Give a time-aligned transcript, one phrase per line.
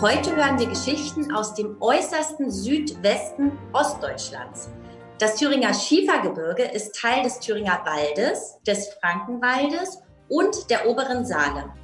[0.00, 4.70] Heute hören wir Geschichten aus dem äußersten Südwesten Ostdeutschlands.
[5.18, 9.98] Das Thüringer Schiefergebirge ist Teil des Thüringer Waldes, des Frankenwaldes
[10.30, 11.74] und der oberen Saale.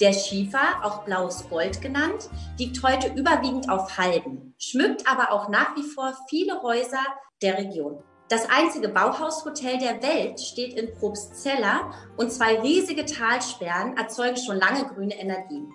[0.00, 5.76] Der Schiefer, auch blaues Gold genannt, liegt heute überwiegend auf Halden, schmückt aber auch nach
[5.76, 7.04] wie vor viele Häuser
[7.42, 8.02] der Region.
[8.30, 14.86] Das einzige Bauhaushotel der Welt steht in Probstzella und zwei riesige Talsperren erzeugen schon lange
[14.86, 15.70] grüne Energien.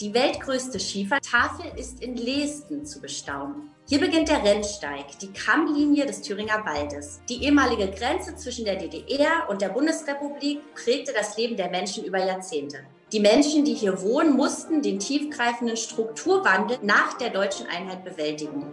[0.00, 3.70] Die weltgrößte Schiefertafel ist in Leesten zu bestaunen.
[3.88, 7.20] Hier beginnt der Rennsteig, die Kammlinie des Thüringer Waldes.
[7.28, 12.24] Die ehemalige Grenze zwischen der DDR und der Bundesrepublik prägte das Leben der Menschen über
[12.24, 12.78] Jahrzehnte.
[13.10, 18.72] Die Menschen, die hier wohnen, mussten den tiefgreifenden Strukturwandel nach der deutschen Einheit bewältigen.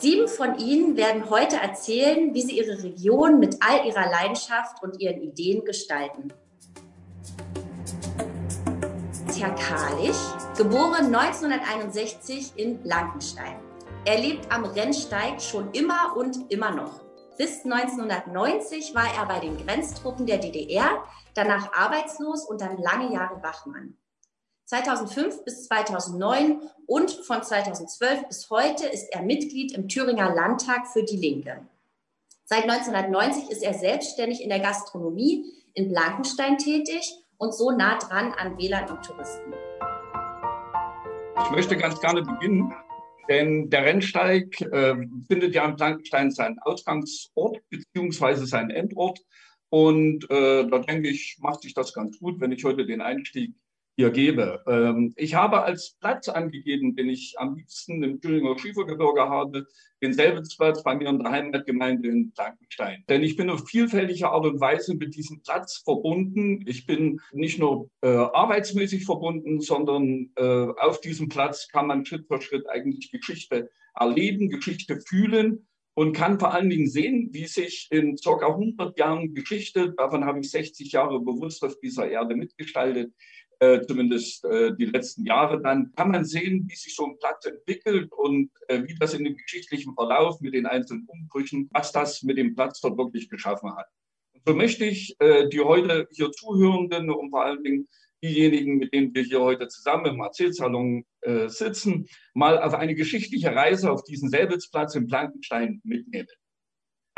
[0.00, 5.00] Sieben von ihnen werden heute erzählen, wie sie ihre Region mit all ihrer Leidenschaft und
[5.00, 6.32] ihren Ideen gestalten.
[9.40, 10.18] Herr Kalisch,
[10.54, 13.58] geboren 1961 in Blankenstein.
[14.04, 17.00] Er lebt am Rennsteig schon immer und immer noch.
[17.38, 21.02] Bis 1990 war er bei den Grenztruppen der DDR,
[21.32, 23.96] danach arbeitslos und dann lange Jahre Wachmann.
[24.66, 31.02] 2005 bis 2009 und von 2012 bis heute ist er Mitglied im Thüringer Landtag für
[31.02, 31.66] die Linke.
[32.44, 38.32] Seit 1990 ist er selbstständig in der Gastronomie in Blankenstein tätig und so nah dran
[38.34, 39.52] an WLAN und Touristen.
[41.42, 42.72] Ich möchte ganz gerne beginnen,
[43.28, 44.94] denn der Rennsteig äh,
[45.26, 49.20] findet ja in Blankenstein seinen Ausgangsort beziehungsweise seinen Endort.
[49.70, 53.54] Und äh, da denke ich, macht sich das ganz gut, wenn ich heute den Einstieg
[53.96, 54.62] hier gebe.
[54.66, 59.66] Ähm, ich habe als Platz angegeben, den ich am liebsten im Thüringer Schiefergebirge habe,
[60.02, 63.04] den Selbensplatz bei mir in der Heimatgemeinde in Blankenstein.
[63.08, 66.64] Denn ich bin auf vielfältige Art und Weise mit diesem Platz verbunden.
[66.66, 72.26] Ich bin nicht nur äh, arbeitsmäßig verbunden, sondern äh, auf diesem Platz kann man Schritt
[72.26, 77.88] für Schritt eigentlich Geschichte erleben, Geschichte fühlen und kann vor allen Dingen sehen, wie sich
[77.90, 78.46] in ca.
[78.46, 83.12] 100 Jahren Geschichte, davon habe ich 60 Jahre bewusst auf dieser Erde mitgestaltet,
[83.60, 87.44] äh, zumindest äh, die letzten Jahre, dann kann man sehen, wie sich so ein Platz
[87.46, 92.22] entwickelt und äh, wie das in dem geschichtlichen Verlauf mit den einzelnen Umbrüchen, was das
[92.22, 93.86] mit dem Platz dort wirklich geschaffen hat.
[94.32, 97.88] Und so möchte ich äh, die heute hier Zuhörenden und vor allen Dingen
[98.22, 103.54] diejenigen, mit denen wir hier heute zusammen im Erzählsalon äh, sitzen, mal auf eine geschichtliche
[103.54, 106.28] Reise auf diesen Selbitzplatz in Blankenstein mitnehmen.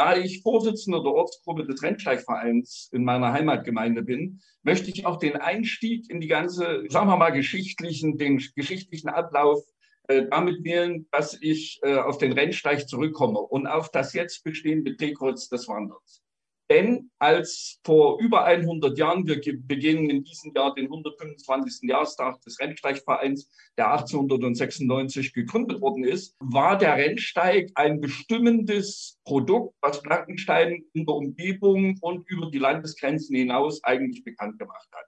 [0.02, 5.36] Da ich Vorsitzender der Ortsgruppe des Rennsteigvereins in meiner Heimatgemeinde bin, möchte ich auch den
[5.36, 9.62] Einstieg in die ganze, sagen wir mal, geschichtlichen, den geschichtlichen Ablauf
[10.08, 14.96] äh, damit wählen, dass ich äh, auf den Rennsteig zurückkomme und auf das jetzt bestehende
[14.96, 16.21] Drehkreuz des Wanderns.
[16.72, 21.86] Denn als vor über 100 Jahren, wir beginnen in diesem Jahr den 125.
[21.86, 30.00] Jahrestag des Rennsteigvereins, der 1896 gegründet worden ist, war der Rennsteig ein bestimmendes Produkt, was
[30.00, 35.04] Blankenstein in der Umgebung und über die Landesgrenzen hinaus eigentlich bekannt gemacht hat.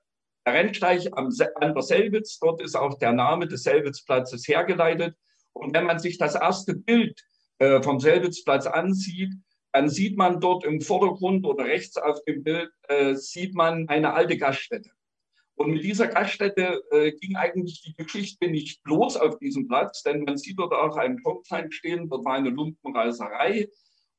[0.46, 5.16] Der Rennsteig an der Selbitz, dort ist auch der Name des Selbitzplatzes hergeleitet.
[5.54, 7.24] Und wenn man sich das erste Bild
[7.56, 9.32] äh, vom Selbitzplatz ansieht,
[9.74, 14.14] dann sieht man dort im Vordergrund oder rechts auf dem Bild, äh, sieht man eine
[14.14, 14.90] alte Gaststätte.
[15.56, 20.22] Und mit dieser Gaststätte äh, ging eigentlich die Geschichte nicht bloß auf diesem Platz, denn
[20.22, 23.68] man sieht dort auch einen Schornstein stehen, dort war eine Lumpenreiserei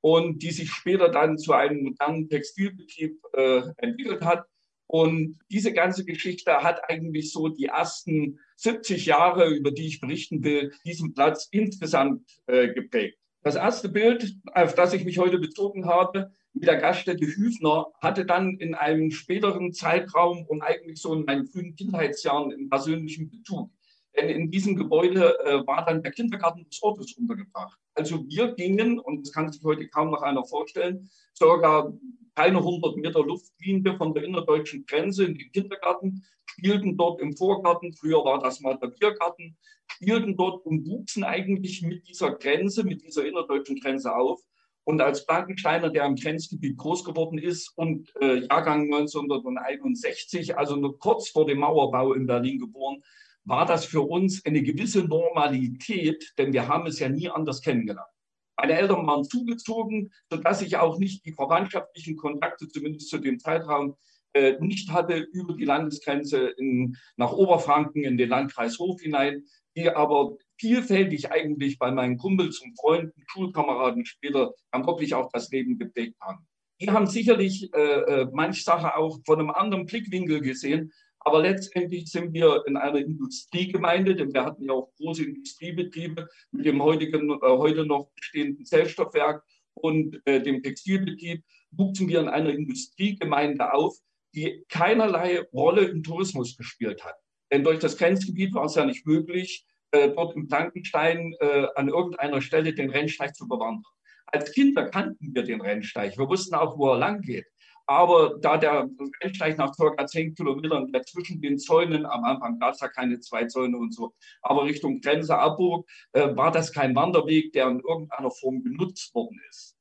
[0.02, 4.44] und die sich später dann zu einem modernen Textilbetrieb äh, entwickelt hat.
[4.88, 10.44] Und diese ganze Geschichte hat eigentlich so die ersten 70 Jahre, über die ich berichten
[10.44, 13.18] will, diesen Platz insgesamt äh, geprägt.
[13.46, 18.26] Das erste Bild, auf das ich mich heute bezogen habe, mit der Gaststätte Hüfner, hatte
[18.26, 23.70] dann in einem späteren Zeitraum und eigentlich so in meinen frühen Kindheitsjahren einen persönlichen Bezug.
[24.18, 27.78] Denn in diesem Gebäude äh, war dann der Kindergarten des Ortes untergebracht.
[27.94, 31.08] Also wir gingen, und das kann sich heute kaum noch einer vorstellen,
[31.38, 31.94] circa
[32.36, 37.94] keine 100 Meter Luftlinie von der innerdeutschen Grenze in den Kindergarten, spielten dort im Vorgarten,
[37.94, 43.04] früher war das mal der Biergarten, spielten dort und wuchsen eigentlich mit dieser Grenze, mit
[43.04, 44.42] dieser innerdeutschen Grenze auf.
[44.84, 51.00] Und als Blankensteiner, der im Grenzgebiet groß geworden ist und äh, Jahrgang 1961, also nur
[51.00, 53.02] kurz vor dem Mauerbau in Berlin geboren,
[53.46, 58.15] war das für uns eine gewisse Normalität, denn wir haben es ja nie anders kennengelernt.
[58.58, 63.96] Meine Eltern waren zugezogen, sodass ich auch nicht die verwandtschaftlichen Kontakte, zumindest zu dem Zeitraum,
[64.34, 69.46] äh, nicht hatte über die Landesgrenze in, nach Oberfranken in den Landkreis Hof hinein,
[69.78, 75.50] die aber vielfältig eigentlich bei meinen Kumpels und Freunden, Schulkameraden später dann wirklich auch das
[75.52, 76.46] Leben geprägt haben.
[76.82, 80.92] Die haben sicherlich äh, äh manche Sache auch von einem anderen Blickwinkel gesehen,
[81.26, 86.66] aber letztendlich sind wir in einer Industriegemeinde, denn wir hatten ja auch große Industriebetriebe mit
[86.66, 89.44] dem heutigen, äh, heute noch bestehenden Zellstoffwerk
[89.74, 93.98] und äh, dem Textilbetrieb, wuchsen wir in einer Industriegemeinde auf,
[94.36, 97.16] die keinerlei Rolle im Tourismus gespielt hat.
[97.52, 101.90] Denn durch das Grenzgebiet war es ja nicht möglich, äh, dort im Blankenstein äh, an
[101.90, 103.84] irgendeiner Stelle den Rennsteig zu bewandern.
[104.28, 106.20] Als Kinder kannten wir den Rennsteig.
[106.20, 107.48] Wir wussten auch, wo er lang geht.
[107.88, 108.90] Aber da der
[109.22, 110.08] Rennsteig nach ca.
[110.08, 114.14] 10 Kilometern zwischen den Zäunen, am Anfang gab es ja keine zwei Zäune und so,
[114.42, 119.40] aber Richtung Grenze abbog, äh, war das kein Wanderweg, der in irgendeiner Form genutzt worden
[119.50, 119.76] ist.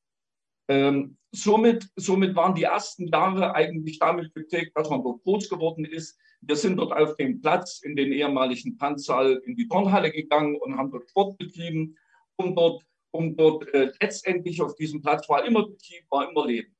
[0.69, 5.85] Ähm, somit, somit waren die ersten Jahre eigentlich damit geprägt, dass man dort groß geworden
[5.85, 6.19] ist.
[6.41, 10.77] Wir sind dort auf dem Platz in den ehemaligen Tanzsaal in die Turnhalle gegangen und
[10.77, 11.97] haben dort Sport betrieben,
[12.37, 16.74] um dort, um dort äh, letztendlich auf diesem Platz war immer Betrieb, war immer Leben.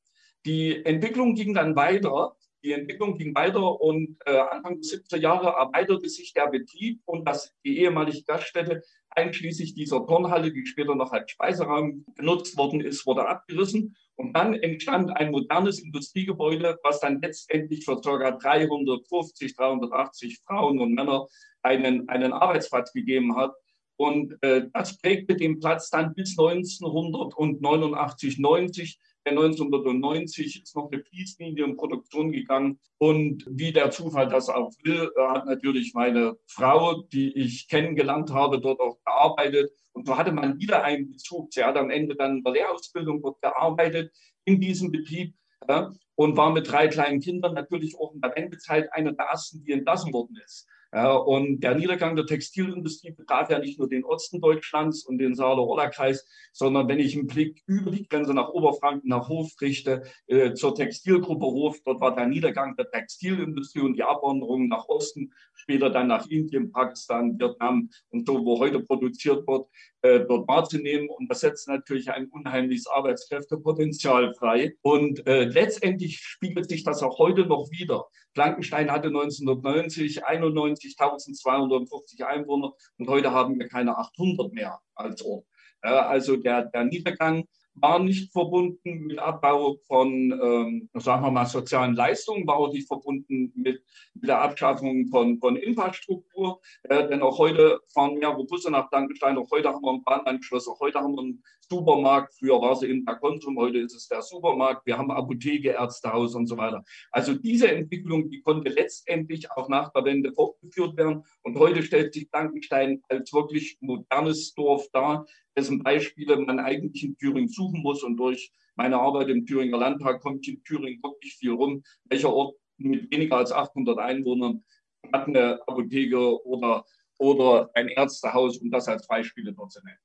[0.45, 2.37] Die Entwicklung ging dann weiter.
[2.63, 7.29] Die Entwicklung ging weiter und äh, Anfang der 70er Jahre erweiterte sich der Betrieb und
[7.29, 13.07] das, die ehemalige Gaststätte einschließlich dieser Turnhalle, die später noch als Speiseraum genutzt worden ist,
[13.07, 13.97] wurde abgerissen.
[14.17, 18.31] Und dann entstand ein modernes Industriegebäude, was dann letztendlich für ca.
[18.31, 21.27] 350, 380 Frauen und Männer
[21.63, 23.53] einen, einen Arbeitsplatz gegeben hat.
[23.97, 28.99] Und äh, das prägte den Platz dann bis 1989, 90
[29.31, 32.79] 1990 ist noch eine Fließlinie in Produktion gegangen.
[32.99, 38.61] Und wie der Zufall das auch will, hat natürlich meine Frau, die ich kennengelernt habe,
[38.61, 39.73] dort auch gearbeitet.
[39.93, 41.53] Und so hatte man wieder einen Bezug.
[41.53, 44.13] Sie hat am Ende dann in der Lehrausbildung dort gearbeitet
[44.45, 45.35] in diesem Betrieb
[45.69, 49.63] ja, und war mit drei kleinen Kindern natürlich auch in der Wendezeit eine der ersten,
[49.65, 50.69] die entlassen worden ist.
[50.95, 55.35] Ja, und der Niedergang der Textilindustrie betraf ja nicht nur den Osten Deutschlands und den
[55.35, 60.55] Saale-Orla-Kreis, sondern wenn ich einen Blick über die Grenze nach Oberfranken, nach Hof richte, äh,
[60.55, 65.91] zur Textilgruppe Hof, dort war der Niedergang der Textilindustrie und die Abwanderung nach Osten, später
[65.91, 71.09] dann nach Indien, Pakistan, Vietnam und so, wo heute produziert wird, äh, dort wahrzunehmen.
[71.09, 74.75] Und das setzt natürlich ein unheimliches Arbeitskräftepotenzial frei.
[74.83, 78.07] Und äh, letztendlich spiegelt sich das auch heute noch wieder.
[78.35, 85.47] Blankenstein hatte 1990 91.240 Einwohner und heute haben wir keine 800 mehr als Ort.
[85.81, 87.45] Also der, der Niedergang
[87.77, 92.87] war nicht verbunden mit Abbau von, ähm, sagen wir mal, sozialen Leistungen, war auch nicht
[92.87, 93.83] verbunden mit,
[94.15, 96.61] mit der Abschaffung von, von Infrastruktur.
[96.85, 99.37] Äh, denn auch heute fahren mehrere Busse nach Dankenstein.
[99.39, 100.69] Auch heute haben wir einen Bahnanschluss.
[100.69, 102.35] Auch heute haben wir einen Supermarkt.
[102.35, 104.87] Früher war es eben der Konsum, heute ist es der Supermarkt.
[104.87, 106.85] Wir haben Apotheke, Ärztehaus und so weiter.
[107.11, 111.25] Also diese Entwicklung, die konnte letztendlich auch nach der Wende fortgeführt werden.
[111.43, 117.17] Und heute stellt sich Dankenstein als wirklich modernes Dorf dar, dessen Beispiele man eigentlich in
[117.17, 118.03] Thüringen suchen muss.
[118.03, 121.83] Und durch meine Arbeit im Thüringer Landtag kommt in Thüringen wirklich viel rum.
[122.05, 124.65] Welcher Ort mit weniger als 800 Einwohnern
[125.13, 126.85] hat eine Apotheke oder,
[127.19, 129.99] oder ein Ärztehaus, um das als Beispiele dort zu nennen.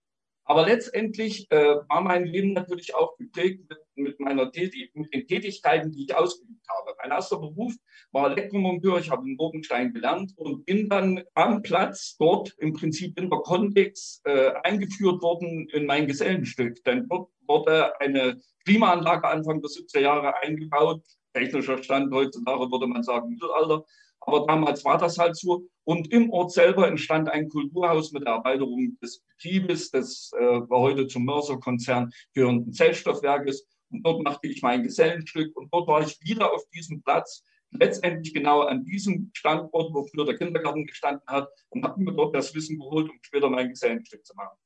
[0.49, 5.27] Aber letztendlich äh, war mein Leben natürlich auch geprägt mit, mit, meiner Tätig mit den
[5.27, 6.95] Tätigkeiten, die ich ausgeübt habe.
[6.97, 7.75] Mein erster Beruf
[8.11, 8.97] war Elektromonteur.
[8.97, 13.41] Ich habe in Bogenstein gelernt und bin dann am Platz dort im Prinzip in der
[13.41, 16.83] Kontext äh, eingeführt worden in mein Gesellenstück.
[16.83, 21.03] Denn dort wurde eine Klimaanlage Anfang der 70er Jahre eingebaut.
[21.35, 23.85] Technischer Stand heutzutage würde man sagen Mittelalter.
[24.21, 25.67] Aber damals war das halt so.
[25.85, 31.07] Und im Ort selber entstand ein Kulturhaus mit der Erweiterung des Betriebes, des äh, heute
[31.07, 33.65] zum Mörser-Konzern gehörenden Zellstoffwerkes.
[33.91, 35.55] Und dort machte ich mein Gesellenstück.
[35.57, 40.25] Und dort war ich wieder auf diesem Platz, letztendlich genau an diesem Standort, wo früher
[40.25, 44.25] der Kindergarten gestanden hat, und habe mir dort das Wissen geholt, um später mein Gesellenstück
[44.25, 44.57] zu machen.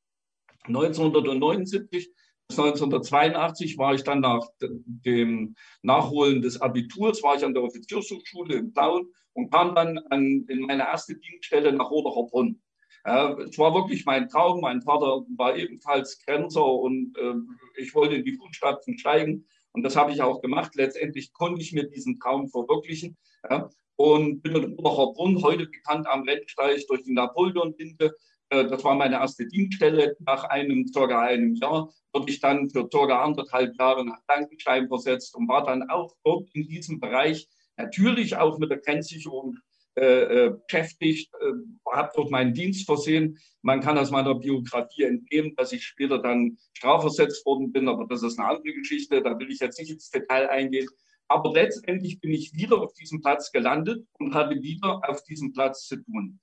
[0.67, 2.09] 1979
[2.57, 8.73] 1982 war ich dann nach dem Nachholen des Abiturs, war ich an der Offiziershochschule in
[8.73, 12.27] Plauen und kam dann an, in meine erste Dienststelle nach Roderer
[13.05, 14.61] Äh, es war wirklich mein Traum.
[14.61, 19.45] Mein Vater war ebenfalls Grenzer und äh, ich wollte in die Fußstapfen steigen.
[19.73, 20.75] Und das habe ich auch gemacht.
[20.75, 23.17] Letztendlich konnte ich mir diesen Traum verwirklichen.
[23.49, 28.15] Ja, und bin in Roderer heute bekannt am Rennsteig durch die Napoleon-Binde.
[28.53, 30.15] Äh, das war meine erste Dienststelle.
[30.19, 35.35] Nach einem, circa einem Jahr wurde ich dann für circa anderthalb Jahre nach Dankenstein versetzt
[35.35, 39.57] und war dann auch dort in diesem Bereich natürlich auch mit der Grenzsicherung
[39.95, 41.51] äh, beschäftigt, äh,
[41.91, 43.37] habe dort meinen Dienst versehen.
[43.61, 48.23] Man kann aus meiner Biografie entnehmen, dass ich später dann strafversetzt worden bin, aber das
[48.23, 50.87] ist eine andere Geschichte, da will ich jetzt nicht ins Detail eingehen.
[51.27, 55.87] Aber letztendlich bin ich wieder auf diesem Platz gelandet und hatte wieder auf diesem Platz
[55.87, 56.39] zu tun.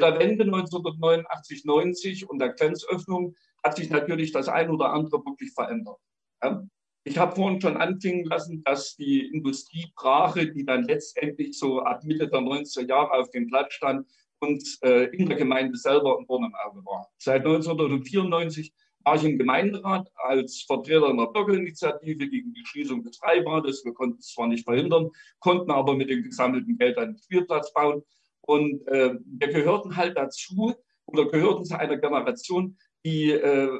[0.00, 5.52] Der Wende 1989, 90 und der Grenzöffnung hat sich natürlich das ein oder andere wirklich
[5.52, 5.98] verändert.
[6.42, 6.64] Ja?
[7.04, 12.28] Ich habe vorhin schon anklingen lassen, dass die Industriebrache, die dann letztendlich so ab Mitte
[12.28, 14.06] der 90er Jahre auf dem Platz stand,
[14.40, 17.08] uns äh, in der Gemeinde selber im Dorn im Auge war.
[17.18, 18.72] Seit 1994
[19.04, 23.84] war ich im Gemeinderat als Vertreter einer Bürgerinitiative gegen die Schließung des Freibades.
[23.84, 28.02] Wir konnten es zwar nicht verhindern, konnten aber mit dem gesammelten Geld einen Spielplatz bauen.
[28.42, 30.74] Und äh, wir gehörten halt dazu
[31.06, 33.70] oder gehörten zu einer Generation, die äh,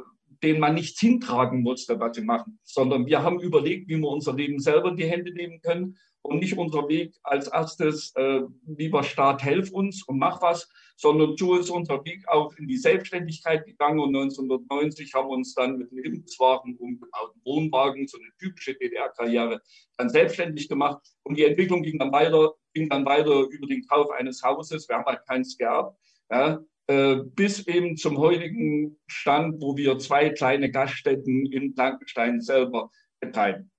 [0.43, 4.35] den man nichts hintragen musste, was sie machen, sondern wir haben überlegt, wie wir unser
[4.35, 9.03] Leben selber in die Hände nehmen können und nicht unser Weg als erstes, äh, lieber
[9.03, 13.65] Staat, helf uns und mach was, sondern so ist unser Weg auch in die Selbstständigkeit
[13.65, 14.01] gegangen.
[14.01, 19.63] Und 1990 haben wir uns dann mit einem Impfwagen umgebauten Wohnwagen, so eine typische DDR-Karriere,
[19.97, 21.01] dann selbstständig gemacht.
[21.23, 24.97] Und die Entwicklung ging dann weiter, ging dann weiter über den Kauf eines Hauses, wir
[24.97, 25.99] haben halt keins gehabt,
[26.31, 32.91] ja, äh, bis eben zum heutigen Stand, wo wir zwei kleine Gaststätten in Blankenstein selber
[33.21, 33.71] betreiben.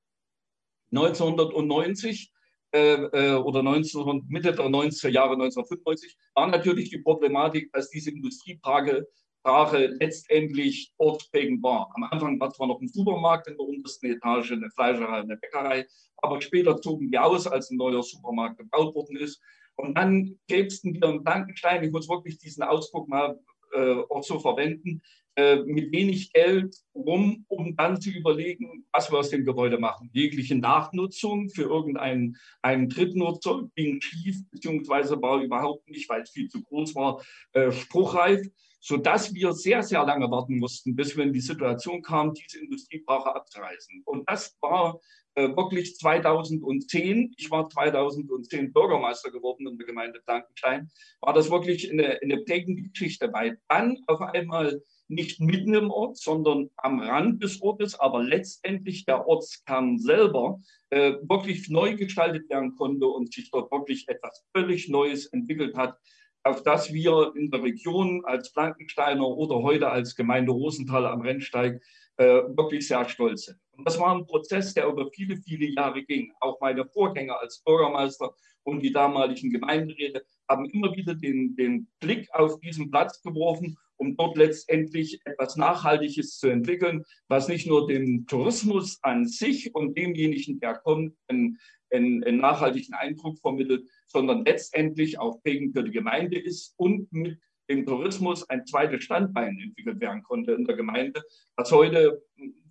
[0.92, 2.31] 1990
[2.74, 8.12] äh, äh, oder 19, Mitte der 90er Jahre, 1995, war natürlich die Problematik, dass diese
[8.12, 9.08] Industriebrache
[9.42, 11.90] Sprache letztendlich ortsprägend war.
[11.96, 15.88] Am Anfang war zwar noch ein Supermarkt in der untersten Etage, eine Fleischerei, eine Bäckerei,
[16.18, 19.42] aber später zogen wir aus, als ein neuer Supermarkt gebaut worden ist.
[19.78, 23.40] Und dann gäbsten wir einen Blankenstein, ich muss wirklich diesen Ausdruck mal
[23.74, 25.01] äh, auch so verwenden,
[25.38, 30.10] mit wenig Geld rum, um dann zu überlegen, was wir aus dem Gebäude machen.
[30.14, 36.50] Jegliche Nachnutzung für irgendeinen einen Drittnutzer ging schief, beziehungsweise war überhaupt nicht, weil es viel
[36.50, 37.24] zu groß war,
[37.54, 38.46] äh, spruchreif
[38.82, 43.34] sodass wir sehr, sehr lange warten mussten, bis wir in die Situation kamen, diese Industriebrache
[43.34, 44.02] abzureißen.
[44.06, 45.00] Und das war
[45.36, 50.90] äh, wirklich 2010, ich war 2010 Bürgermeister geworden in der Gemeinde Blankenstein,
[51.22, 56.18] war das wirklich eine, eine prägende Geschichte, weil dann auf einmal nicht mitten im Ort,
[56.18, 62.75] sondern am Rand des Ortes, aber letztendlich der Ortskern selber äh, wirklich neu gestaltet werden
[62.75, 65.98] konnte und sich dort wirklich etwas völlig Neues entwickelt hat,
[66.44, 71.82] auf das wir in der Region als Blankensteiner oder heute als Gemeinde Rosenthal am Rennsteig
[72.18, 73.60] äh, wirklich sehr stolz sind.
[73.77, 76.32] Und das war ein Prozess, der über viele, viele Jahre ging.
[76.39, 82.27] Auch meine Vorgänger als Bürgermeister und die damaligen Gemeinderäte haben immer wieder den, den Blick
[82.34, 88.25] auf diesen Platz geworfen, um dort letztendlich etwas Nachhaltiges zu entwickeln, was nicht nur dem
[88.25, 91.60] Tourismus an sich und demjenigen, der kommt, einen,
[91.91, 97.39] einen, einen nachhaltigen Eindruck vermittelt, sondern letztendlich auch prägend für die Gemeinde ist und mit
[97.70, 101.24] dem Tourismus ein zweites Standbein entwickelt werden konnte in der Gemeinde,
[101.55, 102.24] was heute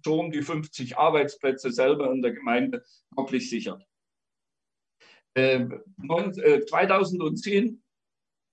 [0.05, 2.83] um die 50 Arbeitsplätze selber in der Gemeinde
[3.15, 3.87] wirklich sichert.
[5.35, 5.69] Äh,
[6.67, 7.81] 2010,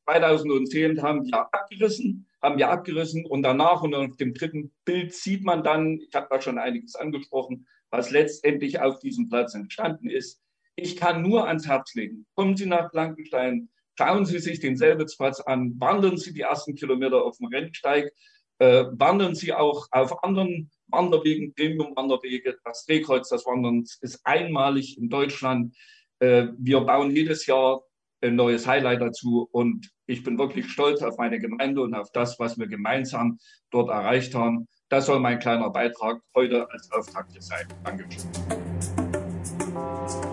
[0.05, 5.43] 2010 haben wir abgerissen, haben wir abgerissen und danach und auf dem dritten Bild sieht
[5.43, 10.41] man dann, ich habe da schon einiges angesprochen, was letztendlich auf diesem Platz entstanden ist.
[10.75, 12.27] Ich kann nur ans Herz legen.
[12.35, 17.23] Kommen Sie nach Blankenstein, schauen Sie sich den Selbitzplatz an, wandern Sie die ersten Kilometer
[17.23, 18.11] auf dem Rennsteig,
[18.59, 22.57] äh, wandern Sie auch auf anderen Wanderwegen, Premium-Wanderwege.
[22.63, 25.75] Das Drehkreuz des Wanderns ist einmalig in Deutschland.
[26.19, 27.81] Äh, wir bauen jedes Jahr
[28.21, 32.39] ein neues Highlight dazu und ich bin wirklich stolz auf meine Gemeinde und auf das,
[32.39, 33.37] was wir gemeinsam
[33.71, 34.67] dort erreicht haben.
[34.89, 37.67] Das soll mein kleiner Beitrag heute als Auftakt sein.
[37.83, 38.23] Dankeschön.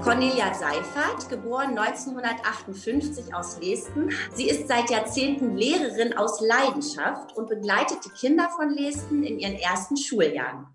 [0.03, 4.11] Cornelia Seifert, geboren 1958 aus Lesten.
[4.33, 9.57] Sie ist seit Jahrzehnten Lehrerin aus Leidenschaft und begleitet die Kinder von Lesten in ihren
[9.57, 10.67] ersten Schuljahren.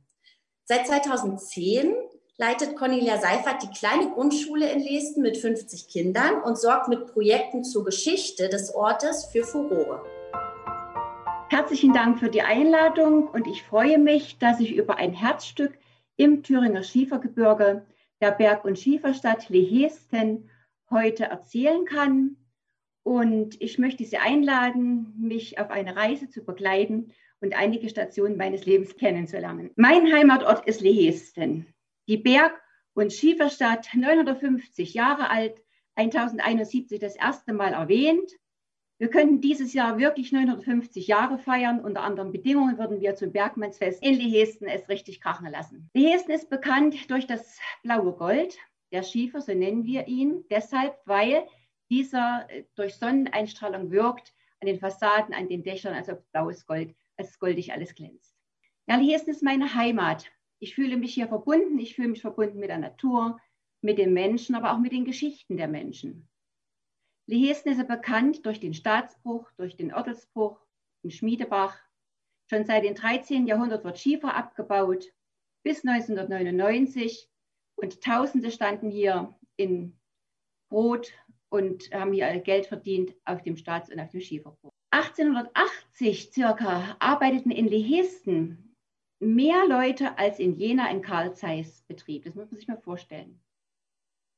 [0.66, 1.94] Seit 2010
[2.40, 7.66] leitet Cornelia Seifert die kleine Grundschule in Lesten mit 50 Kindern und sorgt mit Projekten
[7.66, 10.02] zur Geschichte des Ortes für Furore.
[11.50, 15.78] Herzlichen Dank für die Einladung und ich freue mich, dass ich über ein Herzstück
[16.16, 17.86] im Thüringer Schiefergebirge
[18.22, 20.50] der Berg- und Schieferstadt Lehesten
[20.90, 22.38] heute erzählen kann.
[23.04, 28.66] Und ich möchte Sie einladen, mich auf eine Reise zu begleiten und einige Stationen meines
[28.66, 29.72] Lebens kennenzulernen.
[29.76, 31.74] Mein Heimatort ist Lehesten,
[32.10, 32.60] die Berg-
[32.94, 35.62] und Schieferstadt, 950 Jahre alt,
[35.96, 38.32] 1071 das erste Mal erwähnt.
[38.98, 41.80] Wir könnten dieses Jahr wirklich 950 Jahre feiern.
[41.80, 45.90] Unter anderen Bedingungen würden wir zum Bergmannsfest in Lehesten es richtig krachen lassen.
[45.94, 48.58] Lehesten ist bekannt durch das blaue Gold,
[48.92, 51.48] der Schiefer, so nennen wir ihn, deshalb, weil
[51.92, 56.96] dieser äh, durch Sonneneinstrahlung wirkt, an den Fassaden, an den Dächern, als ob blaues Gold,
[57.18, 58.36] als goldig alles glänzt.
[58.88, 60.26] Ja, Liersen ist meine Heimat.
[60.62, 63.40] Ich fühle mich hier verbunden, ich fühle mich verbunden mit der Natur,
[63.82, 66.28] mit den Menschen, aber auch mit den Geschichten der Menschen.
[67.28, 70.60] Lehesen ist bekannt durch den Staatsbruch, durch den Ortelsbruch,
[71.04, 71.78] den Schmiedebach.
[72.50, 73.48] Schon seit dem 13.
[73.48, 75.06] Jahrhundert wird Schiefer abgebaut,
[75.64, 77.30] bis 1999.
[77.76, 79.98] Und Tausende standen hier in
[80.70, 81.14] Brot
[81.50, 84.72] und haben hier Geld verdient auf dem Staats- und auf dem Schieferbruch.
[84.92, 88.69] 1880 circa arbeiteten in Lehesten
[89.20, 92.24] mehr Leute als in Jena ein Karl Zeiss Betrieb.
[92.24, 93.40] Das muss man sich mal vorstellen.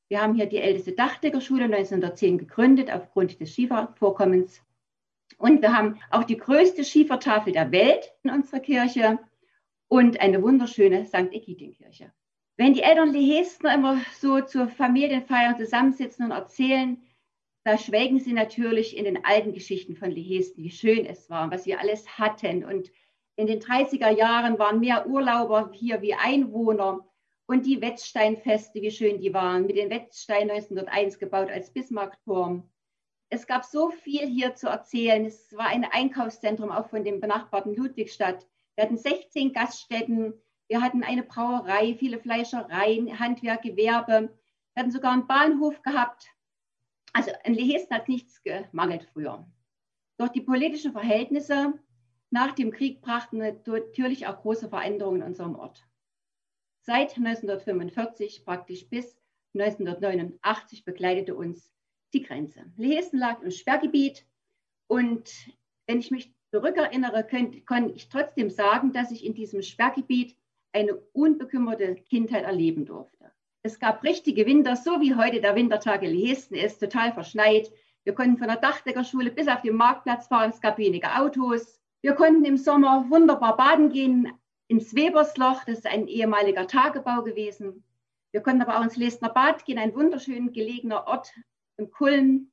[0.08, 4.60] Wir haben hier die älteste Dachdeckerschule 1910 gegründet aufgrund des Schiefervorkommens.
[5.38, 9.18] Und wir haben auch die größte Schiefertafel der Welt in unserer Kirche
[9.88, 11.32] und eine wunderschöne St.
[11.32, 12.12] Egidienkirche.
[12.56, 17.02] Wenn die Eltern Lehestner immer so zur Familienfeiern zusammensitzen und erzählen,
[17.64, 21.64] da schwelgen sie natürlich in den alten Geschichten von Lehesten, wie schön es war, was
[21.64, 22.64] wir alles hatten.
[22.64, 22.90] Und
[23.36, 27.00] in den 30er Jahren waren mehr Urlauber hier wie Einwohner.
[27.46, 32.70] Und die Wetzsteinfeste, wie schön die waren, mit den Wetzstein 1901 gebaut als Bismarckturm.
[33.28, 35.24] Es gab so viel hier zu erzählen.
[35.26, 38.46] Es war ein Einkaufszentrum auch von dem benachbarten Ludwigstadt.
[38.74, 40.34] Wir hatten 16 Gaststätten,
[40.68, 44.32] wir hatten eine Brauerei, viele Fleischereien, Handwerk, Gewerbe.
[44.74, 46.28] Wir hatten sogar einen Bahnhof gehabt.
[47.12, 49.46] Also in Lehesten hat nichts gemangelt früher.
[50.16, 51.74] Doch die politischen Verhältnisse
[52.32, 55.86] nach dem Krieg brachten natürlich auch große Veränderungen in unserem Ort.
[56.80, 59.16] Seit 1945 praktisch bis
[59.54, 61.70] 1989 begleitete uns
[62.14, 62.64] die Grenze.
[62.76, 64.26] Lehesen lag im Sperrgebiet
[64.86, 65.30] und
[65.86, 67.26] wenn ich mich zurückerinnere,
[67.66, 70.36] kann ich trotzdem sagen, dass ich in diesem Sperrgebiet
[70.72, 73.30] eine unbekümmerte Kindheit erleben durfte.
[73.62, 77.70] Es gab richtige Winter, so wie heute der Wintertag in Lehesen ist, total verschneit.
[78.04, 81.81] Wir konnten von der Dachdeckerschule bis auf den Marktplatz fahren, es gab wenige Autos.
[82.02, 84.32] Wir konnten im Sommer wunderbar baden gehen
[84.66, 87.84] ins Webersloch, das ist ein ehemaliger Tagebau gewesen.
[88.32, 91.32] Wir konnten aber auch ins Lesner Bad gehen, ein wunderschön gelegener Ort
[91.76, 92.50] im Kulm.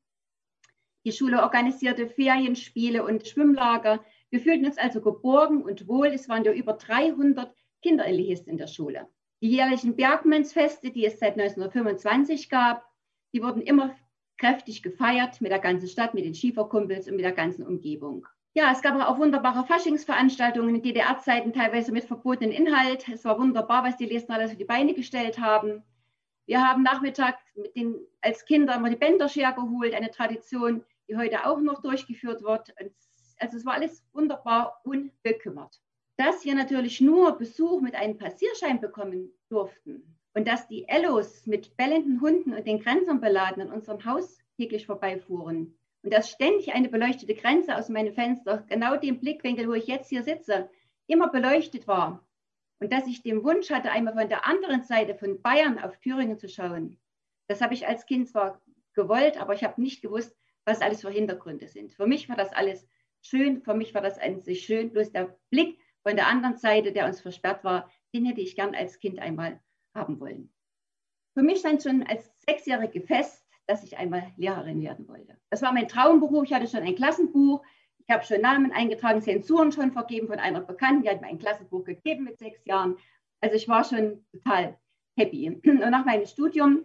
[1.03, 4.05] Die Schule organisierte Ferienspiele und Schwimmlager.
[4.29, 6.07] Wir fühlten uns also geborgen und wohl.
[6.07, 9.09] Es waren ja über 300 Kinder in der Schule.
[9.41, 12.85] Die jährlichen Bergmannsfeste, die es seit 1925 gab,
[13.33, 13.95] die wurden immer
[14.37, 18.27] kräftig gefeiert mit der ganzen Stadt, mit den Schieferkumpels und mit der ganzen Umgebung.
[18.53, 23.07] Ja, es gab auch wunderbare Faschingsveranstaltungen in DDR-Zeiten, teilweise mit verbotenen Inhalt.
[23.07, 25.83] Es war wunderbar, was die Lesner alles auf die Beine gestellt haben.
[26.47, 27.43] Wir haben nachmittags
[27.75, 32.73] den, als Kinder immer die Bänderscher geholt, eine Tradition, die heute auch noch durchgeführt wird.
[33.37, 35.79] Also es war alles wunderbar unbekümmert.
[36.17, 41.77] Dass wir natürlich nur Besuch mit einem Passierschein bekommen durften und dass die Ellos mit
[41.77, 46.89] bellenden Hunden und den Grenzern beladen an unserem Haus täglich vorbeifuhren, und dass ständig eine
[46.89, 50.69] beleuchtete Grenze aus meinem Fenster, genau dem Blickwinkel, wo ich jetzt hier sitze,
[51.07, 52.25] immer beleuchtet war.
[52.79, 56.37] Und dass ich den Wunsch hatte, einmal von der anderen Seite von Bayern auf Thüringen
[56.37, 56.97] zu schauen.
[57.47, 58.61] Das habe ich als Kind zwar
[58.93, 60.35] gewollt, aber ich habe nicht gewusst,
[60.65, 61.91] was alles für Hintergründe sind.
[61.91, 62.87] Für mich war das alles
[63.21, 66.93] schön, für mich war das an sich schön, bloß der Blick von der anderen Seite,
[66.93, 69.59] der uns versperrt war, den hätte ich gern als Kind einmal
[69.93, 70.53] haben wollen.
[71.33, 75.37] Für mich stand schon als Sechsjährige fest, dass ich einmal Lehrerin werden wollte.
[75.51, 76.43] Das war mein Traumberuf.
[76.43, 77.61] Ich hatte schon ein Klassenbuch.
[77.99, 81.03] Ich habe schon Namen eingetragen, Zensuren schon vergeben von einer Bekannten.
[81.03, 82.97] Die hat mir ein Klassenbuch gegeben mit sechs Jahren.
[83.41, 84.75] Also ich war schon total
[85.15, 85.61] happy.
[85.63, 86.83] Und nach meinem Studium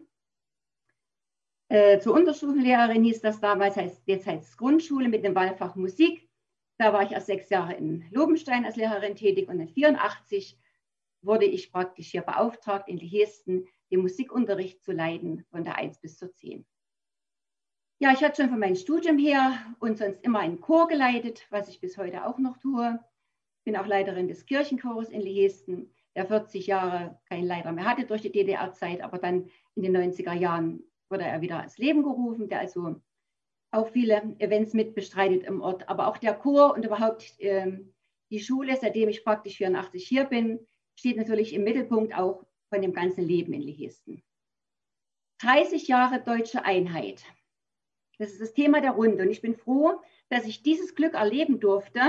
[1.68, 6.29] äh, zur Unterstufenlehrerin hieß das damals, heißt, jetzt heißt es Grundschule mit dem Wahlfach Musik.
[6.77, 10.59] Da war ich erst sechs Jahre in Lobenstein als Lehrerin tätig und in 1984
[11.23, 16.18] wurde ich praktisch hier beauftragt, in Hesten den Musikunterricht zu leiten von der 1 bis
[16.18, 16.66] zur 10.
[18.00, 21.68] Ja, ich hatte schon von meinem Studium her und sonst immer einen Chor geleitet, was
[21.68, 22.98] ich bis heute auch noch tue.
[23.64, 28.22] Bin auch Leiterin des Kirchenchores in Lehesten, der 40 Jahre keinen Leiter mehr hatte durch
[28.22, 32.61] die DDR-Zeit, aber dann in den 90er Jahren wurde er wieder ins Leben gerufen, der
[32.61, 33.00] also
[33.70, 35.88] auch viele Events mitbestreitet im Ort.
[35.88, 37.94] Aber auch der Chor und überhaupt ähm,
[38.30, 42.92] die Schule, seitdem ich praktisch 84 hier bin, steht natürlich im Mittelpunkt auch von dem
[42.92, 44.22] ganzen Leben in Lehesten.
[45.40, 47.24] 30 Jahre deutsche Einheit.
[48.18, 49.22] Das ist das Thema der Runde.
[49.22, 52.00] Und ich bin froh, dass ich dieses Glück erleben durfte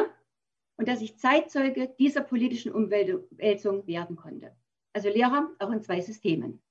[0.78, 4.56] und dass ich Zeitzeuge dieser politischen Umwälzung werden konnte.
[4.94, 6.62] Also Lehrer auch in zwei Systemen.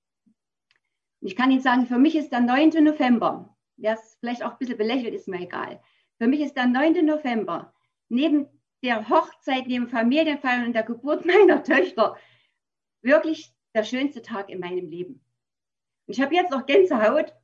[1.21, 2.85] Und ich kann Ihnen sagen, für mich ist der 9.
[2.85, 5.83] November, wer es vielleicht auch ein bisschen belächelt, ist mir egal.
[6.19, 7.05] Für mich ist der 9.
[7.05, 7.75] November
[8.09, 8.47] neben
[8.83, 12.17] der Hochzeit, neben Familienfeiern und der Geburt meiner Töchter
[13.03, 15.25] wirklich der schönste Tag in meinem Leben.
[16.07, 17.35] Und ich habe jetzt noch Gänsehaut,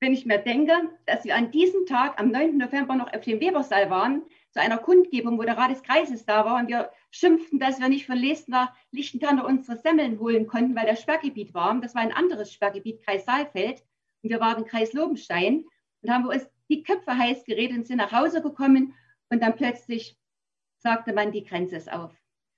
[0.00, 0.72] wenn ich mir denke,
[1.06, 2.56] dass wir an diesem Tag, am 9.
[2.56, 6.44] November, noch auf dem Webersaal waren, zu einer Kundgebung, wo der Rat des Kreises da
[6.44, 10.74] war und wir schimpften, dass wir nicht von Lesten nach Lichtentanner unsere Semmeln holen konnten,
[10.74, 11.78] weil das Sperrgebiet war.
[11.80, 13.82] Das war ein anderes Sperrgebiet, Kreis Saalfeld.
[14.22, 15.64] Und wir waren Kreis Lobenstein.
[16.02, 18.94] Und haben wir uns die Köpfe heiß geredet und sind nach Hause gekommen.
[19.30, 20.16] Und dann plötzlich
[20.78, 22.10] sagte man, die Grenze ist auf.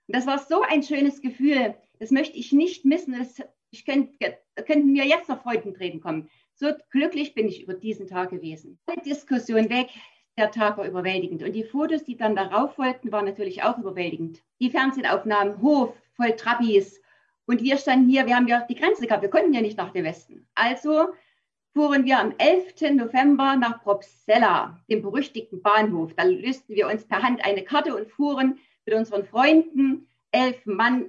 [0.06, 1.74] Und das war so ein schönes Gefühl.
[1.98, 3.18] Das möchte ich nicht missen.
[3.18, 6.28] Das, ich könnte, könnten mir jetzt noch Freudentränen kommen.
[6.60, 8.78] So glücklich bin ich über diesen Tag gewesen.
[8.94, 9.88] Die Diskussion weg,
[10.36, 11.42] der Tag war überwältigend.
[11.42, 14.42] Und die Fotos, die dann darauf folgten, waren natürlich auch überwältigend.
[14.60, 17.00] Die Fernsehaufnahmen, Hof, voll Trabis.
[17.46, 19.90] Und wir standen hier, wir haben ja die Grenze gehabt, wir konnten ja nicht nach
[19.92, 20.46] dem Westen.
[20.54, 21.08] Also
[21.72, 22.94] fuhren wir am 11.
[22.94, 26.12] November nach Propsella, dem berüchtigten Bahnhof.
[26.14, 31.08] Da lösten wir uns per Hand eine Karte und fuhren mit unseren Freunden, elf Mann,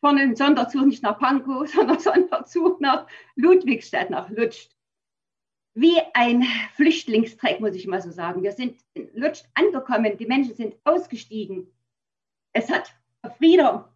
[0.00, 4.76] vorne einen Sonderzug nicht nach Pankow, sondern Sonderzug nach Ludwigstadt, nach Lutscht
[5.74, 8.42] wie ein Flüchtlingstreck, muss ich mal so sagen.
[8.42, 11.66] Wir sind in Lutsch angekommen, die Menschen sind ausgestiegen.
[12.52, 12.92] Es hat
[13.38, 13.92] Frieder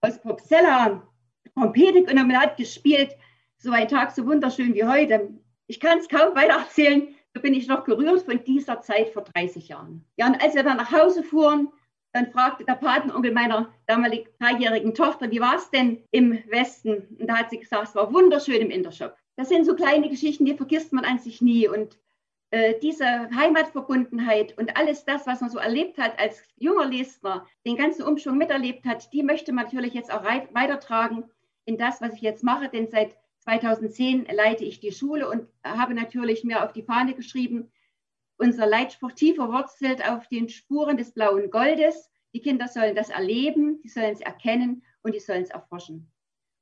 [0.00, 1.02] aus Popsella
[1.54, 3.16] Trompete genommen und hat gespielt.
[3.56, 5.30] So ein Tag so wunderschön wie heute.
[5.66, 7.14] Ich kann es kaum weiter erzählen.
[7.34, 10.04] So bin ich noch gerührt von dieser Zeit vor 30 Jahren.
[10.16, 11.68] Ja, und als wir dann nach Hause fuhren,
[12.12, 17.16] dann fragte der Patenonkel meiner damaligen dreijährigen Tochter, wie war es denn im Westen?
[17.18, 19.16] Und da hat sie gesagt, es war wunderschön im Intershop.
[19.36, 21.68] Das sind so kleine Geschichten, die vergisst man an sich nie.
[21.68, 21.98] Und
[22.50, 27.76] äh, diese Heimatverbundenheit und alles das, was man so erlebt hat als junger Lesner, den
[27.76, 31.24] ganzen Umschwung miterlebt hat, die möchte man natürlich jetzt auch weitertragen
[31.64, 32.68] in das, was ich jetzt mache.
[32.68, 37.70] Denn seit 2010 leite ich die Schule und habe natürlich mir auf die Fahne geschrieben,
[38.36, 42.10] unser Leitspruch tief verwurzelt auf den Spuren des blauen Goldes.
[42.34, 46.10] Die Kinder sollen das erleben, die sollen es erkennen und die sollen es erforschen.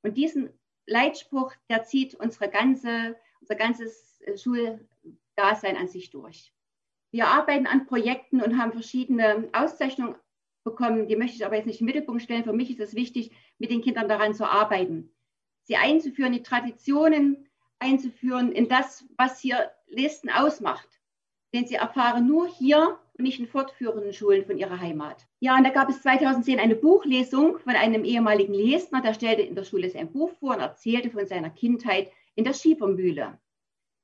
[0.03, 0.49] Und diesen
[0.85, 6.53] Leitspruch, der zieht unsere ganze, unser ganzes äh, Schuldasein an sich durch.
[7.11, 10.15] Wir arbeiten an Projekten und haben verschiedene Auszeichnungen
[10.63, 11.07] bekommen.
[11.07, 12.43] Die möchte ich aber jetzt nicht im Mittelpunkt stellen.
[12.43, 15.13] Für mich ist es wichtig, mit den Kindern daran zu arbeiten,
[15.63, 17.47] sie einzuführen, die Traditionen
[17.79, 20.87] einzuführen in das, was hier Listen ausmacht.
[21.53, 25.27] Denn sie erfahren nur hier und nicht in fortführenden Schulen von ihrer Heimat.
[25.39, 29.55] Ja, und da gab es 2010 eine Buchlesung von einem ehemaligen Lesner, der stellte in
[29.55, 33.37] der Schule sein Buch vor und erzählte von seiner Kindheit in der Schiefermühle.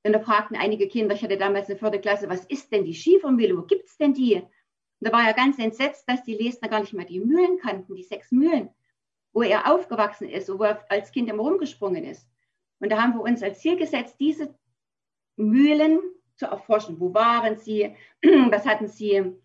[0.04, 2.94] Und da fragten einige Kinder, ich hatte damals eine vierte Klasse, was ist denn die
[2.94, 4.36] Schiefermühle, wo gibt es denn die?
[4.36, 7.94] Und da war er ganz entsetzt, dass die Lesner gar nicht mehr die Mühlen kannten,
[7.94, 8.70] die sechs Mühlen,
[9.32, 12.28] wo er aufgewachsen ist, wo er als Kind immer rumgesprungen ist.
[12.78, 14.54] Und da haben wir uns als Ziel gesetzt, diese
[15.36, 16.00] Mühlen
[16.40, 16.98] zu erforschen.
[16.98, 17.94] Wo waren sie?
[18.22, 19.36] Was hatten sie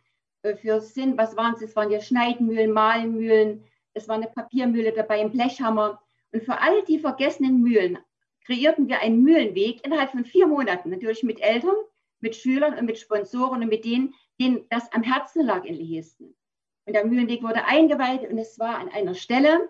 [0.41, 1.17] äh, für Sinn?
[1.17, 1.65] Was waren sie?
[1.65, 6.01] Es waren ja Schneidmühlen, Mahlmühlen, es war eine Papiermühle dabei, ein Blechhammer.
[6.31, 7.99] Und für all die vergessenen Mühlen
[8.45, 11.75] kreierten wir einen Mühlenweg innerhalb von vier Monaten, natürlich mit Eltern,
[12.19, 16.35] mit Schülern und mit Sponsoren und mit denen, denen das am Herzen lag in Lehisten.
[16.85, 19.69] Und der Mühlenweg wurde eingeweiht und es war an einer Stelle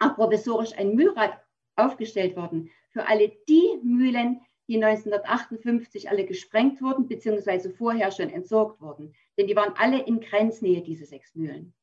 [0.00, 1.38] auch provisorisch ein Mühlrad
[1.76, 8.80] aufgestellt worden für alle die Mühlen, die 1958 alle gesprengt wurden, beziehungsweise vorher schon entsorgt
[8.80, 9.14] wurden.
[9.36, 11.74] Denn die waren alle in Grenznähe, diese sechs Mühlen.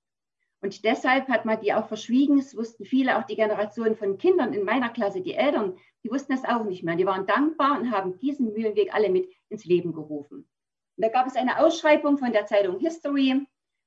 [0.61, 2.37] Und deshalb hat man die auch verschwiegen.
[2.37, 6.33] Es wussten viele, auch die Generation von Kindern in meiner Klasse, die Eltern, die wussten
[6.33, 6.95] es auch nicht mehr.
[6.95, 10.49] Die waren dankbar und haben diesen Mühlenweg alle mit ins Leben gerufen.
[10.97, 13.45] Und da gab es eine Ausschreibung von der Zeitung History,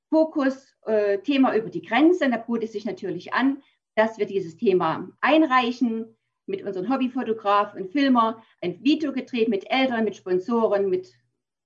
[0.09, 2.29] Fokus, äh, Thema über die Grenze.
[2.29, 3.61] da bot es sich natürlich an,
[3.95, 10.03] dass wir dieses Thema einreichen mit unseren Hobbyfotograf und Filmer ein Video gedreht mit Eltern,
[10.03, 11.13] mit Sponsoren, mit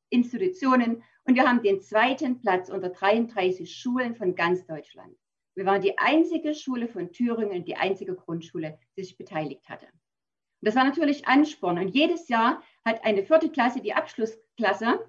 [0.09, 1.03] Institutionen.
[1.25, 5.15] Und wir haben den zweiten Platz unter 33 Schulen von ganz Deutschland.
[5.55, 9.87] Wir waren die einzige Schule von Thüringen, die einzige Grundschule, die sich beteiligt hatte.
[9.87, 11.79] Und das war natürlich Ansporn.
[11.79, 14.99] Und jedes Jahr hat eine vierte Klasse, die Abschlussklasse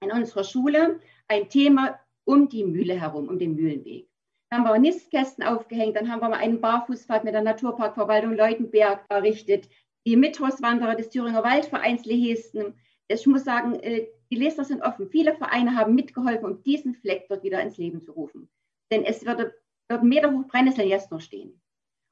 [0.00, 4.08] in unserer Schule, ein Thema um die Mühle herum, um den Mühlenweg
[4.54, 9.68] haben wir Nistkästen aufgehängt, dann haben wir mal einen Barfußpfad mit der Naturparkverwaltung Leutenberg errichtet,
[10.06, 12.74] die Mittwochswanderer des Thüringer Waldvereins Lehesten.
[13.08, 15.08] Ich muss sagen, äh, die Leser sind offen.
[15.08, 18.48] Viele Vereine haben mitgeholfen, um diesen Fleck dort wieder ins Leben zu rufen.
[18.90, 19.54] Denn es würde
[19.88, 21.60] dort Meter hoch Brennnesseln jetzt noch stehen.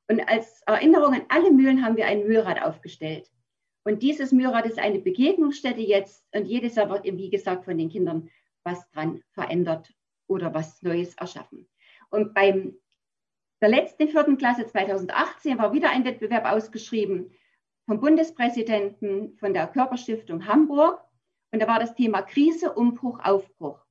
[0.09, 3.31] Und als Erinnerung an alle Mühlen haben wir ein Mühlrad aufgestellt.
[3.85, 6.26] Und dieses Mühlrad ist eine Begegnungsstätte jetzt.
[6.35, 8.28] Und jedes Jahr wird, wie gesagt, von den Kindern
[8.64, 9.92] was dran verändert
[10.28, 11.68] oder was Neues erschaffen.
[12.12, 12.77] Und beim
[13.61, 17.33] der letzten vierten Klasse 2018 war wieder ein Wettbewerb ausgeschrieben
[17.87, 21.01] vom Bundespräsidenten von der Körperstiftung Hamburg.
[21.51, 23.85] Und da war das Thema Krise, Umbruch, Aufbruch.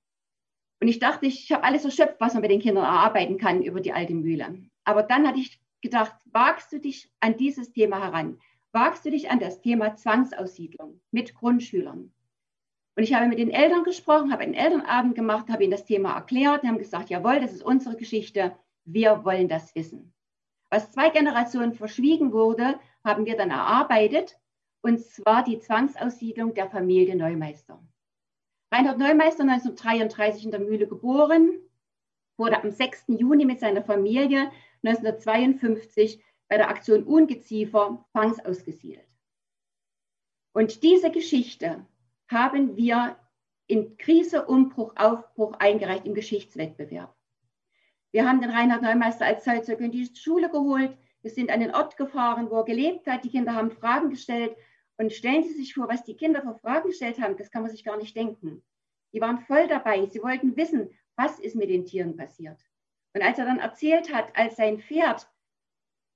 [0.80, 3.82] Und ich dachte, ich habe alles erschöpft, was man mit den Kindern erarbeiten kann über
[3.82, 4.64] die alte Mühle.
[4.86, 8.40] Aber dann hatte ich gedacht, wagst du dich an dieses Thema heran?
[8.72, 12.14] wagst du dich an das Thema Zwangsaussiedlung mit Grundschülern.
[12.96, 16.14] Und ich habe mit den Eltern gesprochen, habe einen Elternabend gemacht, habe ihnen das Thema
[16.14, 16.64] erklärt.
[16.64, 18.56] Die haben gesagt, jawohl, das ist unsere Geschichte.
[18.84, 20.14] Wir wollen das wissen.
[20.70, 24.38] Was zwei Generationen verschwiegen wurde, haben wir dann erarbeitet.
[24.82, 27.82] Und zwar die Zwangsaussiedlung der Familie Neumeister.
[28.74, 31.60] Reinhard Neumeister, 1933 in der Mühle geboren,
[32.38, 33.06] wurde am 6.
[33.10, 34.52] Juni mit seiner Familie
[34.84, 39.08] 1952 bei der Aktion Ungeziefer zwangsausgesiedelt.
[40.54, 41.86] Und diese Geschichte
[42.32, 43.18] haben wir
[43.68, 47.16] in Krise, Umbruch, Aufbruch eingereicht im Geschichtswettbewerb.
[48.12, 50.98] Wir haben den Reinhard Neumeister als Zeitzeuge in die Schule geholt.
[51.22, 53.24] Wir sind an den Ort gefahren, wo er gelebt hat.
[53.24, 54.56] Die Kinder haben Fragen gestellt.
[54.98, 57.72] Und stellen Sie sich vor, was die Kinder für Fragen gestellt haben, das kann man
[57.72, 58.62] sich gar nicht denken.
[59.14, 60.06] Die waren voll dabei.
[60.06, 62.60] Sie wollten wissen, was ist mit den Tieren passiert.
[63.14, 65.30] Und als er dann erzählt hat, als sein Pferd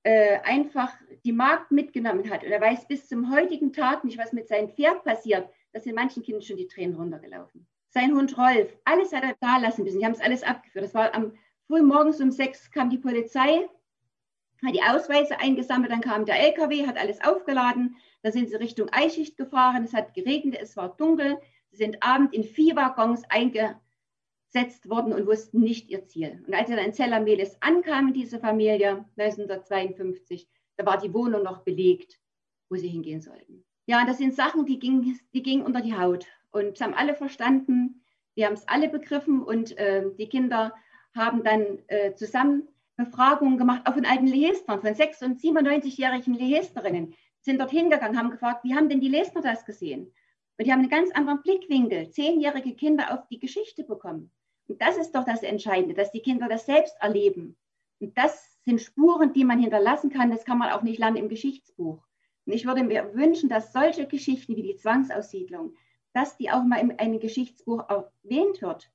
[0.04, 4.34] äh, einfach die Magd mitgenommen hat und er weiß bis zum heutigen Tag nicht, was
[4.34, 7.67] mit seinem Pferd passiert, da sind manchen Kindern schon die Tränen runtergelaufen.
[7.89, 9.99] Sein Hund Rolf, alles hat er da lassen müssen.
[9.99, 10.85] Die haben es alles abgeführt.
[10.85, 11.33] Das war am
[11.67, 13.67] früh morgens um sechs kam die Polizei,
[14.65, 17.97] hat die Ausweise eingesammelt, dann kam der LKW, hat alles aufgeladen.
[18.23, 19.83] Da sind sie Richtung Eichicht gefahren.
[19.83, 21.38] Es hat geregnet, es war dunkel.
[21.71, 26.41] Sie sind abend in vier Waggons eingesetzt worden und wussten nicht ihr Ziel.
[26.47, 31.65] Und als sie dann in Zellermelis ankamen, diese Familie, 1952, da war die Wohnung noch
[31.65, 32.17] belegt,
[32.69, 33.64] wo sie hingehen sollten.
[33.86, 36.26] Ja, das sind Sachen, die gingen, die gingen unter die Haut.
[36.52, 38.02] Und es haben alle verstanden,
[38.34, 40.74] wir haben es alle begriffen und äh, die Kinder
[41.13, 42.67] haben dann äh, zusammen
[42.98, 48.32] Befragungen gemacht, auch von alten Lehestern, von 6- und 97-jährigen Lehesterinnen, sind dort hingegangen, haben
[48.32, 50.12] gefragt, wie haben denn die Lesner das gesehen?
[50.58, 54.32] Und die haben einen ganz anderen Blickwinkel, zehnjährige Kinder auf die Geschichte bekommen.
[54.67, 57.58] Und das ist doch das Entscheidende, dass die Kinder das selbst erleben.
[58.00, 60.32] Und das sind Spuren, die man hinterlassen kann.
[60.32, 62.02] Das kann man auch nicht lernen im Geschichtsbuch.
[62.45, 65.75] Und ich würde mir wünschen, dass solche Geschichten wie die Zwangsaussiedlung,
[66.13, 68.91] dass die auch mal in einem Geschichtsbuch erwähnt wird.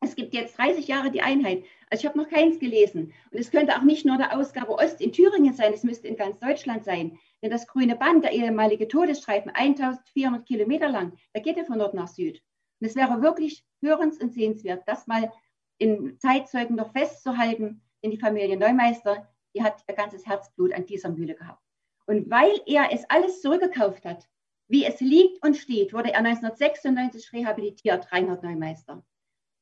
[0.00, 1.64] Es gibt jetzt 30 Jahre die Einheit.
[1.90, 3.12] Also ich habe noch keins gelesen.
[3.30, 6.16] Und es könnte auch nicht nur der Ausgabe Ost in Thüringen sein, es müsste in
[6.16, 7.18] ganz Deutschland sein.
[7.42, 11.94] Denn das grüne Band, der ehemalige Todesstreifen, 1400 Kilometer lang, da geht er von Nord
[11.94, 12.42] nach Süd.
[12.80, 15.32] Und es wäre wirklich hörens- und sehenswert, das mal
[15.78, 17.82] in Zeitzeugen noch festzuhalten.
[18.02, 21.65] Denn die Familie Neumeister, die hat ihr ganzes Herzblut an dieser Mühle gehabt.
[22.06, 24.28] Und weil er es alles zurückgekauft hat,
[24.68, 29.04] wie es liegt und steht, wurde er 1996 rehabilitiert, Reinhard Neumeister.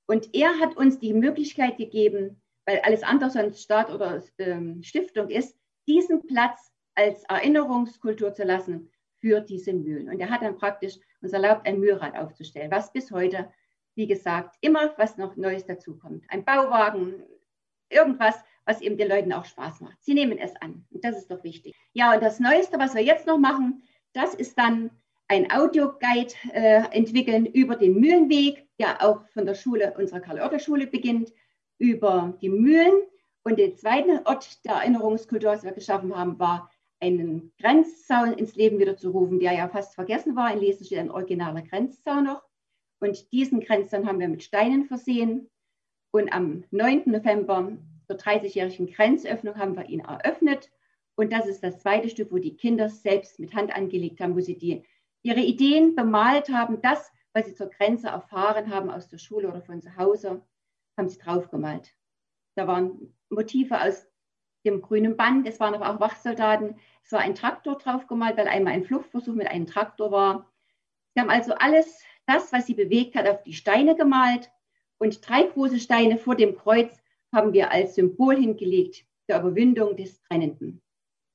[0.06, 5.28] Und er hat uns die Möglichkeit gegeben, weil alles andere sonst Staat oder ähm, Stiftung
[5.28, 10.08] ist, diesen Platz als Erinnerungskultur zu lassen für diese Mühlen.
[10.08, 13.50] Und er hat dann praktisch uns erlaubt, ein Mühlrad aufzustellen, was bis heute,
[13.94, 16.24] wie gesagt, immer was noch Neues dazukommt.
[16.28, 17.22] Ein Bauwagen,
[17.88, 20.02] irgendwas, was eben den Leuten auch Spaß macht.
[20.02, 20.84] Sie nehmen es an.
[20.90, 21.74] Und das ist doch wichtig.
[21.92, 24.90] Ja, und das Neueste, was wir jetzt noch machen, das ist dann
[25.28, 31.32] ein Audioguide äh, entwickeln über den Mühlenweg, der auch von der Schule, unserer Karl-Oertel-Schule beginnt,
[31.78, 32.92] über die Mühlen.
[33.42, 38.78] Und der zweite Ort der Erinnerungskultur, was wir geschaffen haben, war einen Grenzzaun ins Leben
[38.78, 40.52] wieder zu rufen, der ja fast vergessen war.
[40.52, 42.42] In Lesen steht ein originaler Grenzzaun noch.
[43.00, 45.50] Und diesen Grenzzaun haben wir mit Steinen versehen.
[46.10, 47.02] Und am 9.
[47.06, 50.70] November zur 30-jährigen Grenzöffnung haben wir ihn eröffnet.
[51.16, 54.40] Und das ist das zweite Stück, wo die Kinder selbst mit Hand angelegt haben, wo
[54.40, 54.84] sie die,
[55.22, 56.80] ihre Ideen bemalt haben.
[56.82, 60.42] Das, was sie zur Grenze erfahren haben aus der Schule oder von zu Hause,
[60.96, 61.92] haben sie draufgemalt.
[62.56, 64.06] Da waren Motive aus
[64.64, 66.76] dem grünen Band, es waren aber auch Wachsoldaten.
[67.04, 70.50] Es war ein Traktor draufgemalt, weil einmal ein Fluchtversuch mit einem Traktor war.
[71.14, 74.50] Sie haben also alles, das, was sie bewegt hat, auf die Steine gemalt.
[74.98, 77.03] Und drei große Steine vor dem Kreuz
[77.34, 80.80] haben wir als Symbol hingelegt der Überwindung des Trennenden.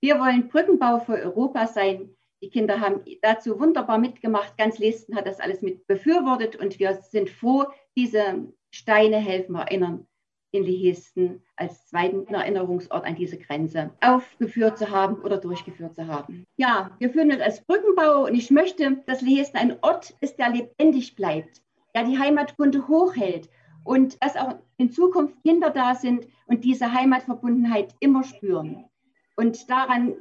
[0.02, 2.16] Wir wollen Brückenbau für Europa sein.
[2.42, 4.58] Die Kinder haben dazu wunderbar mitgemacht.
[4.58, 7.66] Ganz Lesten hat das alles mit befürwortet und wir sind froh,
[7.98, 10.08] diese Steine helfen erinnern,
[10.52, 16.46] in Lehesten als zweiten Erinnerungsort an diese Grenze aufgeführt zu haben oder durchgeführt zu haben.
[16.58, 20.50] Ja, wir führen uns als Brückenbau und ich möchte, dass Lehesten ein Ort ist, der
[20.50, 21.62] lebendig bleibt,
[21.94, 23.50] der die Heimatkunde hochhält
[23.84, 28.86] und dass auch in Zukunft Kinder da sind und diese Heimatverbundenheit immer spüren.
[29.36, 30.16] Und daran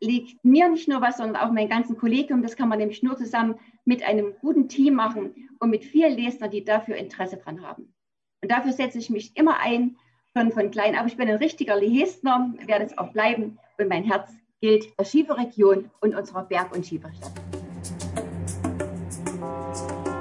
[0.00, 2.42] liegt mir nicht nur was, sondern auch mein ganzen Kollegium.
[2.42, 6.50] Das kann man nämlich nur zusammen mit einem guten Team machen und mit vielen Lesern,
[6.50, 7.94] die dafür Interesse dran haben.
[8.42, 9.96] Und dafür setze ich mich immer ein,
[10.36, 11.06] schon von klein auf.
[11.06, 13.58] Ich bin ein richtiger Lehestner, werde es auch bleiben.
[13.78, 17.32] Und mein Herz gilt der Schieferregion und unserer Berg- und Schieferstadt.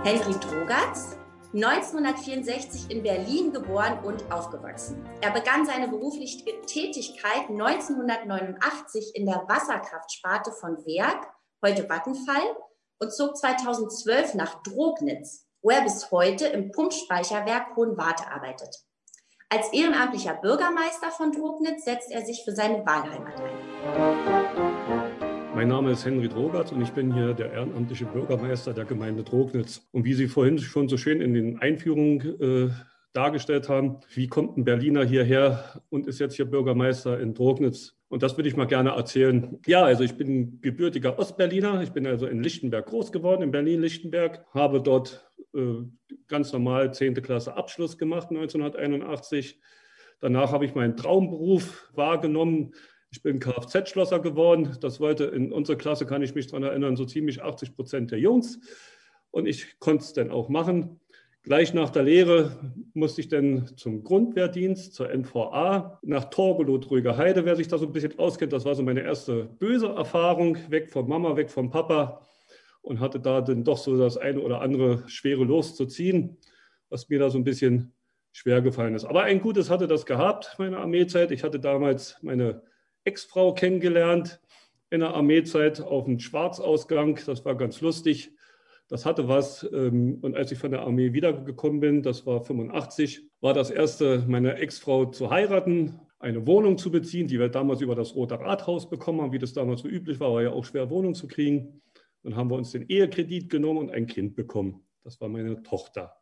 [0.04, 1.21] Helri Drogatz
[1.54, 5.06] 1964 in Berlin geboren und aufgewachsen.
[5.22, 11.28] Er begann seine berufliche Tätigkeit 1989 in der Wasserkraftsparte von Werk,
[11.62, 12.56] heute Vattenfall,
[13.00, 18.74] und zog 2012 nach Drognitz, wo er bis heute im Pumpspeicherwerk Hohenwarte arbeitet.
[19.50, 24.71] Als ehrenamtlicher Bürgermeister von Drognitz setzt er sich für seine Wahlheimat ein.
[25.62, 29.88] Mein Name ist Henry Drogert und ich bin hier der ehrenamtliche Bürgermeister der Gemeinde Drognitz.
[29.92, 32.70] Und wie Sie vorhin schon so schön in den Einführungen äh,
[33.14, 37.94] dargestellt haben, wie kommt ein Berliner hierher und ist jetzt hier Bürgermeister in Drognitz?
[38.10, 39.60] Und das würde ich mal gerne erzählen.
[39.68, 41.84] Ja, also ich bin gebürtiger Ostberliner.
[41.84, 45.84] Ich bin also in Lichtenberg groß geworden, in Berlin-Lichtenberg, habe dort äh,
[46.28, 47.22] ganz normal 10.
[47.22, 49.62] Klasse Abschluss gemacht 1981.
[50.22, 52.74] Danach habe ich meinen Traumberuf wahrgenommen,
[53.12, 54.78] ich bin Kfz-Schlosser geworden.
[54.80, 58.20] Das wollte in unserer Klasse, kann ich mich daran erinnern, so ziemlich 80 Prozent der
[58.20, 58.60] Jungs.
[59.32, 61.00] Und ich konnte es dann auch machen.
[61.44, 67.46] Gleich nach der Lehre musste ich dann zum Grundwehrdienst, zur NVA, nach Torgelot, Rüger Heide,
[67.46, 68.54] wer sich da so ein bisschen auskennt.
[68.54, 72.26] Das war so meine erste böse Erfahrung, weg von Mama, weg vom Papa
[72.82, 76.38] und hatte da dann doch so das eine oder andere schwere Los zu ziehen,
[76.90, 77.94] was mir da so ein bisschen
[78.32, 79.06] schwer gefallen ist.
[79.06, 81.32] Aber ein Gutes hatte das gehabt, meine Armeezeit.
[81.32, 82.62] Ich hatte damals meine
[83.04, 84.40] Ex-Frau kennengelernt
[84.90, 87.20] in der Armeezeit auf dem Schwarzausgang.
[87.26, 88.32] Das war ganz lustig.
[88.88, 89.68] Das hatte was.
[89.72, 94.26] Ähm, und als ich von der Armee wiedergekommen bin, das war 85, war das erste,
[94.28, 98.90] meine Ex-Frau zu heiraten, eine Wohnung zu beziehen, die wir damals über das Rote Rathaus
[98.90, 101.82] bekommen haben, wie das damals so üblich war, war ja auch schwer, Wohnung zu kriegen.
[102.24, 104.86] Dann haben wir uns den Ehekredit genommen und ein Kind bekommen.
[105.04, 106.14] Das war meine Tochter.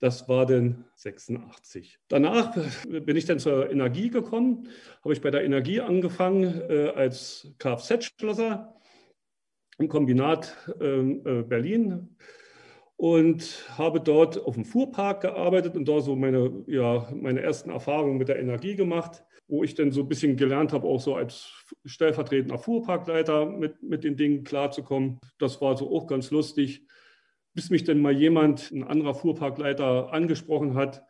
[0.00, 1.98] Das war dann 86.
[2.08, 4.68] Danach bin ich dann zur Energie gekommen,
[5.02, 8.74] habe ich bei der Energie angefangen äh, als Kfz-Schlosser
[9.78, 12.16] im Kombinat ähm, äh, Berlin
[12.96, 18.18] und habe dort auf dem Fuhrpark gearbeitet und da so meine, ja, meine ersten Erfahrungen
[18.18, 21.50] mit der Energie gemacht, wo ich dann so ein bisschen gelernt habe, auch so als
[21.84, 25.18] stellvertretender Fuhrparkleiter mit, mit den Dingen klarzukommen.
[25.38, 26.86] Das war so auch ganz lustig
[27.54, 31.04] bis mich denn mal jemand, ein anderer Fuhrparkleiter, angesprochen hat,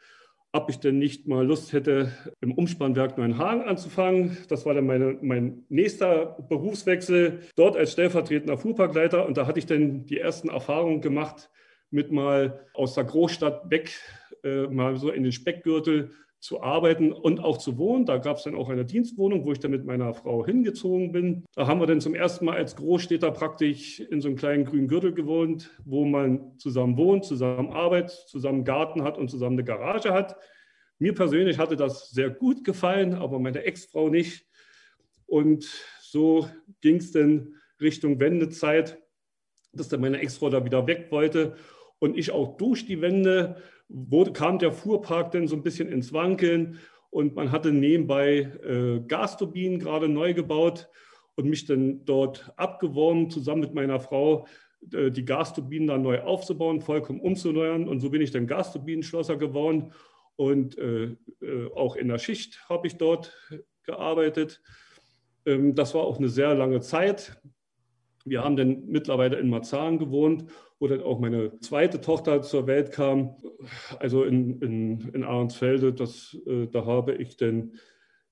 [0.53, 4.37] ob ich denn nicht mal Lust hätte, im Umspannwerk Neuenhagen anzufangen.
[4.49, 9.27] Das war dann meine, mein nächster Berufswechsel, dort als stellvertretender Fuhrparkleiter.
[9.27, 11.51] Und da hatte ich dann die ersten Erfahrungen gemacht,
[11.91, 13.99] mit mal aus der Großstadt weg,
[14.45, 16.11] äh, mal so in den Speckgürtel
[16.45, 18.05] zu arbeiten und auch zu wohnen.
[18.05, 21.47] Da gab es dann auch eine Dienstwohnung, wo ich dann mit meiner Frau hingezogen bin.
[21.55, 24.87] Da haben wir dann zum ersten Mal als Großstädter praktisch in so einem kleinen grünen
[24.87, 30.13] Gürtel gewohnt, wo man zusammen wohnt, zusammen arbeitet, zusammen Garten hat und zusammen eine Garage
[30.13, 30.37] hat.
[30.99, 34.47] Mir persönlich hatte das sehr gut gefallen, aber meine Ex-Frau nicht.
[35.25, 35.65] Und
[36.03, 36.47] so
[36.83, 38.99] ging es dann Richtung Wendezeit,
[39.73, 41.57] dass dann meine Ex-Frau da wieder weg wollte
[42.01, 43.57] und ich auch durch die Wende
[43.95, 46.81] wurde, kam der Fuhrpark dann so ein bisschen ins Wankeln
[47.11, 50.89] und man hatte nebenbei äh, Gasturbinen gerade neu gebaut
[51.37, 54.47] und mich dann dort abgeworben, zusammen mit meiner Frau
[54.93, 57.87] äh, die Gasturbinen dann neu aufzubauen, vollkommen umzuneuern.
[57.87, 59.93] Und so bin ich dann Gasturbinenschlosser geworden.
[60.37, 63.33] Und äh, äh auch in der Schicht habe ich dort
[63.85, 64.61] gearbeitet.
[65.47, 67.41] Ähm, das war auch eine sehr lange Zeit.
[68.25, 70.47] Wir haben dann mittlerweile in Marzahn gewohnt,
[70.79, 73.37] wo dann auch meine zweite Tochter zur Welt kam.
[73.99, 77.75] Also in, in, in Ahrensfelde, das, äh, da habe ich dann,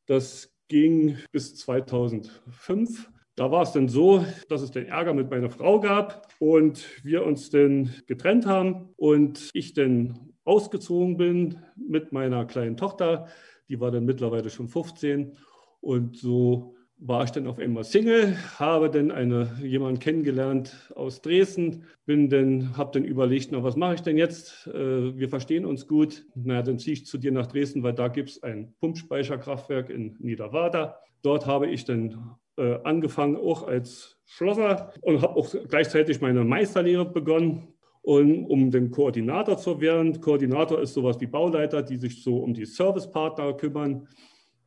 [0.06, 3.10] das ging bis 2005.
[3.34, 7.24] Da war es dann so, dass es den Ärger mit meiner Frau gab und wir
[7.24, 13.28] uns dann getrennt haben und ich dann ausgezogen bin mit meiner kleinen Tochter.
[13.68, 15.36] Die war dann mittlerweile schon 15
[15.80, 16.74] und so
[17.04, 22.76] war ich dann auf einmal Single, habe dann eine, jemanden kennengelernt aus Dresden, bin dann,
[22.76, 24.68] habe dann überlegt, na, was mache ich denn jetzt?
[24.68, 26.24] Äh, wir verstehen uns gut.
[26.34, 30.16] Na, dann ziehe ich zu dir nach Dresden, weil da gibt es ein Pumpspeicherkraftwerk in
[30.20, 30.98] Niederwarder.
[31.22, 37.04] Dort habe ich dann äh, angefangen, auch als Schlosser und habe auch gleichzeitig meine Meisterlehre
[37.04, 37.68] begonnen.
[38.02, 42.54] Und um den Koordinator zu werden, Koordinator ist sowas wie Bauleiter, die sich so um
[42.54, 44.08] die Servicepartner kümmern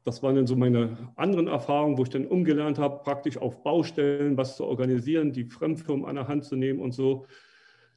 [0.06, 4.38] das waren dann so meine anderen Erfahrungen, wo ich dann umgelernt habe, praktisch auf Baustellen
[4.38, 7.26] was zu organisieren, die Fremdfirmen an der Hand zu nehmen und so.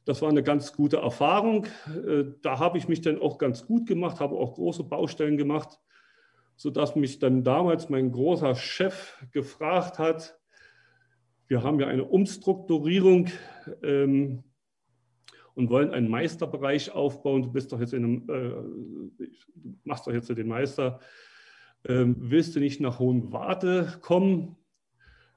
[0.05, 1.67] Das war eine ganz gute Erfahrung.
[1.87, 5.79] Äh, da habe ich mich dann auch ganz gut gemacht, habe auch große Baustellen gemacht,
[6.55, 10.35] sodass mich dann damals mein großer Chef gefragt hat,
[11.47, 13.27] wir haben ja eine Umstrukturierung
[13.83, 14.43] ähm,
[15.53, 17.43] und wollen einen Meisterbereich aufbauen.
[17.43, 19.27] Du bist doch jetzt in einem, äh,
[19.83, 20.99] machst doch jetzt den Meister
[21.87, 24.55] ähm, willst du nicht nach Hohenwarte kommen?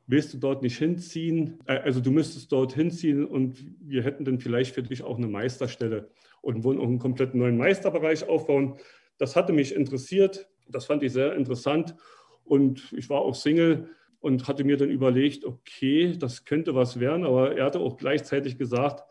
[0.07, 1.59] Willst du dort nicht hinziehen?
[1.66, 5.28] Äh, also du müsstest dort hinziehen und wir hätten dann vielleicht für dich auch eine
[5.28, 6.11] Meisterstelle.
[6.40, 8.74] und wollen auch einen komplett neuen Meisterbereich aufbauen.
[9.16, 11.95] Das hatte mich interessiert, das fand ich sehr interessant
[12.43, 13.88] und ich war auch Single
[14.18, 18.59] und hatte mir dann überlegt, okay, das könnte was werden, aber er hatte auch gleichzeitig
[18.59, 19.05] gesagt,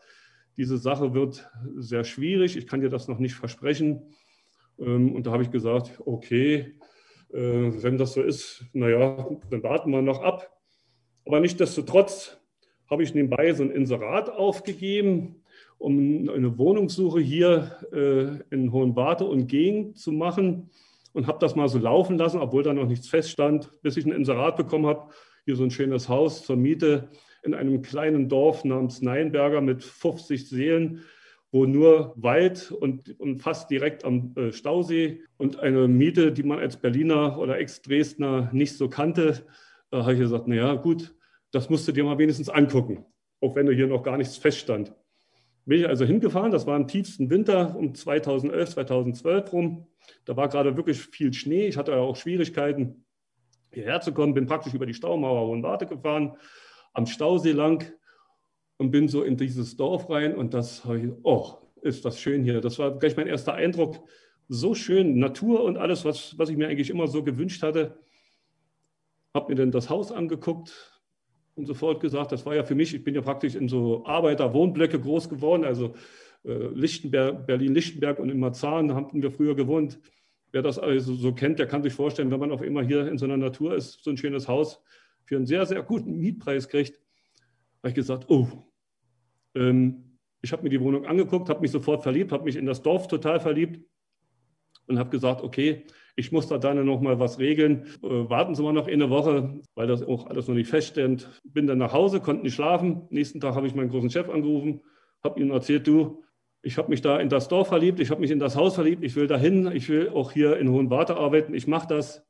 [0.56, 4.12] diese Sache wird sehr schwierig, ich kann dir das noch nicht versprechen.
[4.78, 6.74] Ähm, und da habe ich gesagt, okay,
[7.32, 10.50] wenn das so ist, naja, dann warten wir noch ab.
[11.24, 12.38] Aber nichtsdestotrotz
[12.90, 15.42] habe ich nebenbei so ein Inserat aufgegeben,
[15.78, 20.70] um eine Wohnungssuche hier äh, in Hohenwarte und Gegend zu machen
[21.12, 24.12] und habe das mal so laufen lassen, obwohl da noch nichts feststand, bis ich ein
[24.12, 25.10] Inserat bekommen habe.
[25.44, 27.08] Hier so ein schönes Haus zur Miete
[27.42, 31.02] in einem kleinen Dorf namens Neinberger mit 50 Seelen,
[31.52, 36.58] wo nur Wald und, und fast direkt am äh, Stausee und eine Miete, die man
[36.58, 39.46] als Berliner oder Ex-Dresdner nicht so kannte,
[39.90, 41.14] da habe ich gesagt, naja, gut,
[41.50, 43.04] das musst du dir mal wenigstens angucken,
[43.42, 44.94] auch wenn da hier noch gar nichts feststand.
[45.66, 49.86] Bin ich also hingefahren, das war im tiefsten Winter um 2011, 2012 rum.
[50.24, 51.68] Da war gerade wirklich viel Schnee.
[51.68, 53.04] Ich hatte auch Schwierigkeiten,
[53.70, 54.34] hierher zu kommen.
[54.34, 56.36] Bin praktisch über die Staumauer und Warte gefahren,
[56.94, 57.92] am Stausee lang
[58.82, 60.34] und bin so in dieses Dorf rein.
[60.34, 62.60] Und das habe ich, oh, ist das schön hier.
[62.60, 64.04] Das war gleich mein erster Eindruck.
[64.48, 67.98] So schön, Natur und alles, was, was ich mir eigentlich immer so gewünscht hatte.
[69.34, 70.92] Habe mir dann das Haus angeguckt,
[71.54, 74.98] und sofort gesagt, das war ja für mich, ich bin ja praktisch in so Arbeiter-Wohnblöcke
[74.98, 75.94] groß geworden, also
[76.44, 80.00] äh, Lichtenberg, Berlin-Lichtenberg und in Marzahn, haben wir früher gewohnt.
[80.50, 83.18] Wer das also so kennt, der kann sich vorstellen, wenn man auf immer hier in
[83.18, 84.82] so einer Natur ist, so ein schönes Haus
[85.24, 86.98] für einen sehr, sehr guten Mietpreis kriegt,
[87.82, 88.48] habe ich gesagt, oh,
[89.54, 92.82] ähm, ich habe mir die Wohnung angeguckt, habe mich sofort verliebt, habe mich in das
[92.82, 93.80] Dorf total verliebt
[94.88, 95.84] und habe gesagt, okay,
[96.16, 97.86] ich muss da dann noch mal was regeln.
[98.02, 101.28] Äh, warten Sie mal noch eine Woche, weil das auch alles noch nicht feststeht.
[101.44, 103.06] Bin dann nach Hause, konnte nicht schlafen.
[103.10, 104.82] Nächsten Tag habe ich meinen großen Chef angerufen,
[105.22, 106.22] habe ihm erzählt, du,
[106.62, 109.02] ich habe mich da in das Dorf verliebt, ich habe mich in das Haus verliebt,
[109.02, 112.24] ich will dahin, ich will auch hier in Hohenwarte arbeiten, ich mache das.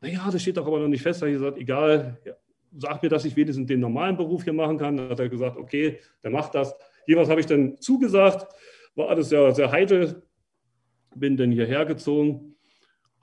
[0.00, 1.22] Naja, das steht doch aber noch nicht fest.
[1.22, 2.34] Da habe ich gesagt, egal, ja,
[2.78, 4.96] sag mir, dass ich wenigstens den normalen Beruf hier machen kann.
[4.96, 6.74] Dann hat er gesagt, okay, der macht das.
[7.06, 8.46] Jeweils habe ich dann zugesagt,
[8.94, 10.22] war alles sehr, sehr heitel,
[11.14, 12.54] bin dann hierher gezogen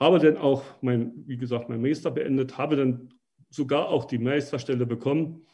[0.01, 3.13] habe dann auch, mein, wie gesagt, mein Meister beendet, habe dann
[3.51, 5.45] sogar auch die Meisterstelle bekommen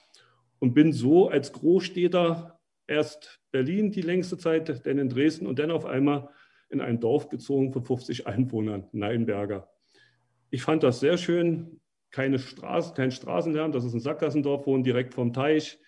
[0.59, 5.69] und bin so als Großstädter erst Berlin die längste Zeit, dann in Dresden und dann
[5.69, 6.29] auf einmal
[6.69, 9.69] in ein Dorf gezogen von 50 Einwohnern, Neinberger.
[10.49, 11.81] Ich fand das sehr schön,
[12.11, 15.79] keine Straße, kein Straßenlärm, das ist ein Sackgassendorf, wohnen direkt vom Teich.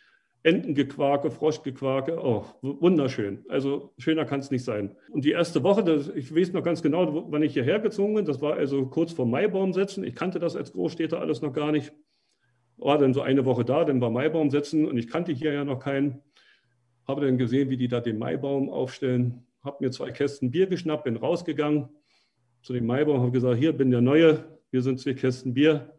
[0.42, 3.44] Entengequake, Froschgequake, oh, wunderschön.
[3.50, 4.96] Also schöner kann es nicht sein.
[5.12, 8.24] Und die erste Woche, das, ich weiß noch ganz genau, wann ich hierher gezogen bin,
[8.24, 10.06] das war also kurz vor Maibaumsetzen.
[10.06, 11.92] Ich kannte das als Großstädter alles noch gar nicht.
[12.78, 15.80] War dann so eine Woche da, dann war Maibaumsetzen und ich kannte hier ja noch
[15.80, 16.22] keinen.
[17.06, 19.46] Habe dann gesehen, wie die da den Maibaum aufstellen.
[19.62, 21.90] Habe mir zwei Kästen Bier geschnappt, bin rausgegangen
[22.62, 25.99] zu dem Maibaum, habe gesagt, hier bin der Neue, hier sind zwei Kästen Bier.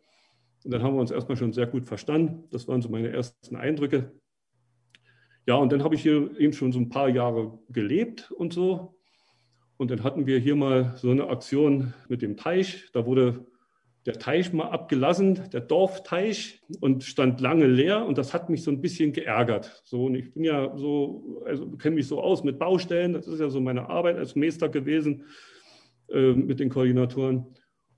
[0.65, 2.45] Und dann haben wir uns erstmal schon sehr gut verstanden.
[2.51, 4.13] Das waren so meine ersten Eindrücke.
[5.47, 8.95] Ja, und dann habe ich hier eben schon so ein paar Jahre gelebt und so.
[9.79, 12.91] Und dann hatten wir hier mal so eine Aktion mit dem Teich.
[12.93, 13.47] Da wurde
[14.07, 18.05] der Teich mal abgelassen, der Dorfteich, und stand lange leer.
[18.05, 19.83] Und das hat mich so ein bisschen geärgert.
[19.85, 23.15] So, und ich bin ja so, also kenne mich so aus mit Baustellen.
[23.15, 25.25] Das ist ja so meine Arbeit als Meister gewesen
[26.09, 27.47] äh, mit den Koordinatoren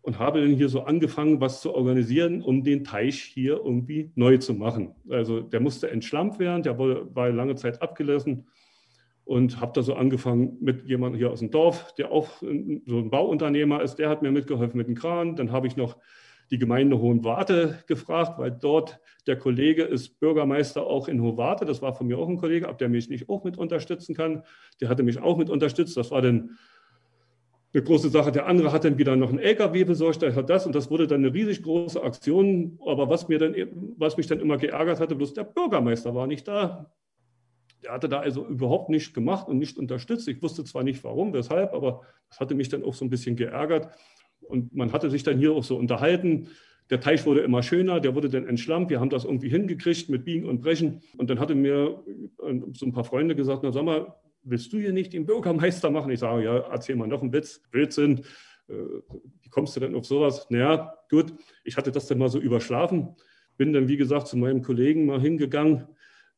[0.03, 4.37] und habe dann hier so angefangen, was zu organisieren, um den Teich hier irgendwie neu
[4.39, 4.95] zu machen.
[5.09, 8.47] Also der musste entschlammt werden, der war lange Zeit abgelassen
[9.25, 13.11] und habe da so angefangen mit jemandem hier aus dem Dorf, der auch so ein
[13.11, 15.37] Bauunternehmer ist, der hat mir mitgeholfen mit dem Kran.
[15.37, 15.97] Dann habe ich noch
[16.51, 21.65] die Gemeinde Hohenwarte gefragt, weil dort der Kollege ist Bürgermeister auch in Hohenwarte.
[21.65, 24.43] Das war von mir auch ein Kollege, ob der mich nicht auch mit unterstützen kann.
[24.81, 25.97] Der hatte mich auch mit unterstützt.
[25.97, 26.59] Das war dann
[27.75, 28.33] eine große Sache.
[28.33, 31.07] Der andere hat dann wieder noch einen LKW besorgt, der hat das und das wurde
[31.07, 32.79] dann eine riesig große Aktion.
[32.87, 33.55] Aber was, mir dann,
[33.97, 36.93] was mich dann immer geärgert hatte, bloß der Bürgermeister war nicht da.
[37.83, 40.29] Der hatte da also überhaupt nichts gemacht und nicht unterstützt.
[40.29, 43.37] Ich wusste zwar nicht warum, weshalb, aber das hatte mich dann auch so ein bisschen
[43.37, 43.89] geärgert.
[44.41, 46.49] Und man hatte sich dann hier auch so unterhalten.
[46.91, 48.91] Der Teich wurde immer schöner, der wurde dann entschlammt.
[48.91, 51.01] Wir haben das irgendwie hingekriegt mit Biegen und Brechen.
[51.17, 52.05] Und dann hatte mir
[52.75, 54.15] so ein paar Freunde gesagt, na sag mal,
[54.45, 56.11] willst du hier nicht den Bürgermeister machen?
[56.11, 58.21] Ich sage, ja, erzähl mal noch einen Witz, Blödsinn.
[58.69, 58.75] Äh,
[59.41, 60.47] wie kommst du denn auf sowas?
[60.51, 61.33] Naja, gut,
[61.65, 63.17] ich hatte das dann mal so überschlafen,
[63.57, 65.87] bin dann, wie gesagt, zu meinem Kollegen mal hingegangen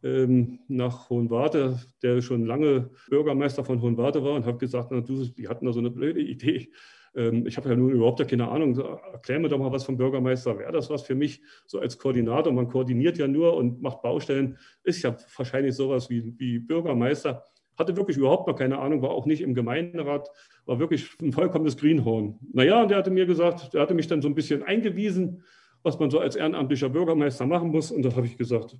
[0.03, 5.27] ähm, nach Hohenwarte, der schon lange Bürgermeister von Hohenwarte war und habe gesagt, na, du,
[5.27, 6.71] die hatten da so eine blöde Idee.
[7.15, 8.79] Ähm, ich habe ja nun überhaupt keine Ahnung.
[9.13, 10.59] Erklär mir doch mal was vom Bürgermeister.
[10.59, 12.53] Wäre das was für mich so als Koordinator?
[12.53, 14.59] Man koordiniert ja nur und macht Baustellen.
[14.83, 17.45] Ist ja wahrscheinlich sowas wie, wie Bürgermeister
[17.77, 20.29] hatte wirklich überhaupt noch keine Ahnung, war auch nicht im Gemeinderat,
[20.67, 22.39] war wirklich ein vollkommenes Greenhorn.
[22.53, 25.43] Naja, und der hatte mir gesagt, der hatte mich dann so ein bisschen eingewiesen,
[25.83, 27.91] was man so als ehrenamtlicher Bürgermeister machen muss.
[27.91, 28.77] Und da habe ich gesagt,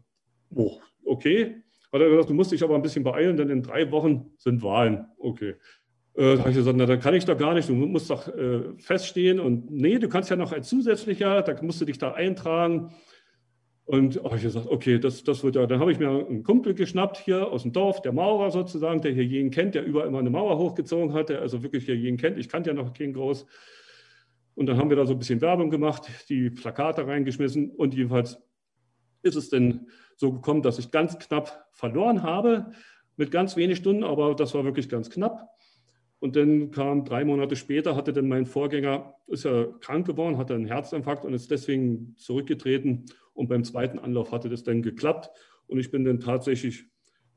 [0.55, 1.63] oh, okay.
[1.93, 4.63] Hat er gesagt, du musst dich aber ein bisschen beeilen, denn in drei Wochen sind
[4.63, 5.07] Wahlen.
[5.19, 5.55] Okay.
[6.15, 8.27] Äh, da habe ich gesagt, na, dann kann ich doch gar nicht, du musst doch
[8.29, 9.39] äh, feststehen.
[9.39, 12.93] Und nee, du kannst ja noch als zusätzlicher, da musst du dich da eintragen.
[13.87, 15.67] Und habe ich gesagt, okay, das, das wird ja.
[15.67, 19.13] Dann habe ich mir einen Kumpel geschnappt hier aus dem Dorf, der Maurer sozusagen, der
[19.13, 22.17] hier jeden kennt, der überall immer eine Mauer hochgezogen hat, der also wirklich hier jeden
[22.17, 22.39] kennt.
[22.39, 23.47] Ich kannte ja noch keinen groß.
[24.55, 28.39] Und dann haben wir da so ein bisschen Werbung gemacht, die Plakate reingeschmissen und jedenfalls
[29.23, 32.71] ist es denn so gekommen, dass ich ganz knapp verloren habe,
[33.17, 35.49] mit ganz wenig Stunden, aber das war wirklich ganz knapp.
[36.21, 40.55] Und dann kam drei Monate später, hatte dann mein Vorgänger, ist ja krank geworden, hatte
[40.55, 43.07] einen Herzinfarkt und ist deswegen zurückgetreten.
[43.35, 45.31] Und beim zweiten Anlauf hatte das dann geklappt.
[45.67, 46.87] Und ich bin dann tatsächlich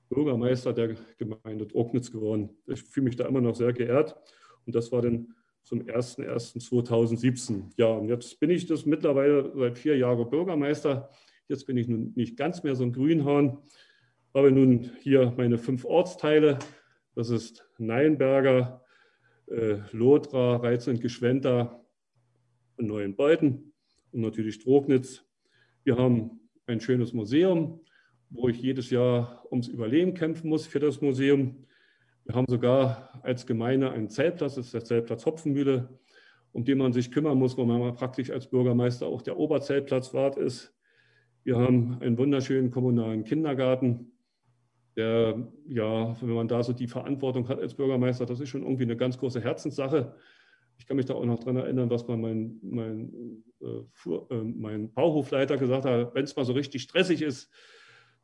[0.09, 2.49] Bürgermeister der Gemeinde Drognitz geworden.
[2.67, 4.15] Ich fühle mich da immer noch sehr geehrt.
[4.65, 5.33] Und das war dann
[5.63, 7.71] zum 01.01.2017.
[7.75, 11.09] Ja, und jetzt bin ich das mittlerweile seit vier Jahren Bürgermeister.
[11.49, 13.57] Jetzt bin ich nun nicht ganz mehr so ein Grünhorn.
[14.33, 16.59] Habe nun hier meine fünf Ortsteile
[17.17, 18.85] das ist Neinberger,
[19.47, 21.83] äh, Lothra, Reiz- Geschwenter
[22.75, 23.73] und Neuenbeuten
[24.11, 25.26] und natürlich Strognitz.
[25.88, 27.79] Wir haben ein schönes Museum,
[28.29, 31.65] wo ich jedes Jahr ums Überleben kämpfen muss für das Museum.
[32.25, 35.97] Wir haben sogar als Gemeinde einen Zeltplatz, das ist der Zeltplatz Hopfenmühle,
[36.51, 40.75] um den man sich kümmern muss, wo man praktisch als Bürgermeister auch der Oberzeltplatzwart ist.
[41.45, 44.11] Wir haben einen wunderschönen kommunalen Kindergarten
[44.97, 48.83] der, ja, wenn man da so die Verantwortung hat als Bürgermeister, das ist schon irgendwie
[48.83, 50.15] eine ganz große Herzenssache.
[50.78, 53.65] Ich kann mich da auch noch daran erinnern, was mal mein, mein, äh,
[54.36, 57.49] äh, mein Bauhofleiter gesagt hat, wenn es mal so richtig stressig ist,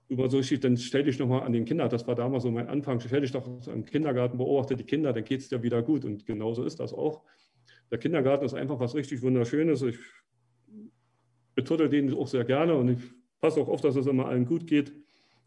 [0.08, 3.00] über so dann stell dich nochmal an den Kinder, das war damals so mein Anfang,
[3.00, 6.06] stell dich doch am Kindergarten, beobachte die Kinder, dann geht es dir wieder gut.
[6.06, 7.24] Und genauso ist das auch.
[7.90, 9.82] Der Kindergarten ist einfach was richtig Wunderschönes.
[9.82, 9.98] Ich
[11.56, 13.00] betuddel den auch sehr gerne und ich
[13.40, 14.94] passe auch auf, dass es immer allen gut geht.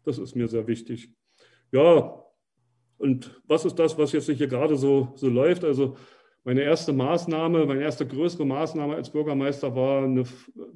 [0.03, 1.11] Das ist mir sehr wichtig.
[1.71, 2.23] Ja,
[2.97, 5.63] und was ist das, was jetzt hier gerade so, so läuft?
[5.63, 5.97] Also
[6.47, 10.23] meine erste Maßnahme, meine erste größere Maßnahme als Bürgermeister war, eine,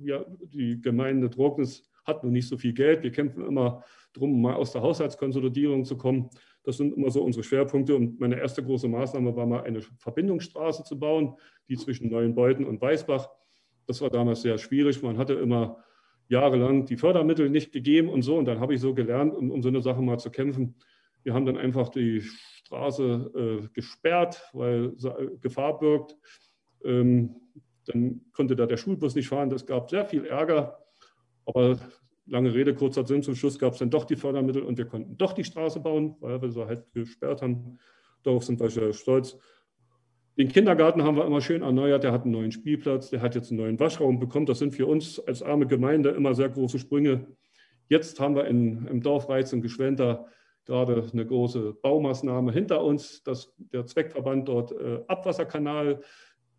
[0.04, 3.04] ja, die Gemeinde Drognitz hat noch nicht so viel Geld.
[3.04, 6.30] Wir kämpfen immer darum, mal aus der Haushaltskonsolidierung zu kommen.
[6.64, 7.96] Das sind immer so unsere Schwerpunkte.
[7.96, 11.38] Und meine erste große Maßnahme war mal eine Verbindungsstraße zu bauen,
[11.70, 13.30] die zwischen Neuenbeuten und Weißbach.
[13.88, 15.02] Das war damals sehr schwierig.
[15.02, 15.78] Man hatte immer
[16.28, 18.36] jahrelang die Fördermittel nicht gegeben und so.
[18.36, 20.76] Und dann habe ich so gelernt, um, um so eine Sache mal zu kämpfen.
[21.24, 22.26] Wir haben dann einfach die
[22.72, 26.16] Straße äh, gesperrt, weil äh, Gefahr birgt.
[26.86, 27.36] Ähm,
[27.86, 29.50] dann konnte da der Schulbus nicht fahren.
[29.50, 30.80] Das gab sehr viel Ärger.
[31.46, 31.78] Aber
[32.26, 35.18] lange Rede, kurzer Sinn, zum Schluss gab es dann doch die Fördermittel und wir konnten
[35.18, 37.78] doch die Straße bauen, weil wir sie halt gesperrt haben.
[38.24, 39.38] Darauf sind wir sehr stolz.
[40.38, 42.04] Den Kindergarten haben wir immer schön erneuert.
[42.04, 44.46] Der hat einen neuen Spielplatz, der hat jetzt einen neuen Waschraum bekommen.
[44.46, 47.28] Das sind für uns als arme Gemeinde immer sehr große Sprünge.
[47.90, 50.28] Jetzt haben wir in, im Dorf Reiz und Geschwenter
[50.66, 56.02] gerade eine große Baumaßnahme hinter uns, dass der Zweckverband dort äh, Abwasserkanal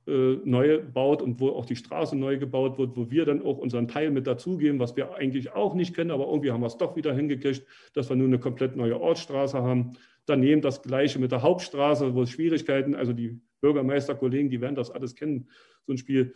[0.06, 3.58] äh, neu baut und wo auch die Straße neu gebaut wird, wo wir dann auch
[3.58, 6.76] unseren Teil mit dazugeben, was wir eigentlich auch nicht kennen, aber irgendwie haben wir es
[6.76, 9.96] doch wieder hingekriegt, dass wir nun eine komplett neue Ortsstraße haben.
[10.26, 14.90] Daneben das Gleiche mit der Hauptstraße, wo es Schwierigkeiten, also die Bürgermeisterkollegen, die werden das
[14.90, 15.48] alles kennen,
[15.86, 16.34] so ein Spiel,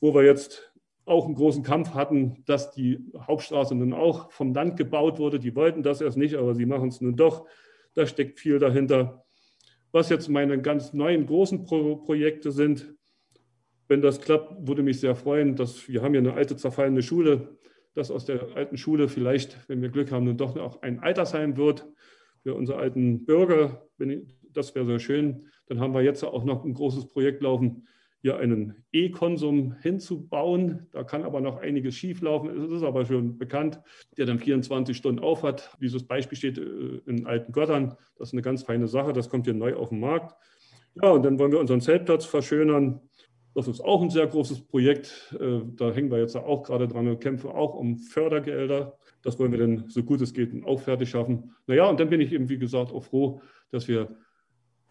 [0.00, 0.67] wo wir jetzt
[1.08, 5.38] auch einen großen Kampf hatten, dass die Hauptstraße nun auch vom Land gebaut wurde.
[5.38, 7.46] Die wollten das erst nicht, aber sie machen es nun doch.
[7.94, 9.24] Da steckt viel dahinter.
[9.90, 12.94] Was jetzt meine ganz neuen großen Pro Projekte sind,
[13.88, 17.56] wenn das klappt, würde mich sehr freuen, dass wir haben ja eine alte zerfallene Schule,
[17.94, 21.56] dass aus der alten Schule vielleicht, wenn wir Glück haben, nun doch auch ein Altersheim
[21.56, 21.86] wird
[22.42, 23.88] für unsere alten Bürger.
[24.52, 25.46] Das wäre sehr schön.
[25.66, 27.88] Dann haben wir jetzt auch noch ein großes Projekt laufen,
[28.20, 30.86] hier einen E-Konsum hinzubauen.
[30.90, 32.50] Da kann aber noch einiges schieflaufen.
[32.64, 33.80] Es ist aber schon bekannt,
[34.16, 35.70] der dann 24 Stunden auf hat.
[35.80, 37.96] Dieses Beispiel steht äh, in alten Göttern.
[38.16, 39.12] Das ist eine ganz feine Sache.
[39.12, 40.34] Das kommt hier neu auf den Markt.
[41.00, 43.00] Ja, und dann wollen wir unseren Zeltplatz verschönern.
[43.54, 45.34] Das ist auch ein sehr großes Projekt.
[45.38, 48.98] Äh, da hängen wir jetzt auch gerade dran und kämpfen auch um Fördergelder.
[49.22, 51.52] Das wollen wir dann so gut es geht auch fertig schaffen.
[51.66, 53.40] Naja, und dann bin ich eben, wie gesagt, auch froh,
[53.70, 54.16] dass wir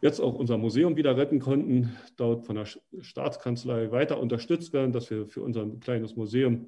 [0.01, 5.09] jetzt auch unser Museum wieder retten konnten, dort von der Staatskanzlei weiter unterstützt werden, dass
[5.09, 6.67] wir für unser kleines Museum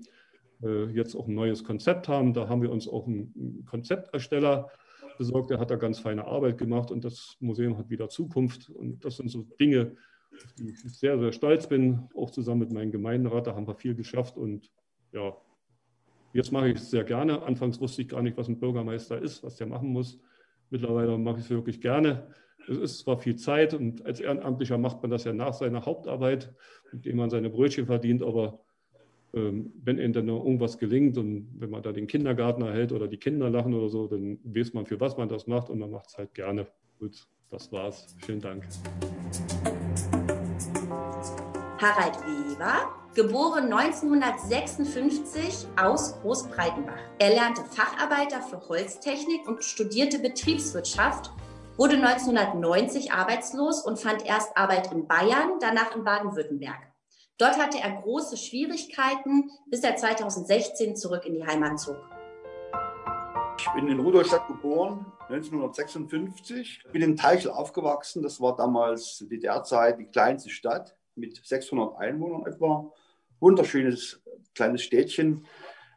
[0.64, 2.34] äh, jetzt auch ein neues Konzept haben.
[2.34, 4.70] Da haben wir uns auch einen Konzeptersteller
[5.18, 8.70] besorgt, der hat da ganz feine Arbeit gemacht und das Museum hat wieder Zukunft.
[8.70, 9.96] Und das sind so Dinge,
[10.34, 13.48] auf die ich sehr, sehr stolz bin, auch zusammen mit meinem Gemeinderat.
[13.48, 14.72] Da haben wir viel geschafft und
[15.12, 15.36] ja,
[16.34, 17.44] jetzt mache ich es sehr gerne.
[17.44, 20.20] Anfangs wusste ich gar nicht, was ein Bürgermeister ist, was der machen muss.
[20.70, 22.28] Mittlerweile mache ich es wirklich gerne.
[22.68, 26.54] Es ist zwar viel Zeit und als Ehrenamtlicher macht man das ja nach seiner Hauptarbeit,
[26.92, 28.60] indem man seine Brötchen verdient, aber
[29.34, 33.18] ähm, wenn ihnen dann irgendwas gelingt und wenn man da den Kindergarten erhält oder die
[33.18, 36.10] Kinder lachen oder so, dann weiß man, für was man das macht und man macht
[36.10, 36.68] es halt gerne.
[37.00, 38.16] Gut, das war's.
[38.26, 38.68] Vielen Dank.
[41.80, 47.00] Harald Weber, geboren 1956 aus Großbreitenbach.
[47.20, 51.32] Er lernte Facharbeiter für Holztechnik und studierte Betriebswirtschaft,
[51.80, 56.76] wurde 1990 arbeitslos und fand erst Arbeit in Bayern, danach in Baden-Württemberg.
[57.38, 61.96] Dort hatte er große Schwierigkeiten, bis er 2016 zurück in die Heimat zog.
[63.58, 66.84] Ich bin in Rudolstadt geboren, 1956.
[66.92, 68.24] Bin in Teichel aufgewachsen.
[68.24, 72.92] Das war damals DDR-Zeit die kleinste Stadt mit 600 Einwohnern etwa.
[73.40, 74.22] Wunderschönes
[74.54, 75.46] kleines Städtchen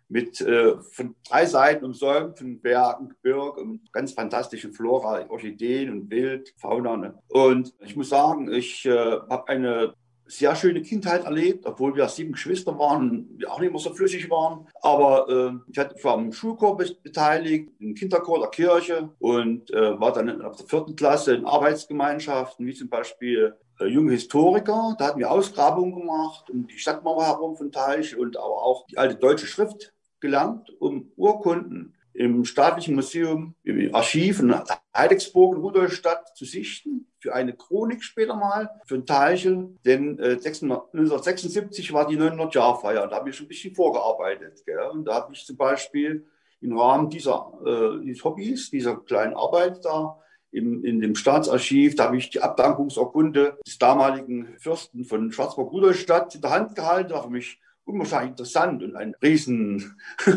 [0.09, 6.11] mit äh, von drei Seiten umsäumt von Bergen, Gebirge und ganz fantastischen Flora, Orchideen und
[6.11, 6.97] Wild, Fauna.
[6.97, 7.15] Ne?
[7.29, 9.95] Und ich muss sagen, ich äh, habe eine
[10.27, 13.93] sehr schöne Kindheit erlebt, obwohl wir sieben Geschwister waren und wir auch nicht immer so
[13.93, 14.67] flüssig waren.
[14.81, 20.13] Aber äh, ich, hatte, war am Schulchor beteiligt, im Kinderchor der Kirche und äh, war
[20.13, 23.55] dann ab der vierten Klasse in Arbeitsgemeinschaften, wie zum Beispiel
[23.87, 24.97] junge Historiker.
[24.99, 28.99] Da hatten wir Ausgrabungen gemacht um die Stadtmauer herum von Teich und aber auch die
[28.99, 34.55] alte deutsche Schrift gelernt, um Urkunden im Staatlichen Museum, im Archiv in
[34.95, 39.79] Heidecksburg in Rudolstadt zu sichten, für eine Chronik später mal, für ein Teilchen.
[39.85, 44.63] Denn äh, 1976 war die 900-Jahr-Feier, da habe ich schon ein bisschen vorgearbeitet.
[44.67, 44.79] Gell?
[44.93, 46.27] Und da habe ich zum Beispiel
[46.61, 50.19] im Rahmen dieser äh, dieses Hobbys, dieser kleinen Arbeit da,
[50.53, 56.43] im, in dem Staatsarchiv, da habe ich die Abdankungsurkunde des damaligen Fürsten von Schwarzburg-Rudolstadt in
[56.43, 59.99] der Hand gehalten, war für mich unwahrscheinlich interessant und ein riesen,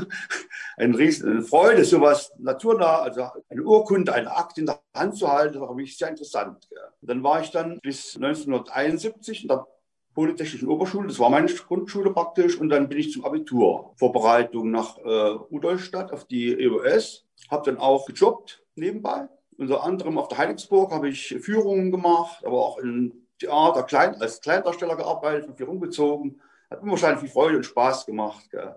[0.78, 5.60] ein riesen Freude, sowas naturnah, also eine Urkunde, eine Akte in der Hand zu halten,
[5.60, 6.68] war für mich sehr interessant.
[7.02, 9.68] Dann war ich dann bis 1971 in der
[10.14, 13.94] Polytechnischen Oberschule, das war meine Grundschule praktisch, und dann bin ich zum Abitur.
[13.98, 19.28] Vorbereitung nach äh, Rudolstadt auf die EOS, habe dann auch gejobbt nebenbei.
[19.58, 24.42] Unter anderem auf der Heidelberg habe ich Führungen gemacht, aber auch in Theater klein, als
[24.42, 28.50] Kleindarsteller gearbeitet, viel rumgezogen hat mir wahrscheinlich viel Freude und Spaß gemacht.
[28.50, 28.76] Gell.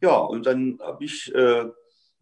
[0.00, 1.64] Ja, und dann habe ich äh,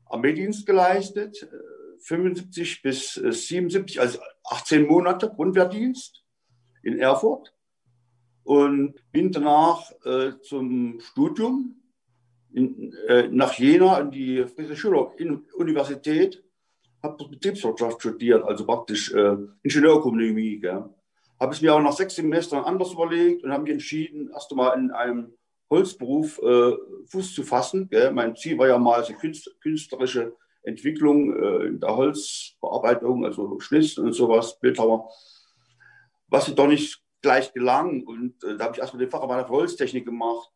[0.06, 6.24] Armeedienst geleistet, äh, 75 bis äh, 77, also 18 Monate Grundwehrdienst
[6.82, 7.54] in Erfurt
[8.44, 11.82] und bin danach äh, zum Studium
[12.52, 15.12] in, äh, nach Jena in die Friedrich Schüler
[15.56, 16.42] Universität,
[17.06, 20.62] habe Betriebswirtschaft studiert, also praktisch äh, Ingenieurökonomie.
[21.38, 24.78] Habe es mir auch nach sechs Semestern anders überlegt und habe mich entschieden, erst einmal
[24.78, 25.32] in einem
[25.70, 26.72] Holzberuf äh,
[27.06, 27.88] Fuß zu fassen.
[27.88, 28.12] Gell.
[28.12, 29.12] Mein Ziel war ja mal so
[29.60, 35.10] künstlerische Entwicklung äh, in der Holzbearbeitung, also Schnitt und sowas, Bildhauer,
[36.28, 38.02] was doch nicht gleich gelang.
[38.04, 40.50] Und äh, da habe ich erstmal den Facharbeiter für Holztechnik gemacht.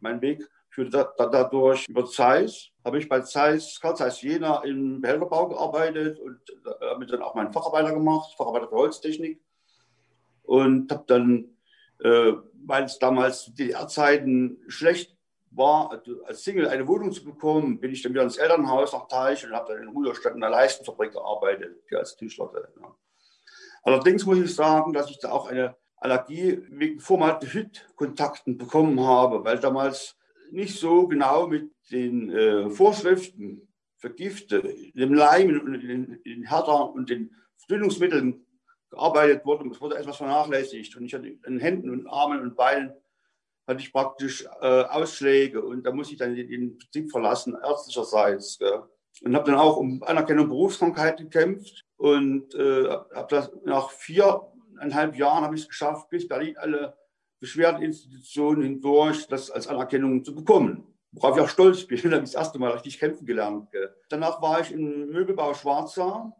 [0.00, 2.68] Mein Weg führte da, da, dadurch über Zeiss.
[2.84, 6.38] Habe ich bei Zeiss, Karl Zeiss Jena im Behälterbau gearbeitet und
[6.80, 9.40] damit dann auch meinen Facharbeiter gemacht, Facharbeiter für Holztechnik
[10.44, 11.56] und habe dann,
[12.00, 12.32] äh,
[12.64, 15.16] weil es damals DDR-Zeiten schlecht
[15.50, 19.08] war, also als Single eine Wohnung zu bekommen, bin ich dann wieder ins Elternhaus nach
[19.08, 22.50] Teich und habe dann in Rudolstadt in der Leistenfabrik gearbeitet, als Tischler.
[22.54, 22.94] Ja.
[23.82, 29.58] Allerdings muss ich sagen, dass ich da auch eine Allergie wegen Formaldehyd-Kontakten bekommen habe, weil
[29.58, 30.17] damals
[30.52, 34.62] nicht so genau mit den äh, Vorschriften für Gifte,
[34.94, 38.44] dem Leim und den, den Härter und den Verdünnungsmitteln
[38.90, 40.96] gearbeitet wurde es wurde etwas vernachlässigt.
[40.96, 42.92] Und ich hatte in Händen und Armen und Beinen
[43.66, 48.58] hatte ich praktisch äh, Ausschläge und da musste ich dann den, den Betrieb verlassen, ärztlicherseits.
[48.58, 48.82] Gell.
[49.22, 55.44] Und habe dann auch um Anerkennung Berufskrankheit gekämpft und äh, habe das nach viereinhalb Jahren
[55.44, 56.96] habe ich es geschafft, bis Berlin alle
[57.40, 60.84] Beschwerdeinstitutionen hindurch das als Anerkennung zu bekommen.
[61.12, 63.68] Worauf ich auch stolz bin, da habe ich das erste Mal richtig kämpfen gelernt.
[64.08, 66.32] Danach war ich im Möbelbau Schwarzer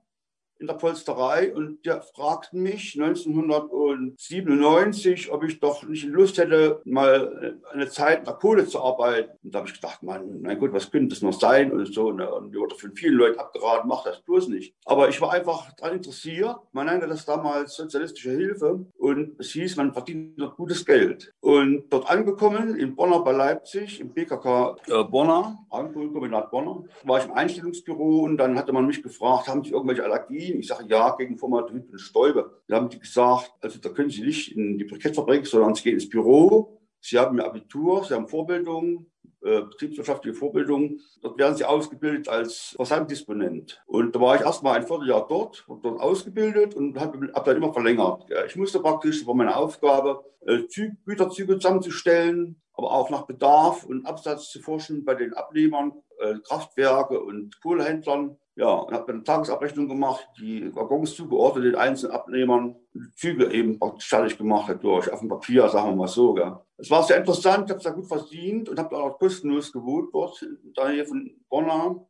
[0.59, 7.61] in der Polsterei und der fragten mich 1997, ob ich doch nicht Lust hätte, mal
[7.73, 9.31] eine Zeit nach Kohle zu arbeiten.
[9.43, 12.11] Und da habe ich gedacht, mein, mein Gott, was könnte das noch sein und so.
[12.13, 12.29] Ne?
[12.29, 14.75] Und mir wurde von vielen Leuten abgeraten, mach das bloß nicht.
[14.85, 16.57] Aber ich war einfach daran interessiert.
[16.73, 21.33] Man nannte das damals sozialistische Hilfe und es hieß, man verdient dort gutes Geld.
[21.41, 27.33] Und dort angekommen, in Bonner bei Leipzig, im BKK äh, Bonner, Bonner, war ich im
[27.33, 30.48] Einstellungsbüro und dann hatte man mich gefragt, haben Sie irgendwelche Allergien?
[30.49, 30.61] Berlin.
[30.61, 32.63] Ich sage ja gegen Formaldehyd und Stäube.
[32.67, 35.95] Da haben die gesagt, also da können Sie nicht in die Brikettfabrik, sondern Sie gehen
[35.95, 36.81] ins Büro.
[37.01, 39.07] Sie haben ein Abitur, Sie haben Vorbildung,
[39.43, 40.99] äh, betriebswirtschaftliche Vorbildung.
[41.23, 43.81] Dort werden sie ausgebildet als Versanddisponent.
[43.87, 47.57] Und da war ich erst mal ein Vierteljahr dort, dort ausgebildet und habe hab dann
[47.57, 48.29] immer verlängert.
[48.31, 50.63] Ja, ich musste praktisch, das war meine Aufgabe, äh,
[51.05, 57.21] Güterzüge zusammenzustellen, aber auch nach Bedarf und Absatz zu forschen bei den Abnehmern, äh, Kraftwerke
[57.21, 58.39] und Kohlehändlern.
[58.59, 63.79] Ja, und habe eine Tagesabrechnung gemacht, die Waggons zugeordnet den einzelnen Abnehmern, die Züge eben
[63.79, 66.35] praktisch fertig gemacht durch, auf dem Papier, sagen wir mal so.
[66.35, 66.59] Gell.
[66.77, 70.13] Es war sehr interessant, ich habe sehr gut verdient und habe dann auch kostenlos gewohnt
[70.13, 70.45] dort,
[70.75, 72.05] da hier von Bonn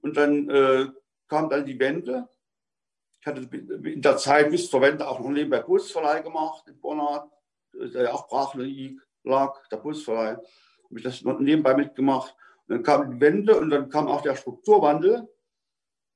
[0.00, 0.86] Und dann äh,
[1.28, 2.30] kam dann die Wende.
[3.20, 6.98] Ich hatte in der Zeit bis zur Wende auch noch nebenbei Busverleih gemacht in Bonn,
[7.74, 8.54] der ja auch brach
[9.22, 10.36] lag, der Busverleih.
[10.36, 12.34] Habe ich das nebenbei mitgemacht.
[12.68, 15.28] Und dann kam die Wende und dann kam auch der Strukturwandel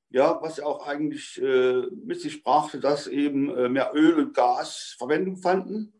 [0.09, 4.33] ja, was ja auch eigentlich äh, mit sich brachte, dass eben äh, mehr Öl und
[4.33, 5.93] Gas Verwendung fanden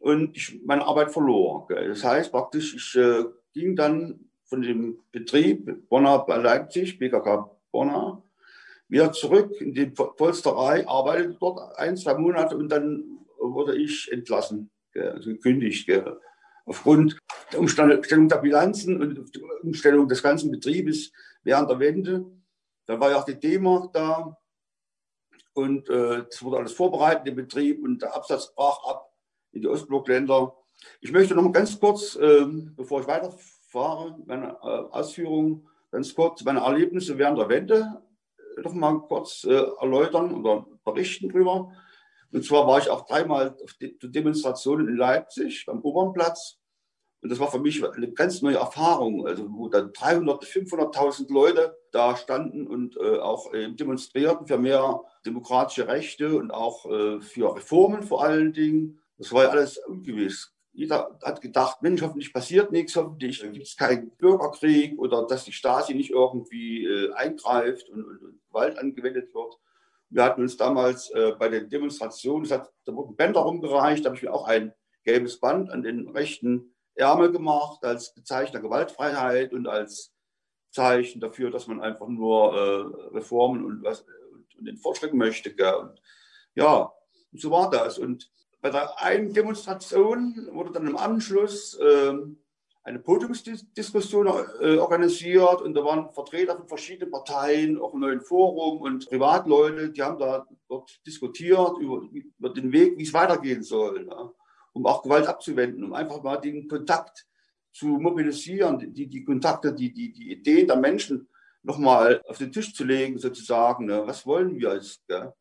[0.00, 1.66] und ich meine Arbeit verlor.
[1.68, 1.88] Gell.
[1.88, 8.22] Das heißt praktisch, ich äh, ging dann von dem Betrieb Bonner bei Leipzig, BKK Bonner,
[8.88, 14.70] wieder zurück in die Polsterei, arbeitete dort ein, zwei Monate und dann wurde ich entlassen,
[14.92, 15.86] gell, also gekündigt.
[15.86, 16.18] Gell.
[16.64, 17.18] Aufgrund
[17.52, 22.24] der Umstellung der Bilanzen und der Umstellung des ganzen Betriebes während der Wende
[22.90, 24.36] dann war ja auch die D-Mark da
[25.52, 29.12] und äh, es wurde alles vorbereitet im Betrieb und der Absatz brach ab
[29.52, 30.56] in die Ostblockländer.
[31.00, 36.60] Ich möchte noch ganz kurz, äh, bevor ich weiterfahre, meine äh, Ausführungen, ganz kurz meine
[36.60, 38.02] Erlebnisse während der Wende
[38.56, 41.72] äh, noch mal kurz äh, erläutern oder berichten drüber.
[42.32, 46.59] Und zwar war ich auch dreimal de Demonstrationen in Leipzig beim Opernplatz
[47.22, 51.76] und das war für mich eine ganz neue Erfahrung, also wo dann 300, 500.000 Leute
[51.92, 57.54] da standen und äh, auch äh, demonstrierten für mehr demokratische Rechte und auch äh, für
[57.54, 59.00] Reformen vor allen Dingen.
[59.18, 60.54] Das war ja alles ungewiss.
[60.72, 65.52] Jeder hat gedacht, Mensch, hoffentlich passiert nichts, hoffentlich gibt es keinen Bürgerkrieg oder dass die
[65.52, 69.58] Stasi nicht irgendwie äh, eingreift und, und, und, Gewalt angewendet wird.
[70.08, 74.16] Wir hatten uns damals äh, bei den Demonstrationen, hat, da wurden Bänder rumgereicht, da habe
[74.16, 74.72] ich mir auch ein
[75.04, 80.12] gelbes Band an den rechten Ärmel gemacht als Zeichen der Gewaltfreiheit und als
[80.70, 85.52] Zeichen dafür, dass man einfach nur äh, Reformen und, was, und, und den Fortschritt möchte.
[85.54, 85.74] Gell?
[85.74, 86.00] Und,
[86.54, 86.92] ja,
[87.32, 87.98] so war das.
[87.98, 88.30] Und
[88.60, 92.12] bei der einen Demonstration wurde dann im Anschluss äh,
[92.82, 94.26] eine Podiumsdiskussion
[94.60, 99.90] äh, organisiert und da waren Vertreter von verschiedenen Parteien, auch im neuen Forum und Privatleute,
[99.90, 102.02] die haben da dort diskutiert über,
[102.38, 104.04] über den Weg, wie es weitergehen soll.
[104.04, 104.32] Ne?
[104.72, 107.26] Um auch Gewalt abzuwenden, um einfach mal den Kontakt
[107.72, 111.28] zu mobilisieren, die, die Kontakte, die, die, die Ideen der Menschen
[111.62, 113.86] nochmal auf den Tisch zu legen, sozusagen.
[113.86, 114.02] Ne?
[114.06, 115.06] Was wollen wir jetzt?
[115.06, 115.32] Gell?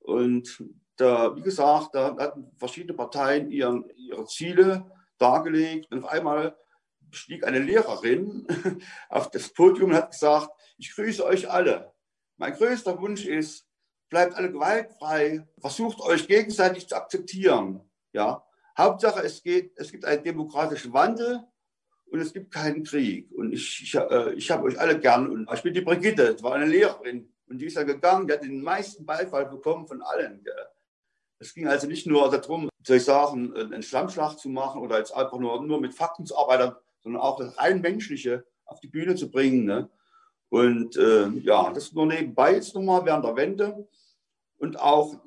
[0.00, 0.62] Und
[0.96, 5.90] da, wie gesagt, da hatten verschiedene Parteien ihren, ihre Ziele dargelegt.
[5.90, 6.56] Und auf einmal
[7.10, 8.46] stieg eine Lehrerin
[9.08, 11.92] auf das Podium und hat gesagt, ich grüße euch alle.
[12.36, 13.66] Mein größter Wunsch ist,
[14.08, 17.80] bleibt alle gewaltfrei, versucht euch gegenseitig zu akzeptieren.
[18.14, 18.44] Ja,
[18.78, 21.40] Hauptsache, es geht, es gibt einen demokratischen Wandel
[22.06, 23.30] und es gibt keinen Krieg.
[23.32, 25.28] Und ich, ich, äh, ich habe euch alle gern.
[25.28, 27.28] Und ich bin die Brigitte, das war eine Lehrerin.
[27.48, 30.44] Und die ist ja gegangen, die hat den meisten Beifall bekommen von allen.
[31.40, 35.14] Es ging also nicht nur darum, soll ich sagen, einen Schlammschlag zu machen oder jetzt
[35.14, 39.16] einfach nur, nur mit Fakten zu arbeiten, sondern auch das rein Menschliche auf die Bühne
[39.16, 39.64] zu bringen.
[39.64, 39.90] Ne?
[40.48, 43.88] Und äh, ja, das nur nebenbei jetzt nochmal während der Wende.
[44.56, 45.20] Und auch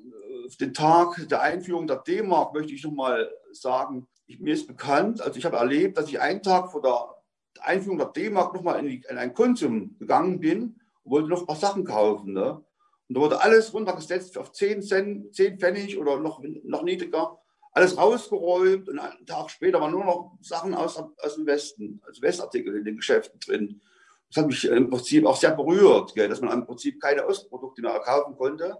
[0.56, 5.22] den Tag der Einführung der D-Mark möchte ich noch mal sagen, ich, mir ist bekannt,
[5.22, 8.80] also ich habe erlebt, dass ich einen Tag vor der Einführung der D-Mark noch mal
[8.80, 12.34] in, in ein Konsum gegangen bin und wollte noch ein paar Sachen kaufen.
[12.34, 12.64] Ne?
[13.10, 17.40] Und da wurde alles runtergesetzt auf 10 Cent, 10 Pfennig oder noch, noch niedriger.
[17.72, 22.22] Alles rausgeräumt und einen Tag später waren nur noch Sachen aus, aus dem Westen, also
[22.22, 23.82] Westartikel in den Geschäften drin.
[24.30, 27.82] Das hat mich im Prinzip auch sehr berührt, gell, dass man im Prinzip keine Ostprodukte
[27.82, 28.78] mehr kaufen konnte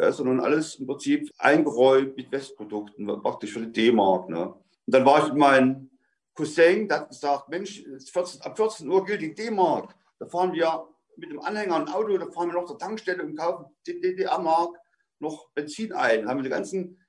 [0.00, 4.28] ja, sondern alles im Prinzip eingeräumt mit Westprodukten, praktisch für die D-Mark.
[4.28, 4.46] Ne?
[4.48, 5.90] Und dann war ich mit meinem
[6.34, 9.94] Cousin, der hat gesagt, Mensch, 14, ab 14 Uhr gilt die D-Mark.
[10.18, 13.36] Da fahren wir mit dem Anhänger ein Auto, da fahren wir noch zur Tankstelle und
[13.36, 14.76] kaufen DDR-Mark
[15.18, 16.28] noch Benzin ein.
[16.28, 17.04] Haben wir die ganzen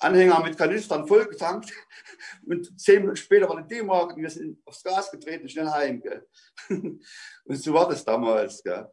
[0.00, 1.72] Anhänger mit Kanistern vollgetankt
[2.46, 6.00] und zehn Minuten später war die D-Mark und wir sind aufs Gas getreten, schnell heim.
[6.00, 6.26] Gell?
[6.68, 8.62] Und so war das damals.
[8.62, 8.90] Gell?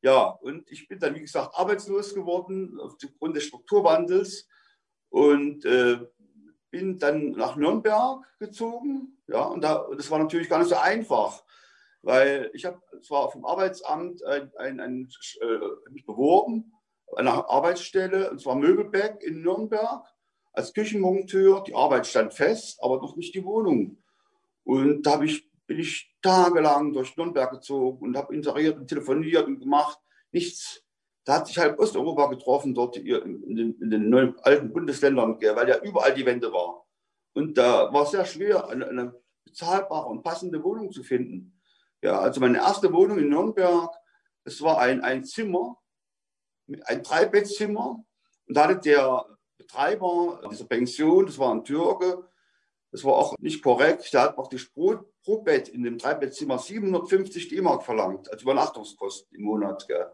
[0.00, 4.48] Ja, und ich bin dann, wie gesagt, arbeitslos geworden aufgrund des Strukturwandels
[5.08, 5.98] und äh,
[6.70, 9.18] bin dann nach Nürnberg gezogen.
[9.26, 11.42] Ja, und da, das war natürlich gar nicht so einfach,
[12.02, 15.08] weil ich habe zwar vom Arbeitsamt ein, ein, ein,
[15.40, 16.72] äh, mich beworben,
[17.16, 20.04] eine Arbeitsstelle, und zwar Möbelbeck in Nürnberg
[20.52, 21.64] als Küchenmonteur.
[21.64, 23.98] Die Arbeit stand fest, aber noch nicht die Wohnung.
[24.64, 29.46] Und da habe ich bin ich tagelang durch Nürnberg gezogen und habe inseriert und telefoniert
[29.46, 29.98] und gemacht.
[30.32, 30.82] Nichts.
[31.24, 35.68] Da hat sich halb Osteuropa getroffen, dort in den, in den neuen alten Bundesländern, weil
[35.68, 36.86] ja überall die Wende war.
[37.34, 39.14] Und da war es sehr schwer, eine, eine
[39.44, 41.60] bezahlbare und passende Wohnung zu finden.
[42.02, 43.94] Ja, also meine erste Wohnung in Nürnberg,
[44.44, 45.76] das war ein, ein Zimmer,
[46.84, 48.02] ein Dreibettzimmer.
[48.46, 49.26] Und da hatte der
[49.58, 52.26] Betreiber dieser Pension, das war ein Türke,
[52.90, 54.10] das war auch nicht korrekt.
[54.14, 59.44] Der hat praktisch pro, pro Bett in dem Dreibettzimmer 750 D-Mark verlangt, als Übernachtungskosten im
[59.44, 59.86] Monat.
[59.86, 60.06] Gell.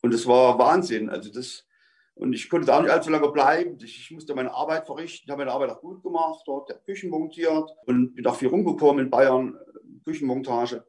[0.00, 1.10] Und das war Wahnsinn.
[1.10, 1.66] Also das,
[2.14, 3.76] und ich konnte da nicht allzu lange bleiben.
[3.84, 5.24] Ich, ich musste meine Arbeit verrichten.
[5.26, 8.48] Ich habe meine Arbeit auch gut gemacht, dort der Küchen montiert und bin auch viel
[8.48, 9.58] rumgekommen in Bayern,
[10.06, 10.86] Küchenmontage.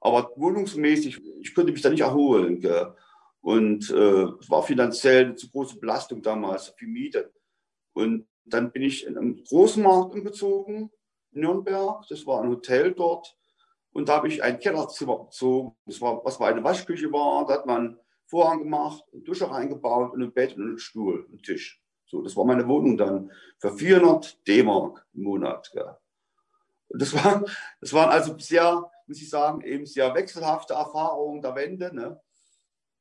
[0.00, 2.58] Aber wohnungsmäßig, ich konnte mich da nicht erholen.
[2.58, 2.96] Gell.
[3.42, 7.32] Und äh, es war finanziell eine zu große Belastung damals, viel Miete.
[7.92, 10.90] Und dann bin ich in einen Großmarkt umgezogen
[11.32, 12.06] Nürnberg.
[12.08, 13.36] Das war ein Hotel dort.
[13.92, 15.76] Und da habe ich ein Kellerzimmer bezogen.
[15.86, 17.46] Das war, was war eine Waschküche war.
[17.46, 21.42] Da hat man Vorhang gemacht, eine Dusche reingebaut und ein Bett und einen Stuhl, einen
[21.42, 21.82] Tisch.
[22.06, 25.70] So, das war meine Wohnung dann für 400 D-Mark im Monat.
[25.74, 25.98] Ja.
[26.88, 27.44] Und das, war,
[27.80, 31.94] das waren also sehr, muss ich sagen, eben sehr wechselhafte Erfahrungen der Wende.
[31.94, 32.20] Ne?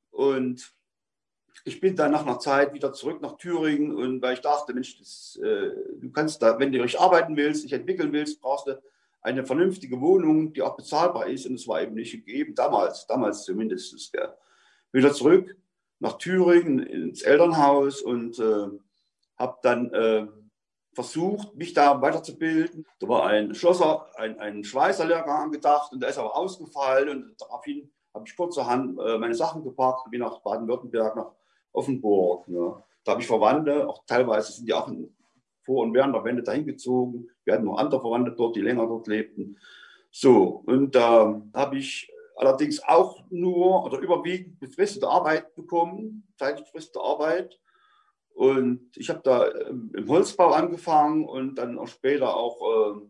[0.09, 0.73] Und
[1.63, 4.97] ich bin dann nach einer Zeit wieder zurück nach Thüringen und weil ich dachte, Mensch,
[4.97, 8.81] das, äh, du kannst da, wenn du dich arbeiten willst, dich entwickeln willst, brauchst du
[9.21, 11.45] eine vernünftige Wohnung, die auch bezahlbar ist.
[11.45, 14.11] Und es war eben nicht gegeben, damals, damals zumindest.
[14.11, 14.33] Gell.
[14.91, 15.55] Wieder zurück
[15.99, 18.67] nach Thüringen ins Elternhaus und äh,
[19.37, 20.27] habe dann äh,
[20.93, 22.85] versucht, mich da weiterzubilden.
[22.99, 27.91] Da war ein Schlosser, ein, ein Schweißerlehrgang angedacht und der ist aber ausgefallen und daraufhin
[28.13, 31.31] habe ich kurzerhand äh, meine Sachen gepackt bin nach Baden-Württemberg, nach
[31.73, 32.47] Offenburg.
[32.47, 32.75] Ne.
[33.03, 34.89] Da habe ich Verwandte, auch teilweise sind die auch
[35.63, 37.27] vor und während der Wende dahin gezogen.
[37.43, 39.57] Wir hatten noch andere Verwandte dort, die länger dort lebten.
[40.11, 46.65] So, und da äh, habe ich allerdings auch nur oder überwiegend befristete Arbeit bekommen, zeitlich
[46.65, 47.59] befristete Arbeit.
[48.33, 53.01] Und ich habe da ähm, im Holzbau angefangen und dann auch später auch äh,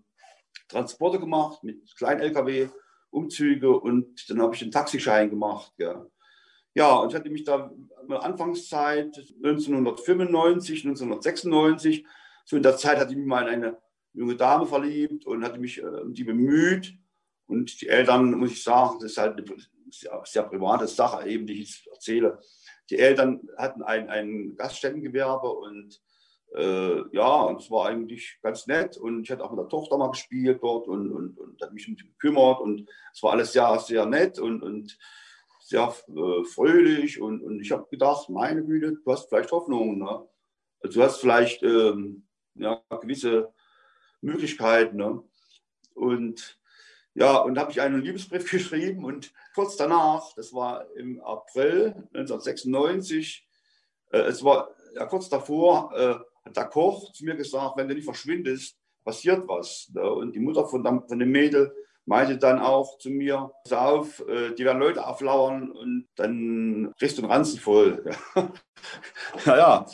[0.68, 2.70] Transporte gemacht mit Klein-LKW,
[3.10, 5.74] Umzüge und dann habe ich den Taxischein gemacht.
[5.78, 6.06] Ja.
[6.74, 12.06] Ja, und ich hatte mich da in der Anfangszeit 1995, 1996,
[12.46, 13.78] so in der Zeit hatte ich mich mal in eine
[14.14, 16.94] junge Dame verliebt und hatte mich äh, die bemüht.
[17.48, 19.46] Und die Eltern, muss ich sagen, das ist halt eine
[19.90, 22.40] sehr, sehr private Sache, eben, die ich erzähle.
[22.90, 26.02] Die Eltern hatten ein, ein Gaststättengewerbe und
[26.56, 28.98] äh, ja, und es war eigentlich ganz nett.
[28.98, 31.88] Und ich hatte auch mit der Tochter mal gespielt dort und, und, und hat mich
[31.88, 32.60] um sie gekümmert.
[32.62, 34.98] Und es war alles sehr, sehr nett und, und
[35.72, 40.00] sehr äh, fröhlich und, und ich habe gedacht, meine Güte, du hast vielleicht Hoffnung.
[40.00, 40.28] Ne?
[40.82, 43.54] Also du hast vielleicht ähm, ja, gewisse
[44.20, 44.98] Möglichkeiten.
[44.98, 45.24] Ne?
[45.94, 46.60] Und
[47.14, 53.48] ja, und habe ich einen Liebesbrief geschrieben und kurz danach, das war im April 1996,
[54.12, 57.96] äh, es war ja kurz davor, äh, hat der Koch zu mir gesagt, wenn du
[57.96, 59.90] nicht verschwindest, passiert was.
[59.94, 60.02] Ne?
[60.02, 61.74] Und die Mutter von, von dem Mädel
[62.06, 67.18] meinte dann auch zu mir, pass auf, äh, die werden Leute auflauern und dann kriegst
[67.18, 68.04] du einen Ranzen voll.
[69.46, 69.86] naja,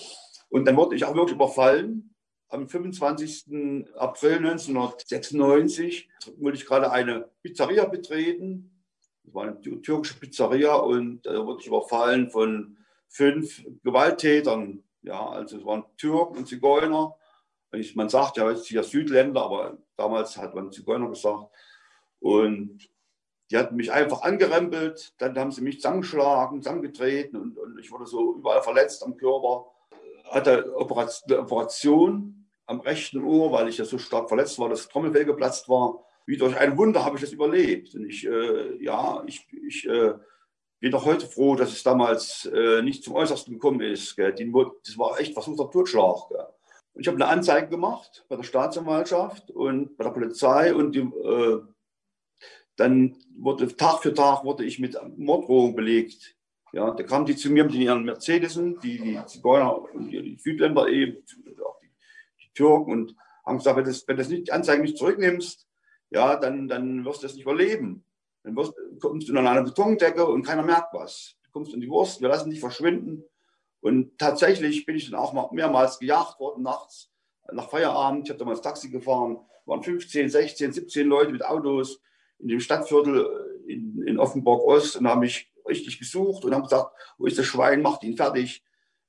[0.50, 2.14] und dann wurde ich auch wirklich überfallen.
[2.50, 3.94] Am 25.
[3.98, 8.84] April 1996 wollte ich gerade eine Pizzeria betreten.
[9.24, 12.78] Das war eine türkische Pizzeria und da wurde ich überfallen von
[13.10, 14.84] fünf Gewalttätern.
[15.02, 17.16] Ja, also es waren Türken und Zigeuner.
[17.96, 21.52] Man sagt ja jetzt hier Südländer, aber damals hat man Zigeuner gesagt.
[22.20, 22.90] Und
[23.50, 28.06] die hatten mich einfach angerempelt, dann haben sie mich zusammengeschlagen, zusammengetreten und, und ich wurde
[28.06, 29.68] so überall verletzt am Körper.
[30.26, 34.90] Hatte eine Operation am rechten Ohr, weil ich ja so stark verletzt war, dass das
[34.90, 36.04] Trommelfell geplatzt war.
[36.26, 37.96] Wie durch ein Wunder habe ich das überlebt.
[37.96, 40.14] Und ich, äh, ja, ich, ich äh,
[40.82, 44.18] bin auch heute froh, dass es damals äh, nicht zum Äußersten gekommen ist.
[44.18, 44.34] Gell.
[44.34, 46.28] Das war echt versuchter Totschlag.
[46.28, 46.48] Gell.
[46.94, 51.00] Und ich habe eine Anzeige gemacht bei der Staatsanwaltschaft und bei der Polizei und die,
[51.00, 51.62] äh,
[52.78, 56.36] dann wurde Tag für Tag wurde ich mit Morddrohungen belegt.
[56.72, 60.38] Ja, da kamen die zu mir mit ihren Mercedesen, die, die Zigeuner und die, die
[60.38, 61.18] Südländer eben,
[61.64, 61.90] auch die,
[62.40, 63.16] die, Türken und
[63.46, 65.68] haben gesagt, wenn, das, wenn das nicht, die Anzeige nicht zurücknimmst,
[66.12, 68.04] ja, dann, dann wirst du das nicht überleben.
[68.44, 71.36] Dann wirst, kommst du in eine Betondecke und keiner merkt was.
[71.44, 73.24] Du kommst in die Wurst, wir lassen dich verschwinden.
[73.82, 77.10] Und tatsächlich bin ich dann auch mehrmals gejagt worden nachts
[77.52, 78.26] nach Feierabend.
[78.26, 82.02] Ich habe damals Taxi gefahren, waren 15, 16, 17 Leute mit Autos
[82.40, 86.64] in dem Stadtviertel äh, in, in Offenburg Ost und haben mich richtig gesucht und haben
[86.64, 88.64] gesagt, wo ist das Schwein, macht ihn fertig,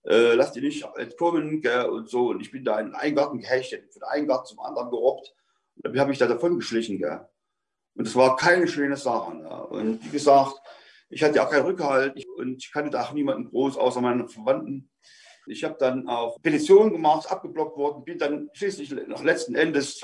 [0.05, 2.29] äh, lasst ihn nicht entkommen gell, und so.
[2.31, 5.35] Und ich bin da in einen Garten gehechtet, von einem Garten zum anderen gerobbt.
[5.77, 6.99] Und dann habe ich da davon geschlichen.
[6.99, 7.29] Gell.
[7.95, 9.37] Und das war keine schöne Sache.
[9.37, 9.67] Ne?
[9.67, 10.55] Und wie gesagt,
[11.11, 14.29] ich hatte auch keinen Rückhalt ich, und ich kannte da auch niemanden groß außer meinen
[14.29, 14.91] Verwandten.
[15.47, 19.99] Ich habe dann auch Petitionen gemacht, abgeblockt worden, bin dann schließlich nach letzten Endes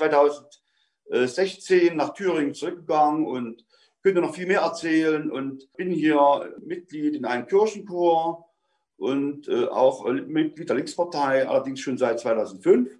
[1.07, 3.65] 2016 nach Thüringen zurückgegangen und
[4.01, 8.49] könnte noch viel mehr erzählen und bin hier Mitglied in einem Kirchenchor
[8.97, 12.97] und äh, auch Mitglied der Linkspartei, allerdings schon seit 2005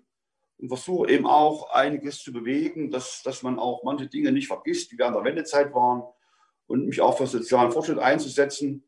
[0.58, 4.92] und versuche eben auch einiges zu bewegen, dass, dass man auch manche Dinge nicht vergisst,
[4.92, 6.04] die während der Wendezeit waren
[6.68, 8.84] und mich auch für sozialen Fortschritt einzusetzen.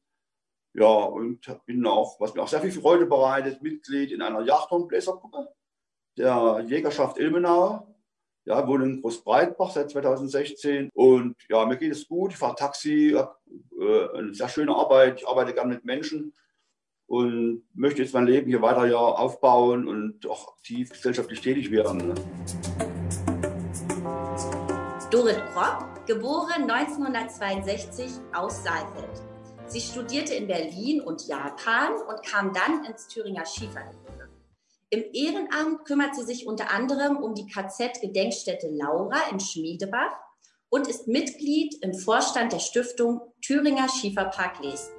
[0.74, 5.50] Ja, und bin auch, was mir auch sehr viel Freude bereitet, Mitglied in einer Jachthornbläsergruppe
[6.18, 7.96] der Jägerschaft Ilmenau.
[8.48, 12.32] Ja, wohne in Großbreitbach seit 2016 und ja, mir geht es gut.
[12.32, 13.36] Ich fahre Taxi, habe
[13.78, 15.20] äh, eine sehr schöne Arbeit.
[15.20, 16.34] Ich arbeite gerne mit Menschen
[17.08, 22.08] und möchte jetzt mein Leben hier weiter ja aufbauen und auch aktiv gesellschaftlich tätig werden.
[22.08, 22.16] Ne?
[25.12, 29.24] Dorit Kropp, geboren 1962 aus Saalfeld.
[29.66, 34.07] Sie studierte in Berlin und Japan und kam dann ins Thüringer Schiefergebirge.
[34.90, 40.16] Im Ehrenamt kümmert sie sich unter anderem um die KZ-Gedenkstätte Laura in Schmiedebach
[40.70, 44.96] und ist Mitglied im Vorstand der Stiftung Thüringer Schieferpark Lesen.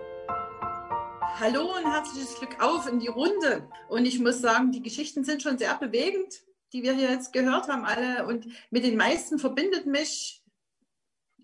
[1.41, 3.67] Hallo und herzliches Glück auf in die Runde.
[3.89, 6.35] Und ich muss sagen, die Geschichten sind schon sehr bewegend,
[6.75, 8.27] die wir hier jetzt gehört haben, alle.
[8.27, 10.45] Und mit den meisten verbindet mich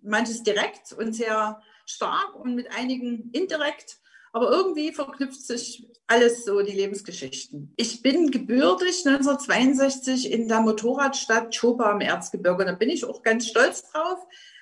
[0.02, 4.00] manches direkt und sehr stark und mit einigen indirekt.
[4.34, 7.72] Aber irgendwie verknüpft sich alles so, die Lebensgeschichten.
[7.76, 12.64] Ich bin gebürtig 1962 in der Motorradstadt Chopa im Erzgebirge.
[12.64, 14.18] Da bin ich auch ganz stolz drauf,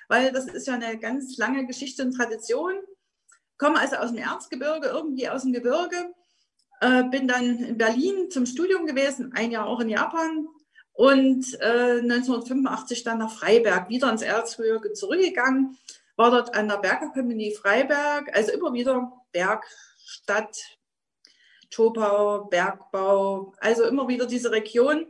[0.09, 2.75] weil das ist ja eine ganz lange Geschichte und Tradition
[3.63, 6.13] komme also aus dem Erzgebirge, irgendwie aus dem Gebirge,
[6.81, 10.47] äh, bin dann in Berlin zum Studium gewesen, ein Jahr auch in Japan
[10.91, 15.77] und äh, 1985 dann nach Freiberg, wieder ins Erzgebirge zurückgegangen,
[16.17, 19.65] war dort an der Bergakademie Freiberg, also immer wieder Berg,
[20.05, 20.57] Stadt,
[21.69, 25.07] Topau, Bergbau, also immer wieder diese Region.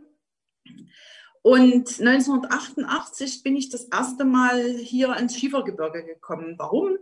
[1.42, 6.56] Und 1988 bin ich das erste Mal hier ins Schiefergebirge gekommen.
[6.58, 6.98] Warum?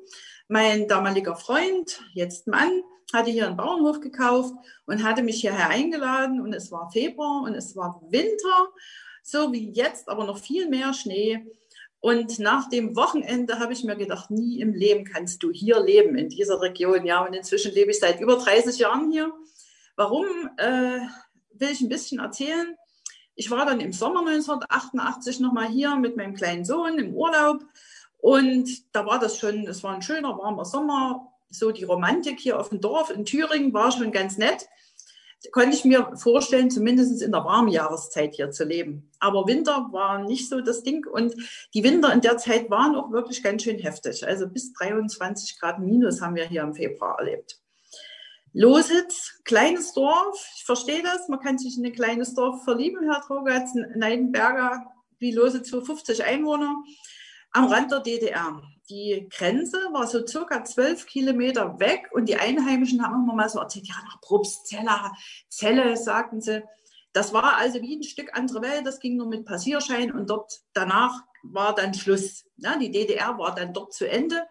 [0.47, 2.82] Mein damaliger Freund, jetzt Mann,
[3.13, 4.55] hatte hier einen Bauernhof gekauft
[4.88, 6.41] und hatte mich hierher eingeladen.
[6.41, 8.69] Und es war Februar und es war Winter,
[9.22, 11.45] so wie jetzt, aber noch viel mehr Schnee.
[12.02, 16.18] Und nach dem Wochenende habe ich mir gedacht, nie im Leben kannst du hier leben,
[16.18, 17.06] in dieser Region.
[17.06, 19.32] Ja, und inzwischen lebe ich seit über 30 Jahren hier.
[19.95, 20.26] Warum,
[20.58, 20.99] äh,
[21.62, 22.76] will ich ein bisschen erzählen.
[23.36, 27.64] Ich war dann im Sommer 1988 nochmal hier mit meinem kleinen Sohn im Urlaub.
[28.18, 31.32] Und da war das schon, es war ein schöner, warmer Sommer.
[31.49, 34.68] So die Romantik hier auf dem Dorf in Thüringen war schon ganz nett.
[35.51, 39.09] Konnte ich mir vorstellen, zumindest in der warmen Jahreszeit hier zu leben.
[39.19, 41.07] Aber Winter war nicht so das Ding.
[41.07, 41.33] Und
[41.73, 44.25] die Winter in der Zeit waren auch wirklich ganz schön heftig.
[44.27, 47.59] Also bis 23 Grad minus haben wir hier im Februar erlebt.
[48.53, 53.21] Lositz, kleines Dorf, ich verstehe das, man kann sich in ein kleines Dorf verlieben, Herr
[53.21, 54.85] Trogatz, Neidenberger,
[55.19, 56.75] wie Lositz, so 50 Einwohner,
[57.51, 58.61] am Rand der DDR.
[58.91, 63.59] Die Grenze war so circa zwölf Kilometer weg und die Einheimischen haben immer mal so
[63.59, 65.13] erzählt, ja, nach Probstzella,
[65.47, 66.61] Zelle, sagten sie.
[67.13, 70.59] Das war also wie ein Stück andere Welt, das ging nur mit Passierschein und dort
[70.73, 72.43] danach war dann Schluss.
[72.57, 74.43] Ja, die DDR war dann dort zu Ende.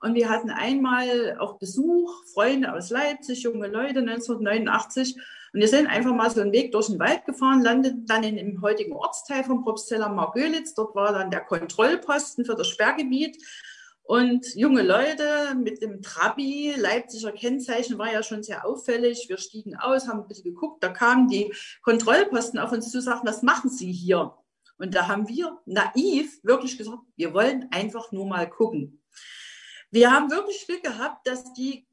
[0.00, 5.14] Und wir hatten einmal auch Besuch, Freunde aus Leipzig, junge Leute 1989.
[5.54, 8.36] Und wir sind einfach mal so einen Weg durch den Wald gefahren, landeten dann in
[8.36, 10.74] dem heutigen Ortsteil von Probstzeller Margölitz.
[10.74, 13.38] Dort war dann der Kontrollposten für das Sperrgebiet.
[14.06, 19.28] Und junge Leute mit dem Trabi, Leipziger Kennzeichen, war ja schon sehr auffällig.
[19.28, 20.82] Wir stiegen aus, haben ein bisschen geguckt.
[20.82, 21.52] Da kamen die
[21.82, 24.32] Kontrollposten auf uns zu, sagten, was machen Sie hier?
[24.78, 29.02] Und da haben wir naiv wirklich gesagt, wir wollen einfach nur mal gucken.
[29.90, 31.88] Wir haben wirklich Glück gehabt, dass die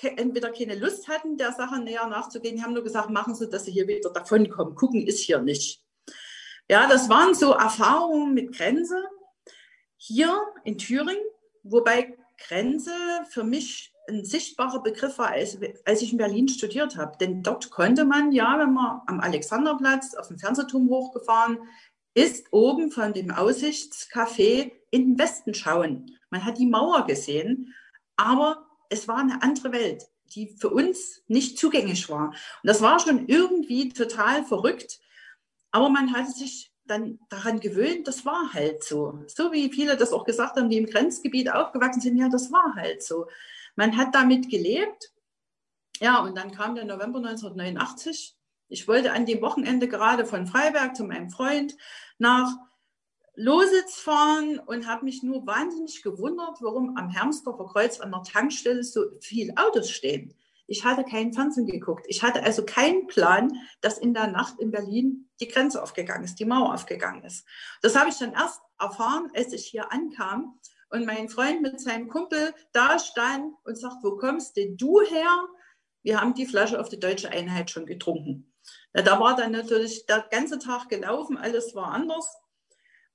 [0.00, 2.56] entweder keine Lust hatten, der Sache näher nachzugehen.
[2.56, 4.76] Die haben nur gesagt, machen Sie, dass Sie hier wieder davonkommen.
[4.76, 5.82] Gucken ist hier nicht.
[6.68, 9.02] Ja, das waren so Erfahrungen mit Grenze
[9.96, 11.24] hier in Thüringen,
[11.70, 12.92] wobei Grenze
[13.28, 17.16] für mich ein sichtbarer Begriff war, als, als ich in Berlin studiert habe.
[17.18, 21.58] Denn dort konnte man ja, wenn man am Alexanderplatz auf dem Fernsehturm hochgefahren
[22.14, 26.16] ist, oben von dem Aussichtscafé in den Westen schauen.
[26.30, 27.74] Man hat die Mauer gesehen,
[28.16, 30.04] aber es war eine andere Welt,
[30.34, 32.28] die für uns nicht zugänglich war.
[32.28, 35.00] Und das war schon irgendwie total verrückt,
[35.72, 39.20] aber man hatte sich dann daran gewöhnt, das war halt so.
[39.26, 42.74] So wie viele das auch gesagt haben, die im Grenzgebiet aufgewachsen sind, ja, das war
[42.74, 43.26] halt so.
[43.74, 45.12] Man hat damit gelebt.
[46.00, 48.36] Ja, und dann kam der November 1989.
[48.68, 51.76] Ich wollte an dem Wochenende gerade von Freiberg zu meinem Freund
[52.18, 52.54] nach
[53.34, 58.82] Lositz fahren und habe mich nur wahnsinnig gewundert, warum am Hermsdorfer Kreuz an der Tankstelle
[58.82, 60.34] so viele Autos stehen.
[60.66, 62.06] Ich hatte keinen Fernsehen geguckt.
[62.08, 66.40] Ich hatte also keinen Plan, dass in der Nacht in Berlin die Grenze aufgegangen ist,
[66.40, 67.46] die Mauer aufgegangen ist.
[67.82, 70.58] Das habe ich dann erst erfahren, als ich hier ankam
[70.90, 75.46] und mein Freund mit seinem Kumpel da stand und sagt, wo kommst denn du her?
[76.02, 78.52] Wir haben die Flasche auf die deutsche Einheit schon getrunken.
[78.94, 82.36] Ja, da war dann natürlich der ganze Tag gelaufen, alles war anders.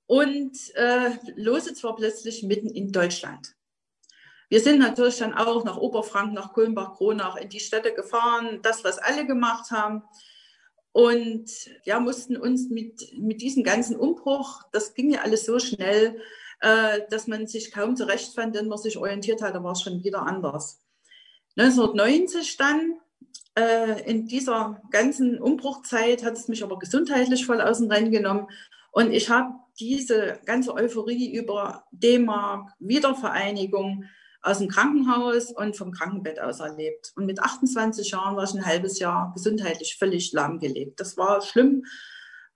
[0.05, 3.55] Und äh, Lositz war plötzlich mitten in Deutschland.
[4.51, 8.83] Wir sind natürlich dann auch nach Oberfranken, nach Kulmbach, Kronach in die Städte gefahren, das,
[8.83, 10.03] was alle gemacht haben.
[10.91, 11.49] Und
[11.85, 16.19] ja, mussten uns mit, mit diesem ganzen Umbruch, das ging ja alles so schnell,
[16.59, 20.03] äh, dass man sich kaum zurechtfand, wenn man sich orientiert hat, da war es schon
[20.03, 20.81] wieder anders.
[21.55, 22.99] 1990 dann,
[23.57, 28.49] äh, in dieser ganzen Umbruchzeit, hat es mich aber gesundheitlich voll aus dem Rennen genommen.
[28.91, 34.09] Und ich habe diese ganze Euphorie über D-Mark, Wiedervereinigung,
[34.41, 37.11] aus dem Krankenhaus und vom Krankenbett aus erlebt.
[37.15, 40.99] Und mit 28 Jahren war ich ein halbes Jahr gesundheitlich völlig lahmgelegt.
[40.99, 41.85] Das war schlimm.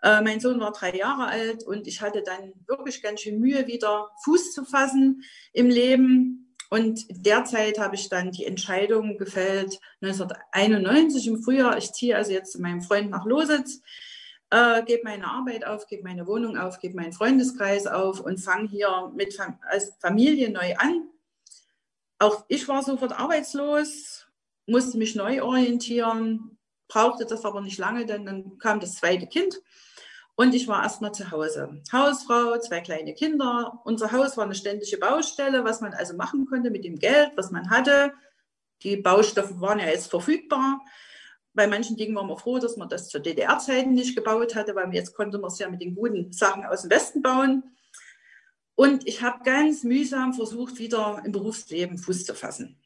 [0.02, 3.68] Äh, mein Sohn war drei Jahre alt und ich hatte dann wirklich ganz schön Mühe,
[3.68, 5.24] wieder Fuß zu fassen
[5.54, 6.56] im Leben.
[6.70, 12.54] Und derzeit habe ich dann die Entscheidung gefällt, 1991 im Frühjahr, ich ziehe also jetzt
[12.54, 13.82] zu meinem Freund nach Lositz,
[14.50, 18.68] äh, gebe meine Arbeit auf, gebe meine Wohnung auf, gebe meinen Freundeskreis auf und fange
[18.68, 21.08] hier mit Fam als Familie neu an.
[22.20, 24.28] Auch ich war sofort arbeitslos,
[24.66, 26.58] musste mich neu orientieren,
[26.88, 29.62] brauchte das aber nicht lange, denn dann kam das zweite Kind
[30.36, 31.82] und ich war erstmal zu Hause.
[31.92, 33.80] Hausfrau, zwei kleine Kinder.
[33.86, 37.52] Unser Haus war eine ständige Baustelle, was man also machen konnte mit dem Geld, was
[37.52, 38.14] man hatte.
[38.84, 40.82] Die Baustoffe waren ja jetzt verfügbar.
[41.54, 44.94] Bei manchen Dingen waren wir froh, dass man das zu DDR-Zeiten nicht gebaut hatte, weil
[44.94, 47.64] jetzt konnte man es ja mit den guten Sachen aus dem Westen bauen.
[48.76, 52.78] Und ich habe ganz mühsam versucht, wieder im Berufsleben Fuß zu fassen.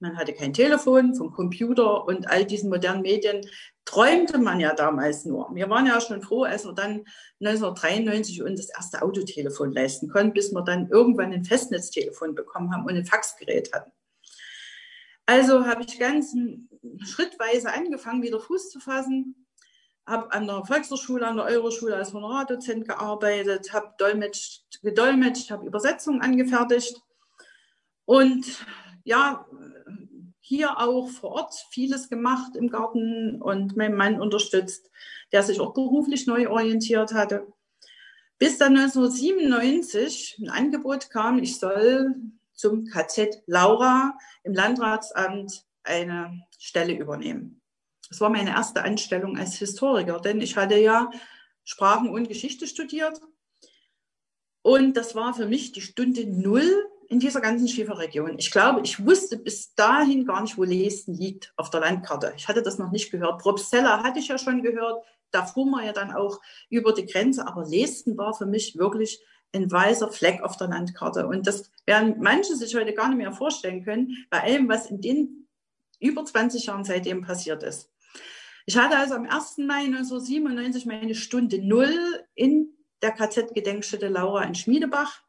[0.00, 3.44] Man hatte kein Telefon, vom Computer und all diesen modernen Medien
[3.84, 5.52] träumte man ja damals nur.
[5.54, 7.04] Wir waren ja schon froh, als wir dann
[7.40, 12.84] 1993 uns das erste Autotelefon leisten konnten, bis wir dann irgendwann ein Festnetztelefon bekommen haben
[12.84, 13.90] und ein Faxgerät hatten.
[15.26, 16.34] Also habe ich ganz
[17.04, 19.47] schrittweise angefangen, wieder Fuß zu fassen,
[20.08, 26.22] habe an der Volkshochschule, an der Euroschule als Honorardozent gearbeitet, habe dolmetscht, gedolmetscht, habe Übersetzungen
[26.22, 27.00] angefertigt
[28.04, 28.46] und
[29.04, 29.46] ja,
[30.40, 34.90] hier auch vor Ort vieles gemacht im Garten und meinen Mann unterstützt,
[35.30, 37.46] der sich auch beruflich neu orientiert hatte.
[38.38, 42.14] Bis dann 1997 ein Angebot kam, ich soll
[42.54, 47.60] zum KZ Laura im Landratsamt eine Stelle übernehmen.
[48.08, 51.10] Das war meine erste Anstellung als Historiker, denn ich hatte ja
[51.64, 53.20] Sprachen und Geschichte studiert.
[54.62, 58.38] Und das war für mich die Stunde Null in dieser ganzen Schieferregion.
[58.38, 62.34] Ich glaube, ich wusste bis dahin gar nicht, wo Lesten liegt auf der Landkarte.
[62.36, 63.40] Ich hatte das noch nicht gehört.
[63.40, 65.02] Probstella hatte ich ja schon gehört.
[65.30, 67.46] Da fuhr man ja dann auch über die Grenze.
[67.46, 69.20] Aber Lesten war für mich wirklich
[69.54, 71.26] ein weißer Fleck auf der Landkarte.
[71.26, 75.00] Und das werden manche sich heute gar nicht mehr vorstellen können, bei allem, was in
[75.00, 75.48] den
[76.00, 77.90] über 20 Jahren seitdem passiert ist.
[78.68, 79.56] Ich hatte also am 1.
[79.66, 82.68] Mai 1997 meine Stunde Null in
[83.00, 85.22] der KZ-Gedenkstätte Laura in Schmiedebach.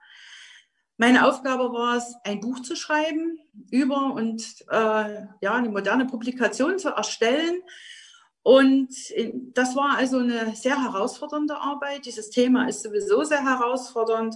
[0.97, 3.39] Meine Aufgabe war es, ein Buch zu schreiben
[3.71, 7.61] über und äh, ja, eine moderne Publikation zu erstellen.
[8.43, 8.93] Und
[9.53, 12.07] das war also eine sehr herausfordernde Arbeit.
[12.07, 14.35] Dieses Thema ist sowieso sehr herausfordernd.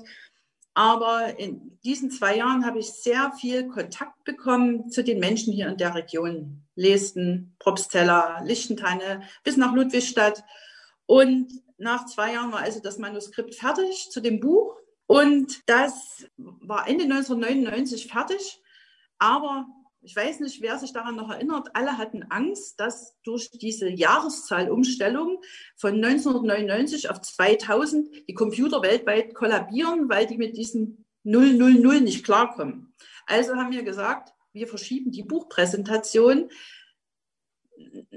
[0.73, 5.67] Aber in diesen zwei Jahren habe ich sehr viel Kontakt bekommen zu den Menschen hier
[5.67, 6.63] in der Region.
[6.75, 10.43] Lesten, Probstella, Lichtentanne bis nach Ludwigstadt.
[11.05, 14.75] Und nach zwei Jahren war also das Manuskript fertig zu dem Buch.
[15.05, 18.61] Und das war Ende 1999 fertig.
[19.19, 19.67] Aber
[20.03, 25.41] ich weiß nicht, wer sich daran noch erinnert, alle hatten Angst, dass durch diese Jahreszahlumstellung
[25.77, 32.93] von 1999 auf 2000 die Computer weltweit kollabieren, weil die mit diesem 000 nicht klarkommen.
[33.25, 36.49] Also haben wir gesagt, wir verschieben die Buchpräsentation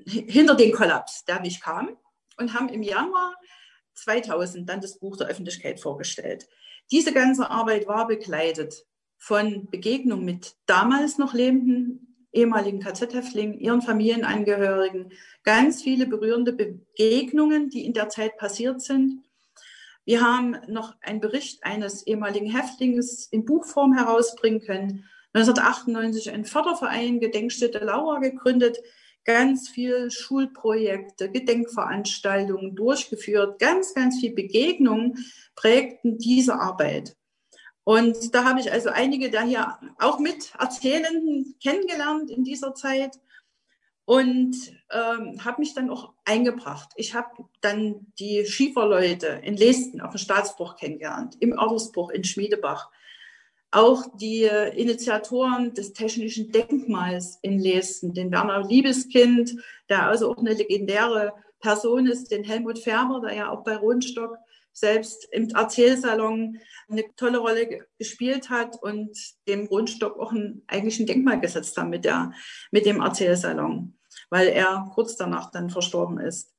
[0.04, 1.96] hinter den Kollaps, der nicht kam,
[2.36, 3.34] und haben im Januar
[3.94, 6.48] 2000 dann das Buch der Öffentlichkeit vorgestellt.
[6.90, 8.84] Diese ganze Arbeit war begleitet
[9.26, 15.10] von Begegnung mit damals noch lebenden ehemaligen KZ-Häftlingen, ihren Familienangehörigen,
[15.42, 19.24] ganz viele berührende Begegnungen, die in der Zeit passiert sind.
[20.04, 25.04] Wir haben noch einen Bericht eines ehemaligen Häftlings in Buchform herausbringen können.
[25.32, 28.78] 1998 ein Förderverein Gedenkstätte Laura gegründet.
[29.24, 33.58] ganz viel Schulprojekte, Gedenkveranstaltungen durchgeführt.
[33.58, 35.16] Ganz, ganz viel Begegnungen
[35.56, 37.16] prägten diese Arbeit.
[37.86, 43.20] Und da habe ich also einige da hier auch mit Erzählenden kennengelernt in dieser Zeit
[44.04, 44.56] und
[44.90, 46.88] ähm, habe mich dann auch eingebracht.
[46.96, 52.90] Ich habe dann die Schieferleute in Lesten auf dem Staatsbruch kennengelernt, im Ordersbruch in Schmiedebach.
[53.70, 60.54] Auch die Initiatoren des technischen Denkmals in Lesten, den Werner Liebeskind, der also auch eine
[60.54, 64.38] legendäre Person ist, den Helmut Färber, der ja auch bei Rohnstock
[64.76, 69.16] selbst im Erzählsalon eine tolle Rolle gespielt hat und
[69.48, 72.32] dem Grundstock auch ein, eigentlich ein Denkmal gesetzt hat mit, der,
[72.70, 73.98] mit dem Erzählsalon,
[74.28, 76.54] weil er kurz danach dann verstorben ist.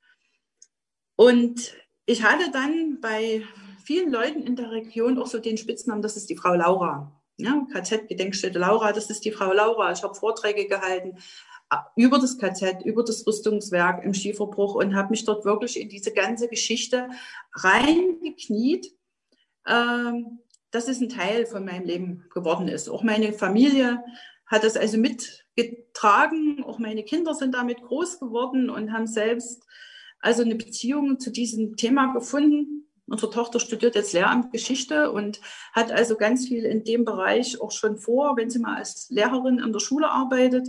[1.16, 1.76] Und
[2.08, 3.44] ich hatte dann bei
[3.86, 7.22] vielen Leuten in der Region auch so den Spitznamen, das ist die Frau Laura.
[7.38, 9.92] Ja, KZ-Gedenkstätte Laura, das ist die Frau Laura.
[9.92, 11.20] Ich habe Vorträge gehalten
[11.96, 16.14] über das KZ, über das Rüstungswerk im Schieferbruch und habe mich dort wirklich in diese
[16.14, 17.10] ganze Geschichte
[17.54, 18.94] reingekniet,
[19.68, 20.40] ähm,
[20.72, 22.90] dass es ein Teil von meinem Leben geworden ist.
[22.90, 24.04] Auch meine Familie
[24.46, 29.64] hat das also mitgetragen, auch meine Kinder sind damit groß geworden und haben selbst
[30.20, 32.88] also eine Beziehung zu diesem Thema gefunden.
[33.08, 35.40] Unsere Tochter studiert jetzt Lehramt Geschichte und
[35.74, 39.62] hat also ganz viel in dem Bereich auch schon vor, wenn sie mal als Lehrerin
[39.62, 40.68] an der Schule arbeitet.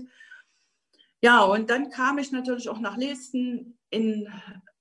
[1.21, 4.29] Ja, und dann kam ich natürlich auch nach Lesten in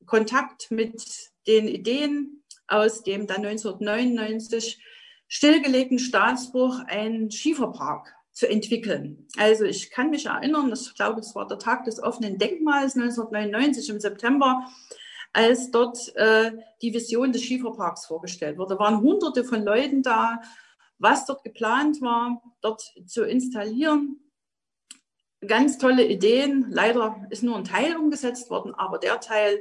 [0.06, 1.04] Kontakt mit
[1.48, 4.80] den Ideen aus dem dann 1999
[5.28, 9.28] stillgelegten Staatsbruch einen Schieferpark zu entwickeln.
[9.38, 13.90] Also ich kann mich erinnern, ich glaube, es war der Tag des offenen Denkmals 1999
[13.90, 14.64] im September,
[15.34, 16.52] als dort äh,
[16.82, 18.76] die Vision des Schieferparks vorgestellt wurde.
[18.76, 20.40] Da waren hunderte von Leuten da,
[21.00, 24.27] was dort geplant war, dort zu installieren
[25.46, 26.68] ganz tolle Ideen.
[26.70, 29.60] Leider ist nur ein Teil umgesetzt worden, aber der Teil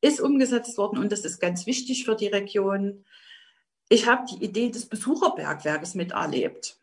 [0.00, 3.04] ist umgesetzt worden und das ist ganz wichtig für die Region.
[3.88, 6.78] Ich habe die Idee des Besucherbergwerkes miterlebt.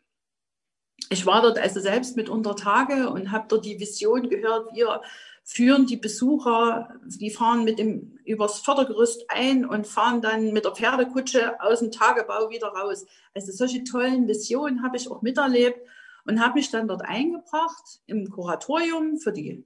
[1.10, 5.02] Ich war dort also selbst mit unter Tage und habe dort die Vision gehört, wir
[5.44, 10.72] führen die Besucher, die fahren mit dem übers Fördergerüst ein und fahren dann mit der
[10.72, 13.04] Pferdekutsche aus dem Tagebau wieder raus.
[13.34, 15.78] Also solche tollen Visionen habe ich auch miterlebt
[16.26, 19.64] und habe mich dann dort eingebracht im Kuratorium für die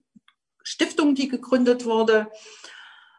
[0.63, 2.29] Stiftung, die gegründet wurde.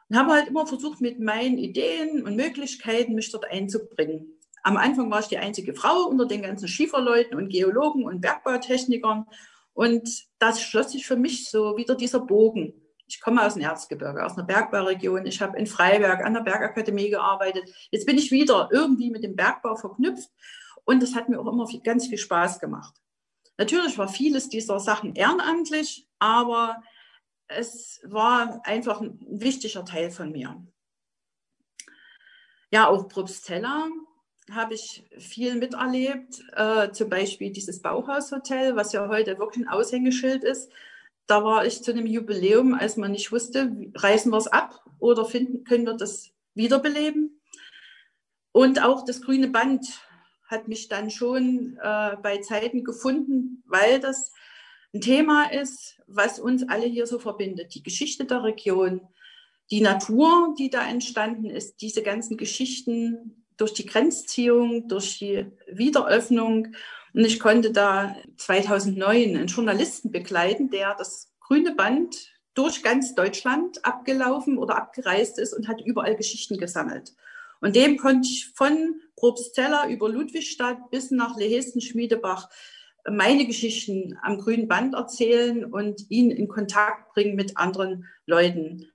[0.10, 4.40] Und habe halt immer versucht, mit meinen Ideen und Möglichkeiten mich dort einzubringen.
[4.64, 9.26] Am Anfang war ich die einzige Frau unter den ganzen Schieferleuten und Geologen und Bergbautechnikern.
[9.74, 12.74] Und das schloss sich für mich so wieder dieser Bogen.
[13.08, 15.26] Ich komme aus dem Erzgebirge, aus einer Bergbauregion.
[15.26, 17.64] Ich habe in Freiberg an der Bergakademie gearbeitet.
[17.90, 20.30] Jetzt bin ich wieder irgendwie mit dem Bergbau verknüpft.
[20.86, 22.94] Und das hat mir auch immer ganz viel Spaß gemacht.
[23.60, 26.82] Natürlich war vieles dieser Sachen ehrenamtlich, aber
[27.48, 30.66] es war einfach ein wichtiger Teil von mir.
[32.72, 33.90] Ja, auch Probstella
[34.50, 36.42] habe ich viel miterlebt.
[36.54, 40.72] Äh, zum Beispiel dieses Bauhaushotel, was ja heute wirklich ein Aushängeschild ist.
[41.28, 45.26] Da war ich zu einem Jubiläum, als man nicht wusste, reißen wir es ab oder
[45.26, 47.42] finden, können wir das wiederbeleben.
[48.54, 49.86] Und auch das grüne Band
[50.50, 54.34] hat mich dann schon äh, bei Zeiten gefunden, weil das
[54.94, 57.76] ein Thema ist, was uns alle hier so verbindet.
[57.76, 59.02] Die Geschichte der Region,
[59.70, 66.70] die Natur, die da entstanden ist, diese ganzen Geschichten durch die Grenzziehung, durch die Wiederöffnung.
[67.14, 72.16] Und ich konnte da 2009 einen Journalisten begleiten, der das grüne Band
[72.56, 77.14] durch ganz Deutschland abgelaufen oder abgereist ist und hat überall Geschichten gesammelt.
[77.62, 82.50] Und dem konnte ich von Probstzeller über Ludwigstadt bis nach Lehesten, Schmiedebach
[83.10, 88.88] meine Geschichten am grünen Band erzählen und ihn in Kontakt bringen mit anderen Leuten.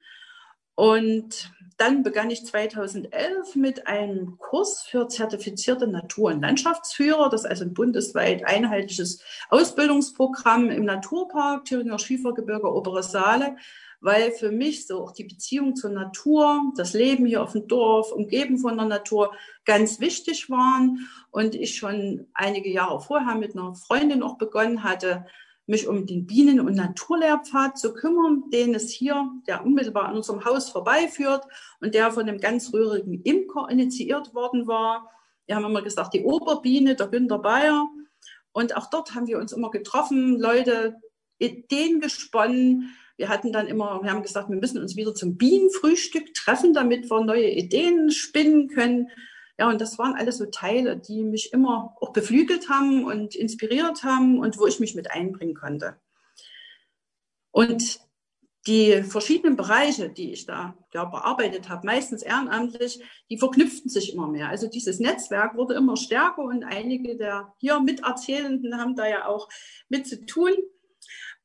[0.74, 7.28] Und dann begann ich 2011 mit einem Kurs für zertifizierte Natur- und Landschaftsführer.
[7.30, 13.56] Das ist also ein bundesweit einheitliches Ausbildungsprogramm im Naturpark Thüringer Schiefergebirge Obere Saale,
[14.04, 18.12] weil für mich so auch die Beziehung zur Natur, das Leben hier auf dem Dorf,
[18.12, 19.32] umgeben von der Natur,
[19.64, 21.08] ganz wichtig waren.
[21.30, 25.24] Und ich schon einige Jahre vorher mit einer Freundin auch begonnen hatte,
[25.64, 30.44] mich um den Bienen- und Naturlehrpfad zu kümmern, den es hier, der unmittelbar an unserem
[30.44, 31.46] Haus vorbeiführt
[31.80, 35.10] und der von einem ganz rührigen Imker initiiert worden war.
[35.46, 37.88] Wir haben immer gesagt, die Oberbiene, der Günter Bayer.
[38.52, 41.00] Und auch dort haben wir uns immer getroffen, Leute,
[41.38, 46.34] Ideen gesponnen, wir hatten dann immer, wir haben gesagt, wir müssen uns wieder zum Bienenfrühstück
[46.34, 49.08] treffen, damit wir neue Ideen spinnen können.
[49.58, 54.02] Ja, und das waren alles so Teile, die mich immer auch beflügelt haben und inspiriert
[54.02, 55.96] haben und wo ich mich mit einbringen konnte.
[57.52, 58.00] Und
[58.66, 63.00] die verschiedenen Bereiche, die ich da ja, bearbeitet habe, meistens ehrenamtlich,
[63.30, 64.48] die verknüpften sich immer mehr.
[64.48, 69.48] Also dieses Netzwerk wurde immer stärker und einige der hier Miterzählenden haben da ja auch
[69.88, 70.52] mit zu tun.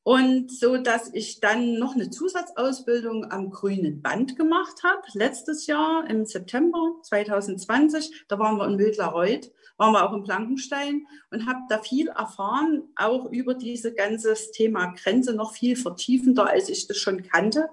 [0.04, 6.10] Und so, dass ich dann noch eine Zusatzausbildung am Grünen Band gemacht habe, letztes Jahr
[6.10, 8.26] im September 2020.
[8.28, 12.84] Da waren wir in Wildlerreuth, waren wir auch in Blankenstein und habe da viel erfahren,
[12.96, 17.70] auch über dieses ganze Thema Grenze noch viel vertiefender, als ich das schon kannte.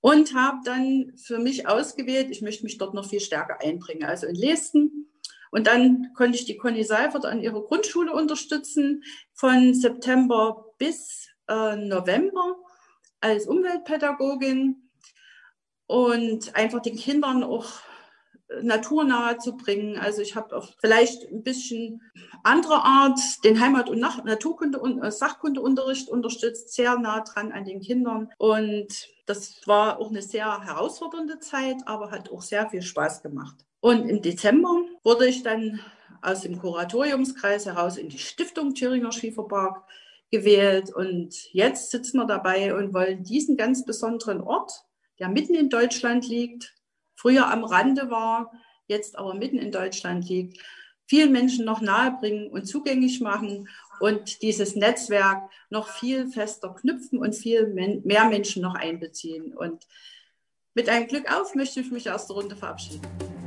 [0.00, 4.28] Und habe dann für mich ausgewählt, ich möchte mich dort noch viel stärker einbringen, also
[4.28, 5.07] in Lesten.
[5.50, 9.02] Und dann konnte ich die Conny Seifert an ihrer Grundschule unterstützen
[9.32, 12.56] von September bis äh, November
[13.20, 14.90] als Umweltpädagogin
[15.86, 17.66] und einfach den Kindern auch
[18.62, 19.98] naturnahe zu bringen.
[19.98, 22.00] Also ich habe auch vielleicht ein bisschen
[22.42, 27.80] andere Art den Heimat- und Naturkunde- und äh, Sachkundeunterricht unterstützt, sehr nah dran an den
[27.80, 28.30] Kindern.
[28.38, 33.56] Und das war auch eine sehr herausfordernde Zeit, aber hat auch sehr viel Spaß gemacht.
[33.80, 35.80] Und im Dezember wurde ich dann
[36.20, 39.82] aus dem Kuratoriumskreis heraus in die Stiftung Thüringer Schieferpark
[40.30, 40.94] gewählt.
[40.94, 44.70] Und jetzt sitzen wir dabei und wollen diesen ganz besonderen Ort,
[45.18, 46.74] der mitten in Deutschland liegt,
[47.14, 48.52] früher am Rande war,
[48.86, 50.62] jetzt aber mitten in Deutschland liegt,
[51.06, 53.66] vielen Menschen noch nahebringen und zugänglich machen
[54.00, 57.66] und dieses Netzwerk noch viel fester knüpfen und viel
[58.04, 59.56] mehr Menschen noch einbeziehen.
[59.56, 59.86] Und
[60.74, 63.37] mit einem Glück auf möchte ich mich aus der Runde verabschieden.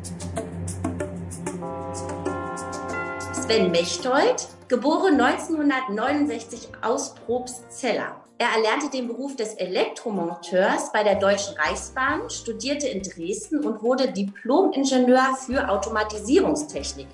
[3.51, 8.23] Sven Mechtold, geboren 1969 aus Probstzella.
[8.37, 14.09] Er erlernte den Beruf des Elektromonteurs bei der Deutschen Reichsbahn, studierte in Dresden und wurde
[14.09, 17.07] Diplom-Ingenieur für Automatisierungstechnik.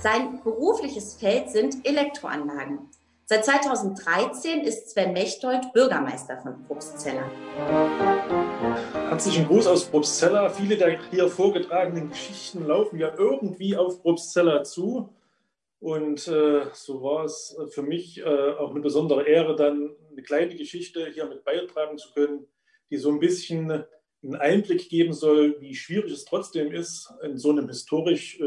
[0.00, 2.90] Sein berufliches Feld sind Elektroanlagen.
[3.24, 7.22] Seit 2013 ist Sven Mechtold Bürgermeister von Probstzella.
[9.08, 10.50] Herzlichen Gruß aus Probstzella.
[10.50, 15.08] Viele der hier vorgetragenen Geschichten laufen ja irgendwie auf Probstzella zu.
[15.80, 20.54] Und äh, so war es für mich äh, auch eine besondere Ehre, dann eine kleine
[20.54, 22.46] Geschichte hier mit beitragen zu können,
[22.90, 23.84] die so ein bisschen
[24.22, 28.44] einen Einblick geben soll, wie schwierig es trotzdem ist, in so einem historisch äh,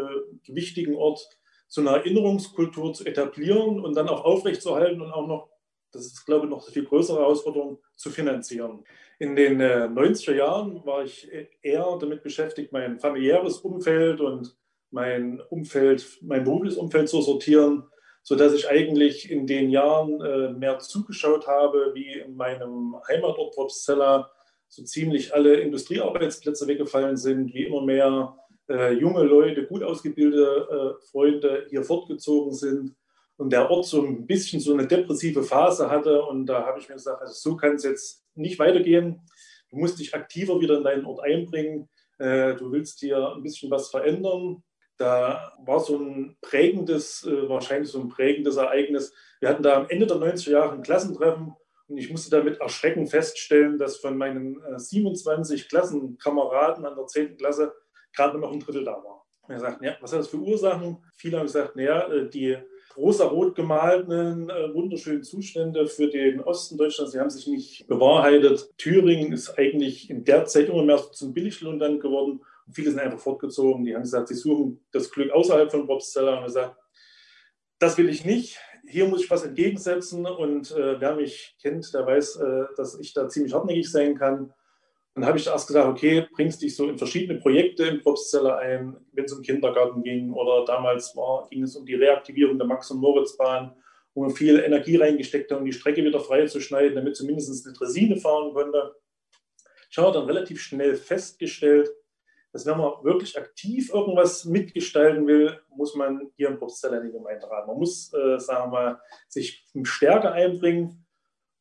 [0.47, 1.27] wichtigen Ort
[1.68, 5.49] so eine Erinnerungskultur zu etablieren und dann auch aufrechtzuerhalten und auch noch,
[5.91, 8.84] das ist, glaube ich, noch eine viel größere Herausforderung, zu finanzieren.
[9.18, 11.27] In den äh, 90er Jahren war ich
[11.64, 14.55] eher damit beschäftigt, mein familiäres Umfeld und
[14.93, 17.83] mein Umfeld, mein berufliches Umfeld zu sortieren,
[18.21, 24.31] sodass ich eigentlich in den Jahren äh, mehr zugeschaut habe, wie in meinem Heimatort Worpszeller
[24.69, 28.37] so ziemlich alle Industriearbeitsplätze weggefallen sind, wie immer mehr
[28.69, 32.95] äh, junge Leute, gut ausgebildete äh, Freunde hier fortgezogen sind
[33.37, 36.23] und der Ort so ein bisschen so eine depressive Phase hatte.
[36.23, 39.21] Und da habe ich mir gesagt, also so kann es jetzt nicht weitergehen.
[39.69, 41.89] Du musst dich aktiver wieder in deinen Ort einbringen.
[42.19, 44.63] Äh, du willst hier ein bisschen was verändern.
[44.97, 49.13] Da war so ein prägendes, äh, wahrscheinlich so ein prägendes Ereignis.
[49.39, 51.55] Wir hatten da am Ende der 90er Jahre ein Klassentreffen
[51.87, 57.37] und ich musste damit erschreckend feststellen, dass von meinen 27 äh, Klassenkameraden an der 10.
[57.37, 57.73] Klasse
[58.15, 59.25] gerade noch ein Drittel da war.
[59.47, 61.03] Wir sagten, ja, was hat das für Ursachen?
[61.15, 62.57] Viele haben gesagt, naja, äh, die
[62.95, 68.69] rosa-rot gemalten, wunderschönen Zustände für den Osten Deutschlands, die haben sich nicht bewahrheitet.
[68.77, 72.41] Thüringen ist eigentlich in der Zeit immer mehr zum Billiglohnland geworden
[72.72, 76.45] Viele sind einfach fortgezogen, die haben gesagt, sie suchen das Glück außerhalb von Bobsteller und
[76.45, 76.77] gesagt,
[77.80, 80.26] das will ich nicht, hier muss ich was entgegensetzen.
[80.26, 84.53] Und äh, wer mich kennt, der weiß, äh, dass ich da ziemlich hartnäckig sein kann.
[85.15, 88.98] Dann habe ich erst gesagt, okay, bringst dich so in verschiedene Projekte im Probstzeller ein,
[89.11, 90.34] wenn es um Kindergarten ging.
[90.34, 93.76] Oder damals war, ging es um die Reaktivierung der Max- und Moritzbahn,
[94.15, 97.65] wo man viel Energie reingesteckt hat, um die Strecke wieder frei zu schneiden, damit zumindest
[97.65, 98.95] eine Dresine fahren konnte.
[99.90, 101.91] Ich habe dann relativ schnell festgestellt,
[102.53, 107.11] dass wenn man wirklich aktiv irgendwas mitgestalten will, muss man hier im Probstzeller in die
[107.11, 107.67] Gemeinderat.
[107.67, 111.03] Man muss, äh, sagen wir mal, sich stärker einbringen.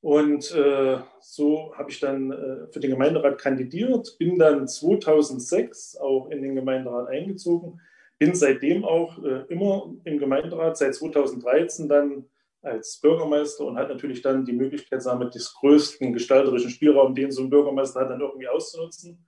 [0.02, 6.28] Und äh, so habe ich dann äh, für den Gemeinderat kandidiert, bin dann 2006 auch
[6.28, 7.80] in den Gemeinderat eingezogen,
[8.18, 12.26] bin seitdem auch äh, immer im Gemeinderat, seit 2013 dann
[12.60, 17.32] als Bürgermeister und hat natürlich dann die Möglichkeit, sagen wir, des größten gestalterischen Spielraum, den
[17.32, 19.26] so ein Bürgermeister hat, dann irgendwie auszunutzen.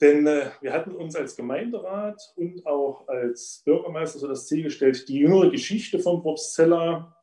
[0.00, 5.08] Denn äh, wir hatten uns als Gemeinderat und auch als Bürgermeister so das Ziel gestellt,
[5.08, 7.16] die jüngere Geschichte von Probstzella,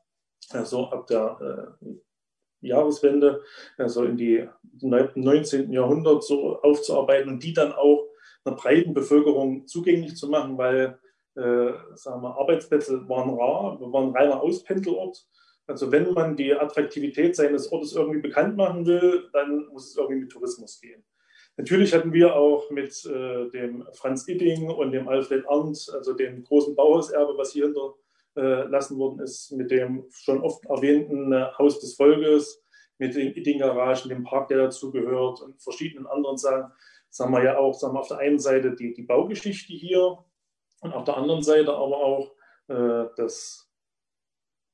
[0.49, 1.87] also ab der äh,
[2.61, 3.41] Jahreswende,
[3.77, 4.47] also in die
[4.81, 5.71] 19.
[5.71, 8.07] Jahrhundert so aufzuarbeiten und die dann auch
[8.43, 10.99] einer breiten Bevölkerung zugänglich zu machen, weil
[11.35, 15.27] äh, sagen wir, Arbeitsplätze waren rar, wir waren ein reiner Auspendelort
[15.67, 20.21] Also wenn man die Attraktivität seines Ortes irgendwie bekannt machen will, dann muss es irgendwie
[20.21, 21.03] mit Tourismus gehen.
[21.57, 26.43] Natürlich hatten wir auch mit äh, dem Franz Idding und dem Alfred Arndt, also dem
[26.43, 27.71] großen Bauhauserbe, was hier
[28.35, 32.61] hinterlassen worden ist, mit dem schon oft erwähnten äh, Haus des Volkes,
[32.97, 36.71] mit den Idding-Garagen, dem Park, der dazugehört und verschiedenen anderen Sachen,
[37.09, 40.17] sagen wir ja auch, sagen wir auf der einen Seite die, die Baugeschichte hier
[40.81, 42.35] und auf der anderen Seite aber auch
[42.67, 43.69] äh, das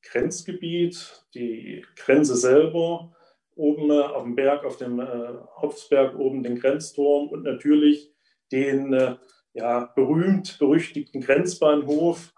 [0.04, 3.16] Grenzgebiet, die Grenze selber,
[3.56, 8.12] oben äh, auf dem Berg, auf dem äh, Hopfsberg oben den Grenzturm und natürlich
[8.52, 9.16] den äh,
[9.54, 12.34] ja, berühmt berüchtigten Grenzbahnhof,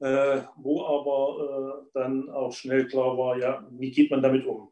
[0.00, 4.68] äh, wo aber äh, dann auch schnell klar war, ja, wie geht man damit um?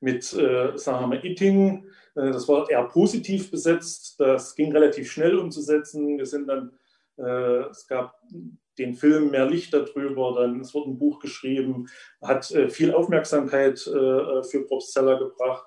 [0.00, 1.82] Mit, äh, sagen wir mal,
[2.14, 6.18] das war eher positiv besetzt, das ging relativ schnell umzusetzen.
[6.18, 6.72] Wir sind dann,
[7.16, 8.20] es gab
[8.78, 11.88] den Film Mehr Licht darüber, dann es wurde ein Buch geschrieben,
[12.20, 15.66] hat äh, viel Aufmerksamkeit äh, für Probst Zeller gebracht,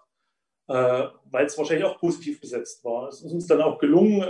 [0.68, 3.10] äh, weil es wahrscheinlich auch positiv besetzt war.
[3.10, 4.23] Es ist uns dann auch gelungen,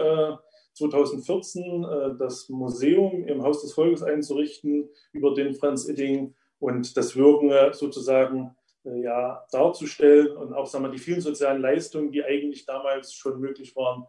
[0.75, 6.95] 2014 äh, äh, das Museum im Haus des Volkes einzurichten über den Franz Idding und
[6.97, 12.23] das Wirken äh, sozusagen ja, darzustellen und auch sagen wir, die vielen sozialen Leistungen, die
[12.23, 14.05] eigentlich damals schon möglich waren,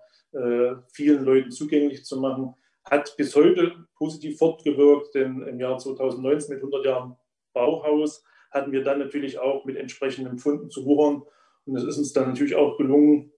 [0.93, 2.55] vielen Leuten zugänglich zu machen
[2.91, 7.17] hat bis heute positiv fortgewirkt, denn im Jahr 2019 mit 100 Jahren
[7.53, 11.23] Bauhaus hatten wir dann natürlich auch mit entsprechenden Funden zu wuchern.
[11.65, 13.33] Und es ist uns dann natürlich auch gelungen,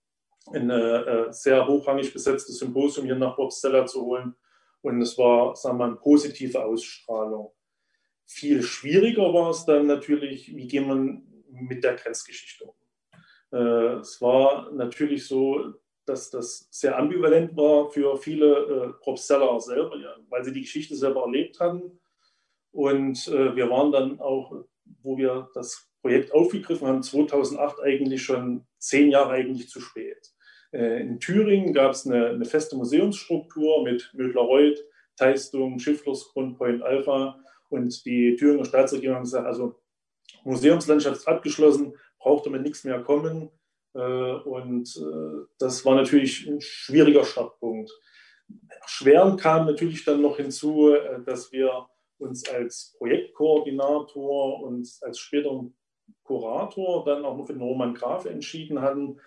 [0.52, 4.34] ein äh, sehr hochrangig besetztes Symposium hier nach Bobstella zu holen.
[4.82, 7.52] Und es war, sagen wir mal, eine positive Ausstrahlung.
[8.26, 12.74] Viel schwieriger war es dann natürlich, wie geht man mit der Grenzgeschichte um.
[13.52, 15.74] Äh, es war natürlich so,
[16.08, 20.96] dass das sehr ambivalent war für viele äh, Propsteller selber, ja, weil sie die Geschichte
[20.96, 22.00] selber erlebt hatten.
[22.72, 24.64] Und äh, wir waren dann auch,
[25.02, 30.32] wo wir das Projekt aufgegriffen haben, 2008 eigentlich schon zehn Jahre eigentlich zu spät.
[30.72, 34.78] Äh, in Thüringen gab es eine, eine, feste Museumsstruktur mit Mödler-Reuth,
[35.16, 37.38] Teistung, Schifflers, Grundpoint, Alpha.
[37.68, 39.80] Und die Thüringer Staatsregierung hat gesagt, also
[40.44, 43.50] Museumslandschaft ist abgeschlossen, braucht damit nichts mehr kommen.
[43.94, 47.90] Äh, und äh, das war natürlich ein schwieriger Startpunkt.
[48.82, 51.86] Erschwerend kam natürlich dann noch hinzu, äh, dass wir
[52.18, 55.64] uns als Projektkoordinator und als später
[56.24, 59.20] Kurator dann auch noch für den Roman Graf entschieden hatten,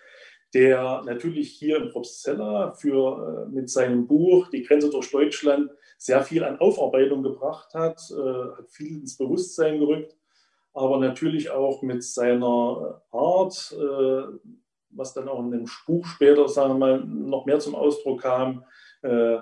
[0.52, 6.44] der natürlich hier im Probstzella für, mit seinem Buch Die Grenze durch Deutschland sehr viel
[6.44, 10.14] an Aufarbeitung gebracht hat, hat viel ins Bewusstsein gerückt
[10.74, 14.22] aber natürlich auch mit seiner Art, äh,
[14.90, 18.64] was dann auch in dem Spuk später, sagen wir mal, noch mehr zum Ausdruck kam.
[19.02, 19.38] Äh,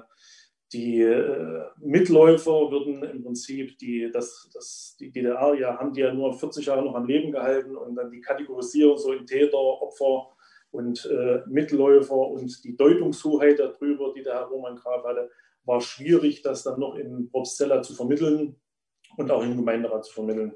[0.73, 6.15] die äh, Mitläufer würden im Prinzip die, das, das, die DDR, ja, haben die ja
[6.15, 10.29] nur 40 Jahre noch am Leben gehalten und dann die Kategorisierung so in Täter, Opfer
[10.71, 15.31] und äh, Mitläufer und die Deutungshoheit darüber, die der Herr Roman Graf hatte,
[15.65, 18.57] war schwierig, das dann noch in Probstella zu vermitteln
[19.17, 20.55] und auch im Gemeinderat zu vermitteln.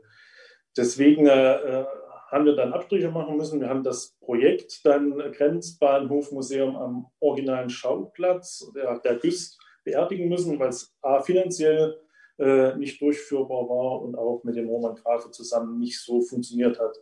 [0.76, 1.84] Deswegen äh, äh,
[2.30, 3.60] haben wir dann Abstriche machen müssen.
[3.60, 10.70] Wir haben das Projekt dann Grenzbahnhofmuseum am originalen Schauplatz der, der Güst beerdigen müssen, weil
[10.70, 12.00] es A, finanziell
[12.38, 16.98] äh, nicht durchführbar war und auch mit dem Roman Grafe zusammen nicht so funktioniert hat.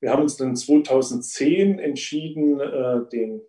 [0.00, 3.40] Wir haben uns dann 2010 entschieden, äh, den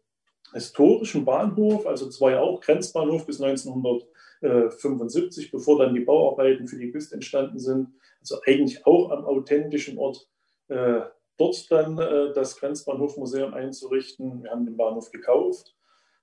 [0.53, 6.91] historischen Bahnhof, also zwar ja auch Grenzbahnhof bis 1975, bevor dann die Bauarbeiten für die
[6.91, 7.89] Güst entstanden sind,
[8.31, 10.27] also eigentlich auch am authentischen Ort,
[10.67, 11.01] äh,
[11.37, 14.43] dort dann äh, das Grenzbahnhofmuseum einzurichten.
[14.43, 15.75] Wir haben den Bahnhof gekauft,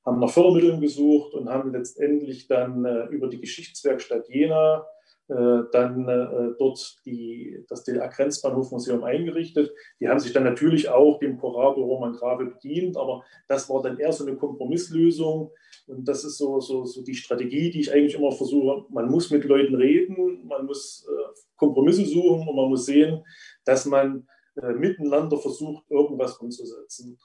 [0.04, 4.86] haben nach Fördermitteln gesucht und haben letztendlich dann äh, über die Geschichtswerkstatt Jena
[5.28, 9.72] äh, dann äh, dort die, das DDR-Grenzbahnhofmuseum eingerichtet.
[9.98, 13.98] Die haben sich dann natürlich auch dem Kurator Roman Grave bedient, aber das war dann
[13.98, 15.50] eher so eine Kompromisslösung.
[15.86, 18.84] Und das ist so, so, so die Strategie, die ich eigentlich immer versuche.
[18.90, 23.24] Man muss mit Leuten reden, man muss äh, Kompromisse suchen und man muss sehen,
[23.64, 24.26] dass man
[24.56, 27.18] äh, miteinander versucht, irgendwas umzusetzen.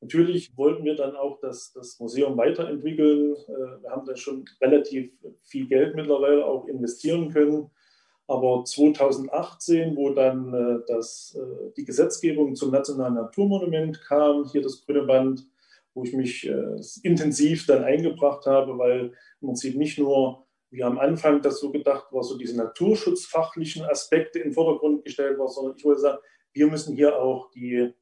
[0.00, 3.34] Natürlich wollten wir dann auch das, das Museum weiterentwickeln.
[3.34, 5.12] Äh, wir haben da schon relativ
[5.42, 7.70] viel Geld mittlerweile auch investieren können.
[8.28, 14.84] Aber 2018, wo dann äh, das, äh, die Gesetzgebung zum Nationalen Naturmonument kam, hier das
[14.84, 15.48] Grüne Band,
[15.94, 16.48] wo ich mich
[17.02, 22.12] intensiv dann eingebracht habe, weil im Prinzip nicht nur wie am Anfang das so gedacht
[22.12, 26.18] war, so diese naturschutzfachlichen Aspekte in den Vordergrund gestellt war, sondern ich wollte sagen,
[26.52, 27.92] wir müssen hier auch die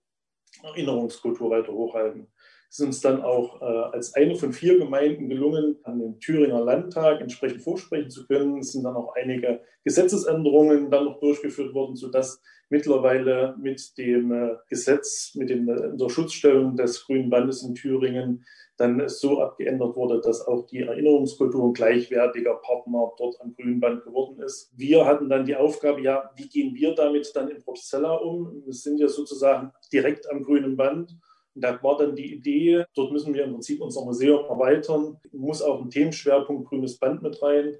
[0.62, 2.32] Erinnerungskultur weiter hochhalten.
[2.68, 7.20] Ist uns dann auch äh, als eine von vier Gemeinden gelungen, an den Thüringer Landtag
[7.20, 8.58] entsprechend vorsprechen zu können.
[8.58, 14.56] Es sind dann auch einige Gesetzesänderungen dann noch durchgeführt worden, sodass mittlerweile mit dem äh,
[14.68, 18.44] Gesetz, mit dem, äh, der Schutzstellung des Grünen Bandes in Thüringen
[18.76, 24.04] dann so abgeändert wurde, dass auch die Erinnerungskultur ein gleichwertiger Partner dort am Grünen Band
[24.04, 24.70] geworden ist.
[24.76, 28.62] Wir hatten dann die Aufgabe, ja, wie gehen wir damit dann in Probstzella um?
[28.64, 31.16] Wir sind ja sozusagen direkt am Grünen Band.
[31.58, 35.80] Da war dann die Idee, dort müssen wir im Prinzip unser Museum erweitern, muss auch
[35.80, 37.76] ein Themenschwerpunkt Grünes Band mit rein.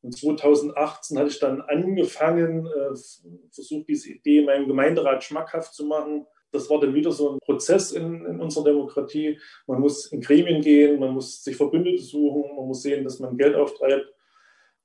[0.00, 2.96] Und 2018 hatte ich dann angefangen, äh,
[3.52, 6.26] versucht, diese Idee meinem Gemeinderat schmackhaft zu machen.
[6.50, 9.38] Das war dann wieder so ein Prozess in, in, unserer Demokratie.
[9.68, 13.36] Man muss in Gremien gehen, man muss sich Verbündete suchen, man muss sehen, dass man
[13.36, 14.12] Geld auftreibt.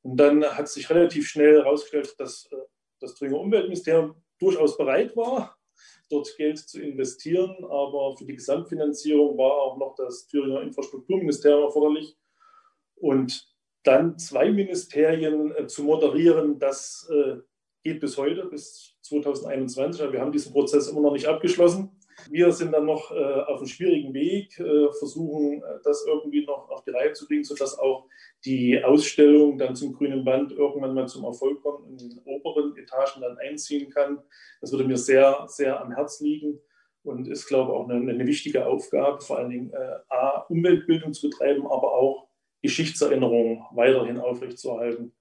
[0.04, 2.56] Und dann hat sich relativ schnell herausgestellt, dass äh,
[3.00, 5.57] das Thüringer Umweltministerium durchaus bereit war,
[6.10, 7.64] dort Geld zu investieren.
[7.66, 12.18] Aber für die Gesamtfinanzierung war auch noch das Thüringer Infrastrukturministerium erforderlich.
[12.96, 13.48] Und
[13.84, 17.38] dann zwei Ministerien äh, zu moderieren, das äh,
[17.84, 20.02] geht bis heute, bis 2021.
[20.02, 21.97] Aber wir haben diesen Prozess immer noch nicht abgeschlossen.
[22.30, 26.70] Wir sind dann noch äh, auf einem schwierigen Weg, äh, versuchen äh, das irgendwie noch
[26.70, 28.08] auf die Reihe zu bringen, sodass auch
[28.44, 32.76] die Ausstellung dann zum grünen Band irgendwann mal zum Erfolg kommt und in den oberen
[32.76, 34.20] Etagen dann einziehen kann.
[34.62, 36.60] Das würde mir sehr, sehr am Herz liegen
[37.04, 41.14] und ist, glaube ich, auch eine, eine wichtige Aufgabe, vor allen Dingen äh, A, Umweltbildung
[41.14, 42.28] zu betreiben, aber auch
[42.62, 45.14] Geschichtserinnerung weiterhin aufrechtzuerhalten.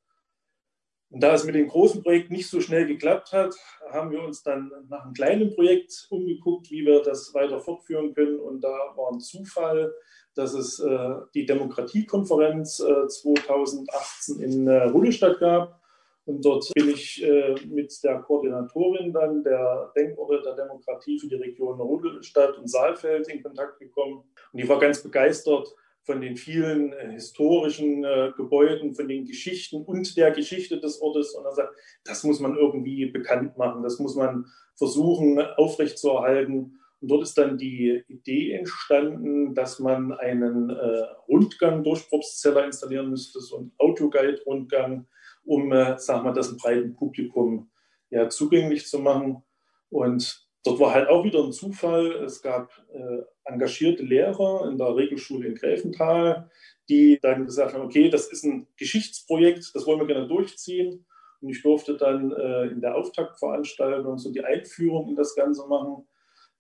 [1.11, 3.55] Und da es mit dem großen Projekt nicht so schnell geklappt hat,
[3.93, 8.39] haben wir uns dann nach einem kleinen Projekt umgeguckt, wie wir das weiter fortführen können.
[8.39, 9.95] Und da war ein Zufall,
[10.35, 15.81] dass es äh, die Demokratiekonferenz äh, 2018 in äh, Rudelstadt gab.
[16.27, 21.37] Und dort bin ich äh, mit der Koordinatorin dann der Denkorte der Demokratie für die
[21.37, 24.25] Region Rudelstadt und Saalfeld in Kontakt gekommen.
[24.53, 25.73] Und die war ganz begeistert,
[26.07, 31.35] von den vielen äh, historischen äh, Gebäuden, von den Geschichten und der Geschichte des Ortes.
[31.35, 31.75] Und er sagt,
[32.05, 34.47] das muss man irgendwie bekannt machen, das muss man
[34.77, 36.79] versuchen aufrechtzuerhalten.
[37.01, 43.11] Und dort ist dann die Idee entstanden, dass man einen äh, Rundgang durch Probstzeller installieren
[43.11, 45.07] müsste, so ein Autoguide-Rundgang,
[45.45, 47.71] um, äh, sagen wir, das breiten Publikum
[48.11, 49.43] ja, zugänglich zu machen.
[49.91, 52.13] Und Dort war halt auch wieder ein Zufall.
[52.25, 56.51] Es gab äh, engagierte Lehrer in der Regelschule in Gräfenthal,
[56.89, 61.07] die dann gesagt haben, okay, das ist ein Geschichtsprojekt, das wollen wir gerne durchziehen.
[61.41, 66.09] Und ich durfte dann äh, in der Auftaktveranstaltung so die Einführung in das Ganze machen,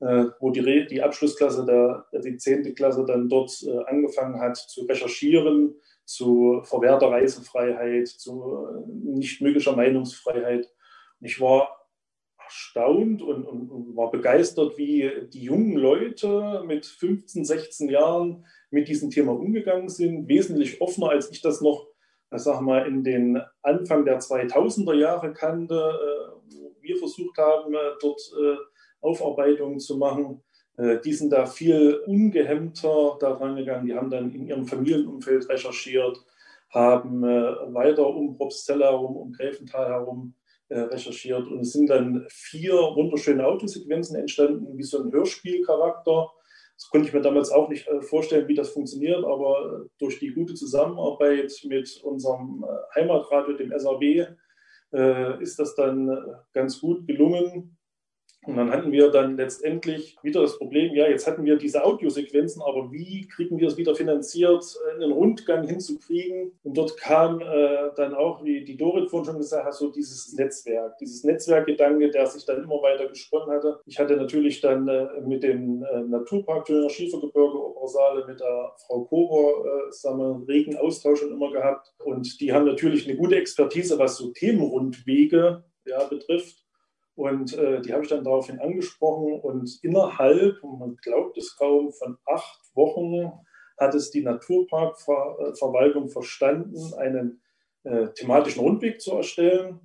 [0.01, 2.74] äh, wo die, die Abschlussklasse, der, die 10.
[2.74, 5.74] Klasse dann dort äh, angefangen hat zu recherchieren
[6.07, 10.70] zu verwehrter Reisefreiheit, zu äh, nicht möglicher Meinungsfreiheit.
[11.20, 11.86] Und ich war
[12.47, 18.89] erstaunt und, und, und, war begeistert, wie die jungen Leute mit 15, 16 Jahren mit
[18.89, 20.28] diesem Thema umgegangen sind.
[20.28, 21.89] Wesentlich offener, als ich das noch,
[22.31, 27.78] sag mal, in den Anfang der 2000er Jahre kannte, äh, wo wir versucht haben, äh,
[28.01, 28.56] dort äh,
[29.01, 30.43] Aufarbeitungen zu machen.
[30.78, 33.86] Die sind da viel ungehemmter daran gegangen.
[33.86, 36.18] Die haben dann in ihrem Familienumfeld recherchiert,
[36.68, 42.72] haben weiter um Probstzella herum, um Gräfenthal herum äh, recherchiert und es sind dann vier
[42.72, 46.30] wunderschöne Autosequenzen entstanden, wie so ein Hörspielcharakter.
[46.76, 50.32] Das konnte ich mir damals auch nicht äh, vorstellen, wie das funktioniert, aber durch die
[50.32, 54.36] gute Zusammenarbeit mit unserem äh, Heimatradio, dem SAB,
[55.40, 56.09] ist das dann
[56.55, 57.76] ganz gut gelungen,
[58.47, 62.63] und dann hatten wir dann letztendlich wieder das Problem, ja, jetzt hatten wir diese Audiosequenzen,
[62.63, 64.65] aber wie kriegen wir es wieder finanziert,
[64.95, 66.53] einen Rundgang hinzukriegen?
[66.63, 70.33] Und dort kam äh, dann auch, wie die Dorit vorhin schon gesagt hat, so dieses
[70.35, 73.81] Netzwerk, dieses Netzwerkgedanke, der sich dann immer weiter gesponnen hatte.
[73.85, 79.05] Ich hatte natürlich dann äh, mit dem äh, Naturpark Töner Schiefergebirge Obersaale mit der Frau
[79.05, 81.93] Kober äh, sagen wir, regen Austausch schon immer gehabt.
[82.05, 86.65] Und die haben natürlich eine gute Expertise, was so Themenrundwege ja, betrifft.
[87.16, 92.18] Und äh, die habe ich dann daraufhin angesprochen und innerhalb, man glaubt es kaum, von
[92.26, 93.32] acht Wochen
[93.78, 97.40] hat es die Naturparkverwaltung verstanden, einen
[97.84, 99.80] äh, thematischen Rundweg zu erstellen.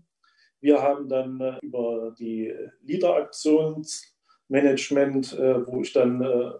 [0.59, 2.53] Wir haben dann äh, über die
[2.83, 6.51] LIDA-Aktionsmanagement, äh, wo ich dann äh,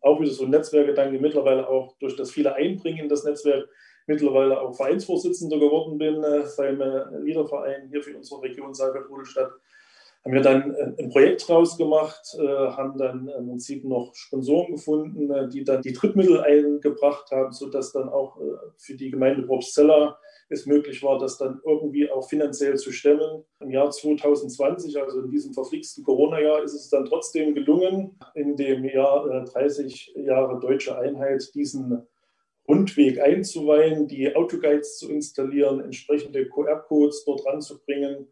[0.00, 3.68] auch wieder so ein Netzwerkgedanke mittlerweile auch durch das viele Einbringen in das Netzwerk
[4.08, 6.80] mittlerweile auch Vereinsvorsitzender geworden bin äh, beim
[7.24, 9.52] LIDA-Verein hier für unsere Region Saalfeld-Rudelstadt
[10.26, 15.62] haben wir dann ein Projekt draus gemacht, haben dann im Prinzip noch Sponsoren gefunden, die
[15.62, 18.36] dann die Drittmittel eingebracht haben, sodass dann auch
[18.76, 23.44] für die Gemeinde Probstzella es möglich war, das dann irgendwie auch finanziell zu stemmen.
[23.60, 28.84] Im Jahr 2020, also in diesem verflixten Corona-Jahr, ist es dann trotzdem gelungen, in dem
[28.84, 32.04] Jahr 30 Jahre deutsche Einheit diesen
[32.68, 38.26] Rundweg einzuweihen, die Autoguides zu installieren, entsprechende QR-Codes dort ranzubringen.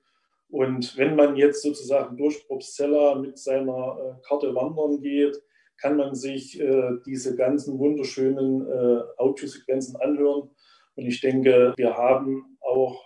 [0.48, 5.36] Und wenn man jetzt sozusagen durch Probstzella mit seiner äh, Karte wandern geht,
[5.78, 10.50] kann man sich äh, diese ganzen wunderschönen äh, Audiosequenzen anhören.
[10.94, 13.02] Und ich denke, wir haben auch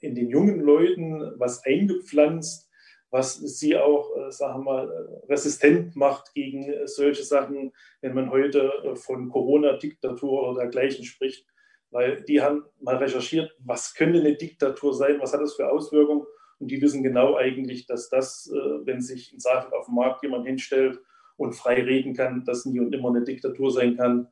[0.00, 2.70] in den jungen Leuten was eingepflanzt,
[3.10, 9.30] was sie auch, sagen wir mal, resistent macht gegen solche Sachen, wenn man heute von
[9.30, 11.46] Corona-Diktatur oder dergleichen spricht.
[11.90, 16.26] Weil die haben mal recherchiert, was könnte eine Diktatur sein, was hat das für Auswirkungen.
[16.58, 20.22] Und die wissen genau eigentlich, dass das, äh, wenn sich in Sachen auf dem Markt
[20.22, 21.00] jemand hinstellt
[21.36, 24.28] und frei reden kann, das nie und immer eine Diktatur sein kann.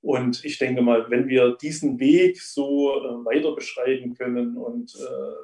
[0.00, 2.64] Und ich denke mal, wenn wir diesen Weg so
[3.24, 4.96] weiter beschreiten können und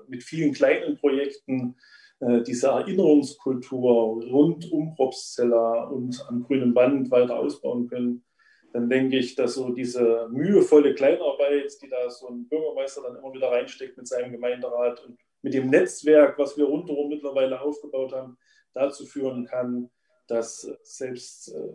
[0.07, 1.75] mit vielen kleinen Projekten
[2.21, 8.25] äh, diese Erinnerungskultur rund um Probstzella und am grünen Band weiter ausbauen können,
[8.73, 13.33] dann denke ich, dass so diese mühevolle Kleinarbeit, die da so ein Bürgermeister dann immer
[13.33, 18.39] wieder reinsteckt mit seinem Gemeinderat und mit dem Netzwerk, was wir rundherum mittlerweile aufgebaut haben,
[18.73, 19.91] dazu führen kann,
[20.27, 21.75] dass selbst äh,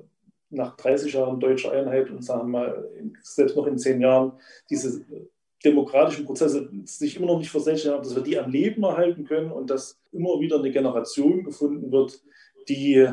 [0.50, 2.90] nach 30 Jahren deutscher Einheit und sagen wir mal,
[3.22, 4.34] selbst noch in zehn Jahren
[4.72, 5.06] diese
[5.64, 9.52] demokratischen Prozesse sich immer noch nicht verselbstständigt haben, dass wir die am Leben erhalten können
[9.52, 12.24] und dass immer wieder eine Generation gefunden wird,
[12.68, 13.08] die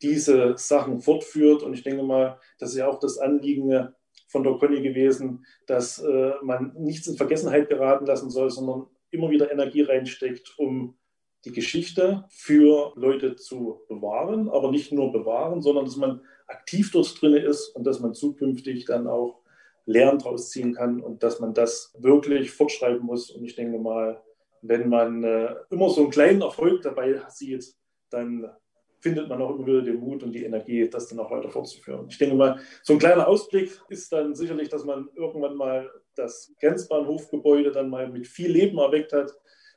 [0.00, 1.62] diese Sachen fortführt.
[1.62, 3.88] Und ich denke mal, das ist ja auch das Anliegen
[4.28, 9.30] von der Conny gewesen, dass äh, man nichts in Vergessenheit geraten lassen soll, sondern immer
[9.30, 10.96] wieder Energie reinsteckt, um
[11.44, 17.20] die Geschichte für Leute zu bewahren, aber nicht nur bewahren, sondern dass man aktiv dort
[17.20, 19.40] drin ist und dass man zukünftig dann auch
[19.86, 23.30] Lehren daraus ziehen kann und dass man das wirklich fortschreiben muss.
[23.30, 24.22] Und ich denke mal,
[24.60, 27.74] wenn man äh, immer so einen kleinen Erfolg dabei sieht,
[28.10, 28.50] dann
[29.00, 32.06] findet man auch immer wieder den Mut und die Energie, das dann auch weiter fortzuführen.
[32.08, 36.52] Ich denke mal, so ein kleiner Ausblick ist dann sicherlich, dass man irgendwann mal das
[36.60, 39.32] Grenzbahnhofgebäude dann mal mit viel Leben erweckt hat,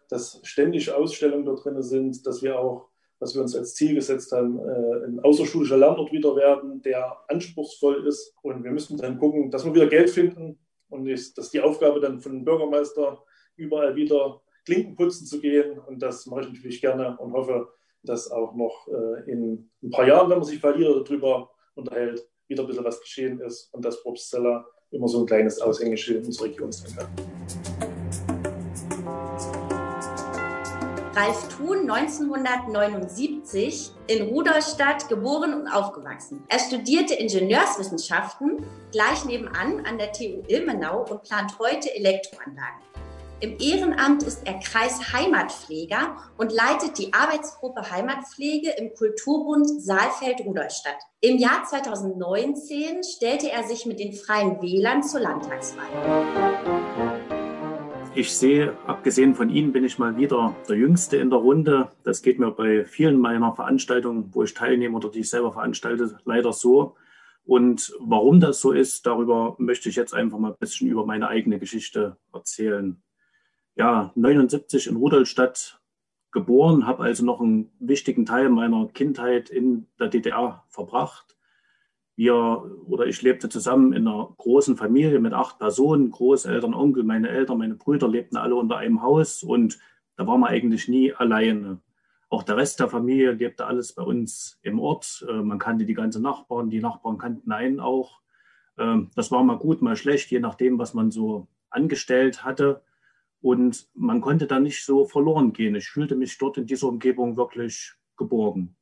[0.09, 2.91] dass ständig Ausstellungen da drin sind, dass wir auch
[3.21, 8.07] was wir uns als Ziel gesetzt haben, äh, ein außerschulischer Lernort wieder werden, der anspruchsvoll
[8.07, 8.33] ist.
[8.41, 10.57] Und wir müssen dann gucken, dass wir wieder Geld finden
[10.89, 13.23] und dass die Aufgabe dann von dem Bürgermeister
[13.55, 15.77] überall wieder Klinken putzen zu gehen.
[15.77, 17.69] Und das mache ich natürlich gerne und hoffe,
[18.03, 22.63] dass auch noch äh, in ein paar Jahren, wenn man sich verliert darüber unterhält, wieder
[22.63, 26.45] ein bisschen was geschehen ist und dass Probstzeller immer so ein kleines Aushängeschild in unserer
[26.45, 27.07] Region sein kann.
[31.13, 36.41] Ralf Thun 1979 in Rudolstadt geboren und aufgewachsen.
[36.47, 38.63] Er studierte Ingenieurswissenschaften
[38.93, 42.79] gleich nebenan an der TU Ilmenau und plant heute Elektroanlagen.
[43.41, 50.99] Im Ehrenamt ist er Kreisheimatpfleger und leitet die Arbeitsgruppe Heimatpflege im Kulturbund Saalfeld-Rudolstadt.
[51.21, 55.87] Im Jahr 2019 stellte er sich mit den Freien Wählern zur Landtagswahl.
[58.13, 61.89] Ich sehe, abgesehen von Ihnen bin ich mal wieder der Jüngste in der Runde.
[62.03, 66.15] Das geht mir bei vielen meiner Veranstaltungen, wo ich teilnehme oder die ich selber veranstalte,
[66.25, 66.95] leider so.
[67.43, 71.27] Und warum das so ist, darüber möchte ich jetzt einfach mal ein bisschen über meine
[71.27, 73.01] eigene Geschichte erzählen.
[73.75, 75.81] Ja, 79 in Rudolstadt
[76.31, 81.31] geboren, habe also noch einen wichtigen Teil meiner Kindheit in der DDR verbracht
[82.21, 87.29] wir oder ich lebte zusammen in einer großen Familie mit acht Personen, Großeltern, Onkel, meine
[87.29, 89.79] Eltern, meine Brüder lebten alle unter einem Haus und
[90.17, 91.79] da war man eigentlich nie alleine.
[92.29, 95.25] Auch der Rest der Familie lebte alles bei uns im Ort.
[95.27, 98.21] Äh, man kannte die ganzen Nachbarn, die Nachbarn kannten einen auch.
[98.77, 102.83] Ähm, das war mal gut, mal schlecht, je nachdem, was man so angestellt hatte.
[103.41, 105.75] Und man konnte da nicht so verloren gehen.
[105.75, 108.75] Ich fühlte mich dort in dieser Umgebung wirklich geborgen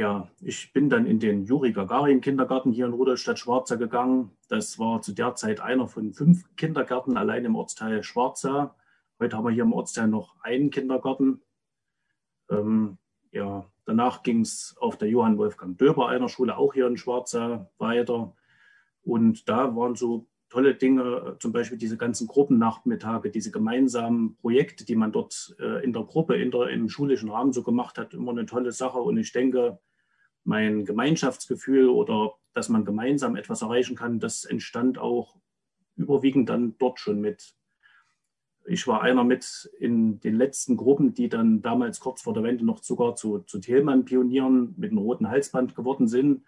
[0.00, 4.30] ja, ich bin dann in den Juri Gagarin Kindergarten hier in Rudolstadt-Schwarza gegangen.
[4.48, 8.74] Das war zu der Zeit einer von fünf Kindergärten allein im Ortsteil Schwarza.
[9.18, 11.42] Heute haben wir hier im Ortsteil noch einen Kindergarten.
[12.48, 12.96] Ähm,
[13.30, 17.70] ja, danach ging es auf der Johann Wolfgang Döber einer Schule auch hier in Schwarza
[17.76, 18.34] weiter.
[19.02, 24.96] Und da waren so tolle Dinge, zum Beispiel diese ganzen Gruppennachmittage, diese gemeinsamen Projekte, die
[24.96, 28.32] man dort äh, in der Gruppe, in der, im schulischen Rahmen so gemacht hat, immer
[28.32, 28.98] eine tolle Sache.
[28.98, 29.78] Und ich denke,
[30.44, 35.36] mein Gemeinschaftsgefühl oder dass man gemeinsam etwas erreichen kann, das entstand auch
[35.96, 37.54] überwiegend dann dort schon mit.
[38.66, 42.64] Ich war einer mit in den letzten Gruppen, die dann damals kurz vor der Wende
[42.64, 46.42] noch sogar zu, zu Thälmann-Pionieren mit einem roten Halsband geworden sind.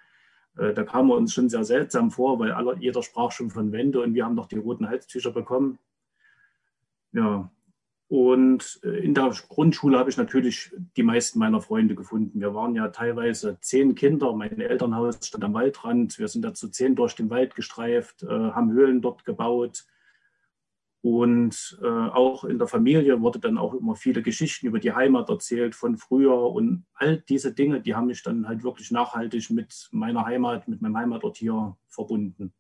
[0.56, 3.72] Äh, da kam er uns schon sehr seltsam vor, weil aller, jeder sprach schon von
[3.72, 5.78] Wende und wir haben noch die roten Halstücher bekommen.
[7.12, 7.50] Ja,
[8.12, 12.40] und äh, in der Grundschule habe ich natürlich die meisten meiner Freunde gefunden.
[12.40, 14.34] Wir waren ja teilweise zehn Kinder.
[14.34, 16.18] Mein Elternhaus stand am Waldrand.
[16.18, 19.86] Wir sind dazu zehn durch den Wald gestreift, äh, haben Höhlen dort gebaut.
[21.02, 25.28] Und äh, auch in der Familie wurde dann auch immer viele Geschichten über die Heimat
[25.28, 26.40] erzählt von früher.
[26.52, 30.80] Und all diese Dinge, die haben mich dann halt wirklich nachhaltig mit meiner Heimat, mit
[30.80, 32.54] meinem Heimatort hier verbunden.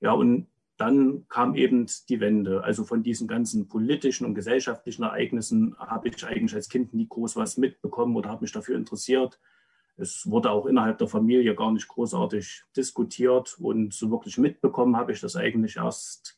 [0.00, 2.64] Ja, und dann kam eben die Wende.
[2.64, 7.36] Also von diesen ganzen politischen und gesellschaftlichen Ereignissen habe ich eigentlich als Kind nie groß
[7.36, 9.38] was mitbekommen oder habe mich dafür interessiert.
[9.96, 15.12] Es wurde auch innerhalb der Familie gar nicht großartig diskutiert und so wirklich mitbekommen habe
[15.12, 16.36] ich das eigentlich erst,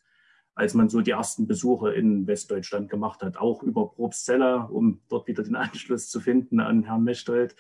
[0.56, 5.28] als man so die ersten Besuche in Westdeutschland gemacht hat, auch über Probstzella, um dort
[5.28, 7.54] wieder den Anschluss zu finden an Herrn Mechtold.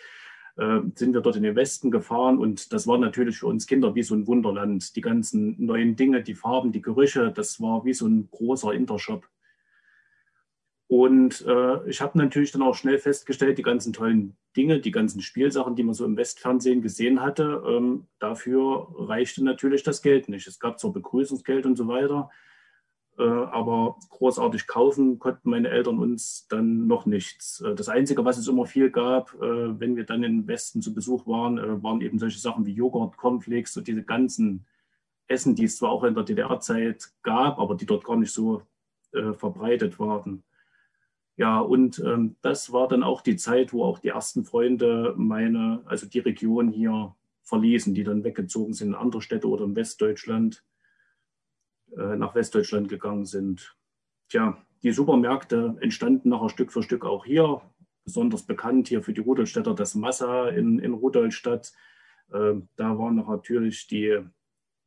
[0.56, 3.94] Äh, sind wir dort in den Westen gefahren und das war natürlich für uns Kinder
[3.94, 4.96] wie so ein Wunderland.
[4.96, 9.28] Die ganzen neuen Dinge, die Farben, die Gerüche, das war wie so ein großer Intershop.
[10.88, 15.20] Und äh, ich habe natürlich dann auch schnell festgestellt, die ganzen tollen Dinge, die ganzen
[15.20, 20.46] Spielsachen, die man so im Westfernsehen gesehen hatte, ähm, dafür reichte natürlich das Geld nicht.
[20.46, 22.30] Es gab zwar Begrüßungsgeld und so weiter,
[23.22, 27.60] aber großartig kaufen konnten meine Eltern uns dann noch nichts.
[27.60, 30.94] Äh, das Einzige, was es immer viel gab, äh, wenn wir dann im Westen zu
[30.94, 34.66] Besuch waren, waren eben solche Sachen wie Joghurt, Cornflakes, so diese ganzen
[35.28, 38.62] Essen, die es zwar auch in der DDR-Zeit gab, aber die dort gar nicht so
[39.38, 40.44] verbreitet waren.
[41.36, 45.82] Ja, und ähm, das war dann auch die Zeit, wo auch die ersten Freunde meine,
[45.84, 50.64] also die Region hier verließen, die dann weggezogen sind in andere Städte oder in Westdeutschland.
[51.94, 53.76] Äh, nach Westdeutschland gegangen sind.
[54.28, 57.62] Tja, die Supermärkte entstanden nachher Stück für Stück auch hier.
[58.04, 61.72] Besonders bekannt hier für die Rudolstädter das Massa in, in Rudolstadt.
[62.32, 64.18] Äh, da waren natürlich die,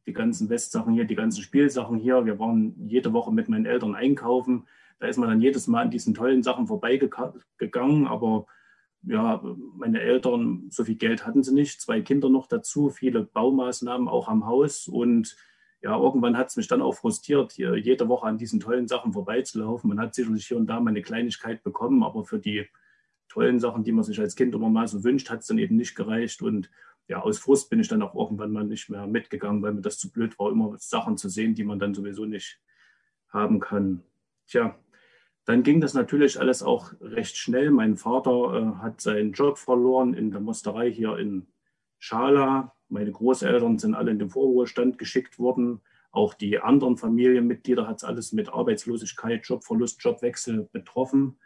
[0.05, 2.25] die ganzen Westsachen hier, die ganzen Spielsachen hier.
[2.25, 4.67] Wir waren jede Woche mit meinen Eltern einkaufen.
[4.99, 8.45] Da ist man dann jedes Mal an diesen tollen Sachen vorbeigegangen, aber
[9.03, 9.41] ja,
[9.77, 14.27] meine Eltern, so viel Geld hatten sie nicht, zwei Kinder noch dazu, viele Baumaßnahmen auch
[14.27, 15.37] am Haus und
[15.81, 19.13] ja, irgendwann hat es mich dann auch frustriert, hier jede Woche an diesen tollen Sachen
[19.13, 19.87] vorbeizulaufen.
[19.87, 22.67] Man hat sicherlich hier und da mal eine Kleinigkeit bekommen, aber für die
[23.29, 25.77] tollen Sachen, die man sich als Kind immer mal so wünscht, hat es dann eben
[25.77, 26.41] nicht gereicht.
[26.41, 26.69] Und
[27.07, 29.97] ja, aus Frust bin ich dann auch irgendwann mal nicht mehr mitgegangen, weil mir das
[29.97, 32.59] zu blöd war, immer Sachen zu sehen, die man dann sowieso nicht
[33.29, 34.03] haben kann.
[34.47, 34.77] Tja,
[35.45, 37.71] dann ging das natürlich alles auch recht schnell.
[37.71, 41.47] Mein Vater äh, hat seinen Job verloren in der Musterei hier in
[41.97, 42.75] Schala.
[42.89, 45.81] Meine Großeltern sind alle in den Vorruhestand geschickt worden.
[46.11, 51.37] Auch die anderen Familienmitglieder hat es alles mit Arbeitslosigkeit, Jobverlust, Jobwechsel betroffen.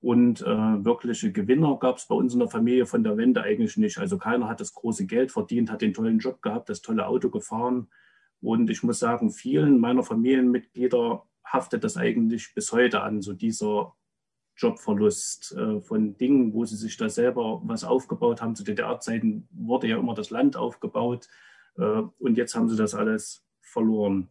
[0.00, 0.46] Und äh,
[0.84, 3.98] wirkliche Gewinner gab es bei uns in der Familie von der Wende eigentlich nicht.
[3.98, 7.30] Also keiner hat das große Geld verdient, hat den tollen Job gehabt, das tolle Auto
[7.30, 7.88] gefahren.
[8.40, 13.94] Und ich muss sagen, vielen meiner Familienmitglieder haftet das eigentlich bis heute an, so dieser
[14.56, 18.54] Jobverlust äh, von Dingen, wo sie sich da selber was aufgebaut haben.
[18.54, 21.28] Zu DDR-Zeiten wurde ja immer das Land aufgebaut
[21.76, 24.28] äh, und jetzt haben sie das alles verloren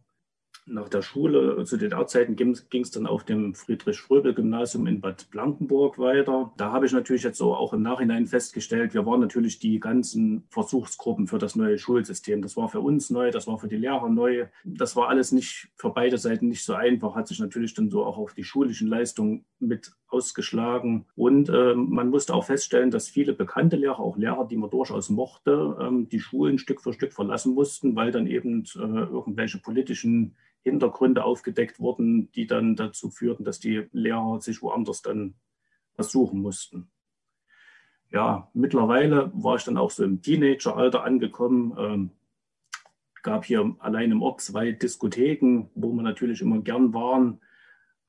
[0.66, 5.98] nach der Schule, zu den Zeiten ging es dann auf dem Friedrich-Fröbel-Gymnasium in Bad Blankenburg
[5.98, 6.52] weiter.
[6.56, 10.44] Da habe ich natürlich jetzt so auch im Nachhinein festgestellt, wir waren natürlich die ganzen
[10.50, 12.42] Versuchsgruppen für das neue Schulsystem.
[12.42, 14.46] Das war für uns neu, das war für die Lehrer neu.
[14.64, 18.04] Das war alles nicht für beide Seiten nicht so einfach, hat sich natürlich dann so
[18.04, 21.06] auch auf die schulischen Leistungen mit ausgeschlagen.
[21.16, 25.10] Und äh, man musste auch feststellen, dass viele bekannte Lehrer, auch Lehrer, die man durchaus
[25.10, 30.36] mochte, ähm, die Schulen Stück für Stück verlassen mussten, weil dann eben äh, irgendwelche politischen
[30.62, 35.34] Hintergründe aufgedeckt wurden, die dann dazu führten, dass die Lehrer sich woanders dann
[35.94, 36.88] versuchen mussten.
[38.10, 41.74] Ja, mittlerweile war ich dann auch so im Teenageralter angekommen.
[41.78, 42.10] Ähm,
[43.22, 47.40] gab hier allein im Ort zwei Diskotheken, wo wir natürlich immer gern waren.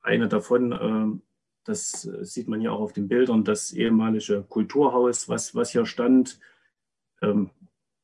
[0.02, 1.23] Eine davon, äh,
[1.64, 6.38] das sieht man hier auch auf den Bildern, das ehemalige Kulturhaus, was, was hier stand.
[7.22, 7.50] Ähm,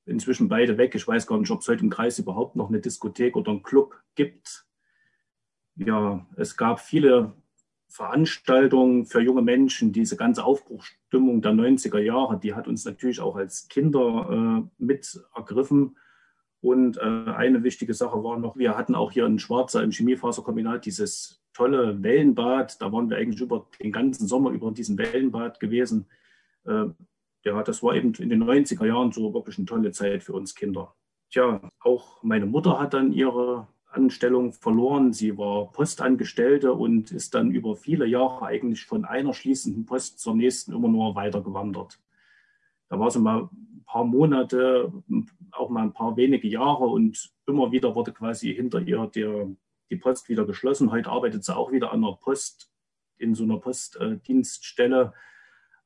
[0.07, 0.95] inzwischen beide weg.
[0.95, 3.63] Ich weiß gar nicht, ob es heute im Kreis überhaupt noch eine Diskothek oder einen
[3.63, 4.67] Club gibt.
[5.77, 7.33] Ja, es gab viele
[7.89, 9.93] Veranstaltungen für junge Menschen.
[9.93, 15.21] Diese ganze Aufbruchstimmung der 90er Jahre, die hat uns natürlich auch als Kinder äh, mit
[15.35, 15.97] ergriffen.
[16.61, 20.85] Und äh, eine wichtige Sache war noch, wir hatten auch hier in Schwarzer im Chemiefaserkombinat
[20.85, 22.81] dieses tolle Wellenbad.
[22.81, 26.07] Da waren wir eigentlich über den ganzen Sommer über diesem Wellenbad gewesen.
[26.65, 26.87] Äh,
[27.45, 30.55] ja, das war eben in den 90er Jahren so wirklich eine tolle Zeit für uns
[30.55, 30.95] Kinder.
[31.31, 35.13] Tja, auch meine Mutter hat dann ihre Anstellung verloren.
[35.13, 40.35] Sie war Postangestellte und ist dann über viele Jahre eigentlich von einer schließenden Post zur
[40.35, 41.99] nächsten immer nur weitergewandert.
[42.89, 44.93] Da war sie mal ein paar Monate,
[45.53, 49.49] auch mal ein paar wenige Jahre und immer wieder wurde quasi hinter ihr der,
[49.91, 50.91] die Post wieder geschlossen.
[50.91, 52.71] Heute arbeitet sie auch wieder an der Post,
[53.19, 55.13] in so einer Postdienststelle.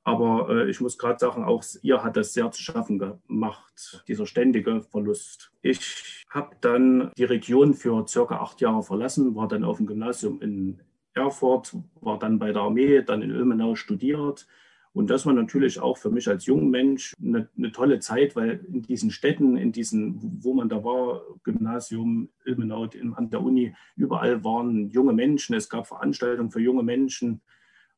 [0.04, 4.26] Aber äh, ich muss gerade sagen, auch ihr hat das sehr zu schaffen gemacht, dieser
[4.26, 5.50] ständige Verlust.
[5.62, 10.42] Ich habe dann die Region für circa acht Jahre verlassen, war dann auf dem Gymnasium
[10.42, 10.82] in
[11.14, 14.46] Erfurt, war dann bei der Armee, dann in Ilmenau studiert,
[14.94, 18.64] und das war natürlich auch für mich als junger Mensch eine, eine, tolle Zeit, weil
[18.72, 24.44] in diesen Städten, in diesen, wo man da war, Gymnasium, Ilmenau, an der Uni, überall
[24.44, 25.56] waren junge Menschen.
[25.56, 27.42] Es gab Veranstaltungen für junge Menschen.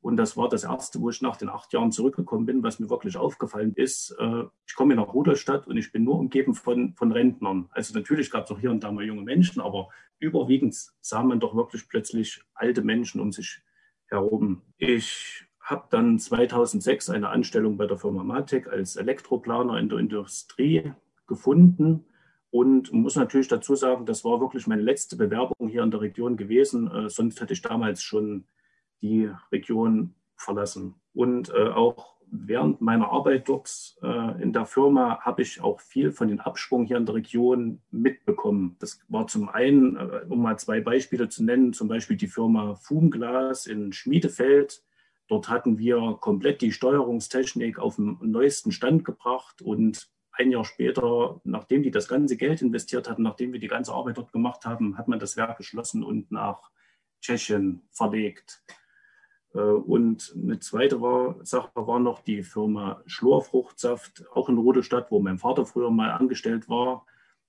[0.01, 2.89] Und das war das Erste, wo ich nach den acht Jahren zurückgekommen bin, was mir
[2.89, 4.17] wirklich aufgefallen ist.
[4.19, 7.69] Äh, ich komme nach Rudolstadt und ich bin nur umgeben von, von Rentnern.
[7.73, 11.41] Also natürlich gab es auch hier und da mal junge Menschen, aber überwiegend sah man
[11.41, 13.61] doch wirklich plötzlich alte Menschen um sich
[14.07, 14.63] herum.
[14.79, 20.93] Ich habe dann 2006 eine Anstellung bei der Firma Matec als Elektroplaner in der Industrie
[21.27, 22.05] gefunden
[22.51, 26.37] und muss natürlich dazu sagen, das war wirklich meine letzte Bewerbung hier in der Region
[26.37, 26.89] gewesen.
[26.91, 28.45] Äh, sonst hätte ich damals schon
[29.03, 30.95] die Region verlassen.
[31.13, 36.13] Und äh, auch während meiner Arbeit dort äh, in der Firma habe ich auch viel
[36.13, 38.77] von den Absprung hier in der Region mitbekommen.
[38.79, 42.77] Das war zum einen, äh, um mal zwei Beispiele zu nennen, zum Beispiel die Firma
[42.77, 44.85] Fumglas in Schmiedefeld
[45.29, 51.41] Dort hatten wir komplett die Steuerungstechnik auf den neuesten Stand gebracht und ein Jahr später,
[51.45, 54.99] nachdem die das ganze Geld investiert hatten, nachdem wir die ganze Arbeit dort gemacht haben,
[54.99, 56.71] hat man das Werk geschlossen und nach
[57.21, 58.63] Tschechien verlegt.
[59.55, 61.01] Äh, und eine zweite
[61.43, 66.69] Sache war noch die Firma Schlorfruchtsaft, auch in Rodestadt, wo mein Vater früher mal angestellt
[66.69, 67.07] war.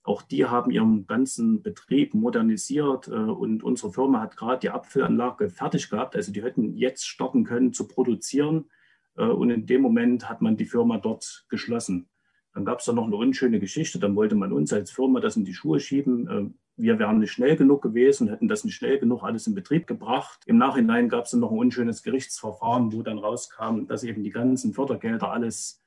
[0.08, 5.50] Auch die haben ihren ganzen Betrieb modernisiert äh, und unsere Firma hat gerade die Abfüllanlage
[5.50, 6.16] fertig gehabt.
[6.16, 8.70] Also die hätten jetzt starten können zu produzieren
[9.18, 12.08] äh, und in dem Moment hat man die Firma dort geschlossen.
[12.54, 14.00] Dann gab es da noch eine unschöne Geschichte.
[14.00, 16.28] Dann wollte man uns als Firma das in die Schuhe schieben.
[16.30, 19.88] Äh, wir wären nicht schnell genug gewesen, hätten das nicht schnell genug alles in Betrieb
[19.88, 20.40] gebracht.
[20.46, 24.30] Im Nachhinein gab es dann noch ein unschönes Gerichtsverfahren, wo dann rauskam, dass eben die
[24.30, 25.82] ganzen Fördergelder alles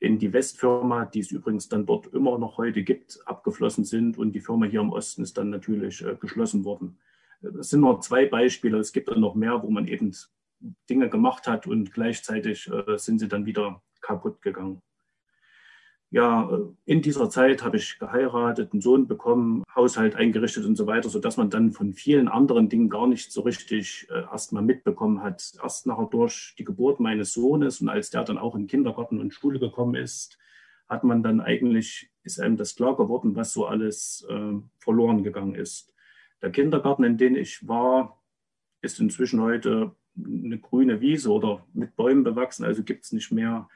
[0.00, 4.32] in die Westfirma, die es übrigens dann dort immer noch heute gibt, abgeflossen sind und
[4.32, 6.98] die Firma hier im Osten ist dann natürlich äh, geschlossen worden.
[7.40, 8.78] Das sind nur zwei Beispiele.
[8.78, 10.14] Es gibt dann noch mehr, wo man eben
[10.88, 14.82] Dinge gemacht hat und gleichzeitig äh, sind sie dann wieder kaputt gegangen
[16.10, 16.50] ja,
[16.86, 21.36] in dieser Zeit habe ich geheiratet, einen Sohn bekommen, Haushalt eingerichtet und so weiter, sodass
[21.36, 25.52] man dann von vielen anderen Dingen gar nicht so richtig äh, erstmal mitbekommen hat.
[25.62, 29.34] Erst nachher durch die Geburt meines Sohnes und als der dann auch in Kindergarten und
[29.34, 30.38] Schule gekommen ist,
[30.88, 35.54] hat man dann eigentlich, ist einem das klar geworden, was so alles äh, verloren gegangen
[35.54, 35.92] ist.
[36.40, 38.22] Der Kindergarten, in dem ich war,
[38.80, 43.68] ist inzwischen heute eine grüne Wiese oder mit Bäumen bewachsen, also gibt es nicht mehr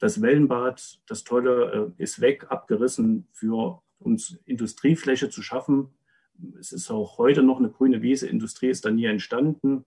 [0.00, 5.90] das Wellenbad, das Tolle, äh, ist weg, abgerissen, für uns Industriefläche zu schaffen.
[6.58, 8.26] Es ist auch heute noch eine grüne Wiese.
[8.26, 9.84] Industrie ist da nie entstanden.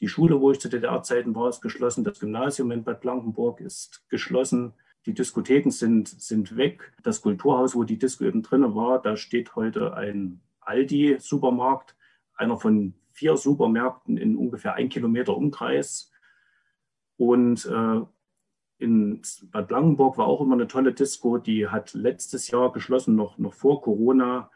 [0.00, 2.04] Die Schule, wo ich zu DDR-Zeiten war, ist geschlossen.
[2.04, 4.72] Das Gymnasium in Bad Blankenburg ist geschlossen.
[5.04, 6.92] Die Diskotheken sind, sind weg.
[7.02, 11.96] Das Kulturhaus, wo die Disco eben drin war, da steht heute ein Aldi-Supermarkt,
[12.34, 16.12] einer von vier Supermärkten in ungefähr ein Kilometer Umkreis.
[17.16, 18.00] Und äh,
[18.78, 23.38] in Bad Blankenburg war auch immer eine tolle Disco, die hat letztes Jahr geschlossen, noch,
[23.38, 24.50] noch vor Corona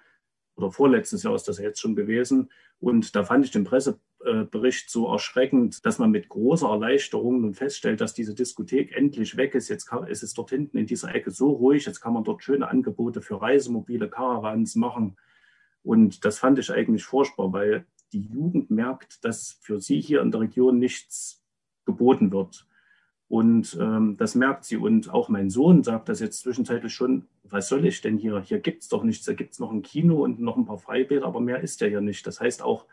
[0.56, 2.50] oder vorletztes Jahr ist das jetzt schon gewesen.
[2.80, 8.00] Und da fand ich den Pressebericht so erschreckend, dass man mit großer Erleichterung nun feststellt,
[8.00, 9.68] dass diese Diskothek endlich weg ist.
[9.68, 12.42] Jetzt kann, ist es dort hinten in dieser Ecke so ruhig, jetzt kann man dort
[12.42, 15.16] schöne Angebote für Reisemobile, Caravans machen.
[15.82, 20.30] Und das fand ich eigentlich furchtbar, weil die Jugend merkt, dass für sie hier in
[20.30, 21.42] der Region nichts
[21.86, 22.66] geboten wird.
[23.30, 24.76] Und ähm, das merkt sie.
[24.76, 28.40] Und auch mein Sohn sagt das jetzt zwischenzeitlich schon, was soll ich denn hier?
[28.40, 29.24] Hier gibt es doch nichts.
[29.24, 31.86] Da gibt es noch ein Kino und noch ein paar Freibäder, aber mehr ist ja
[31.86, 32.26] hier nicht.
[32.26, 32.86] Das heißt auch,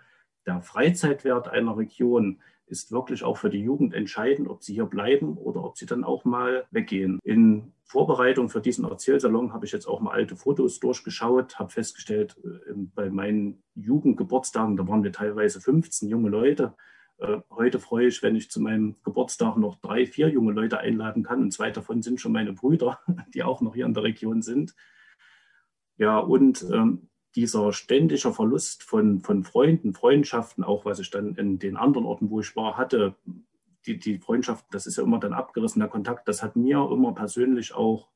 [0.45, 5.37] der Freizeitwert einer Region ist wirklich auch für die Jugend entscheidend, ob sie hier bleiben
[5.39, 7.19] oder ob sie dann auch mal weggehen.
[7.23, 12.37] In Vorbereitung für diesen Erzählsalon habe ich jetzt auch mal alte Fotos durchgeschaut, habe festgestellt,
[12.43, 16.75] äh, bei meinen Jugendgeburtstagen, da waren wir teilweise 15 junge Leute,
[17.49, 21.41] heute freue ich, wenn ich zu meinem Geburtstag noch drei, vier junge Leute einladen kann.
[21.41, 22.99] Und zwei davon sind schon meine Brüder,
[23.33, 24.75] die auch noch hier in der Region sind.
[25.97, 31.59] Ja, und ähm, dieser ständige Verlust von, von Freunden, Freundschaften, auch was ich dann in
[31.59, 33.15] den anderen Orten, wo ich war, hatte,
[33.85, 37.73] die, die Freundschaft, das ist ja immer dann abgerissener Kontakt, das hat mir immer persönlich
[37.73, 38.09] auch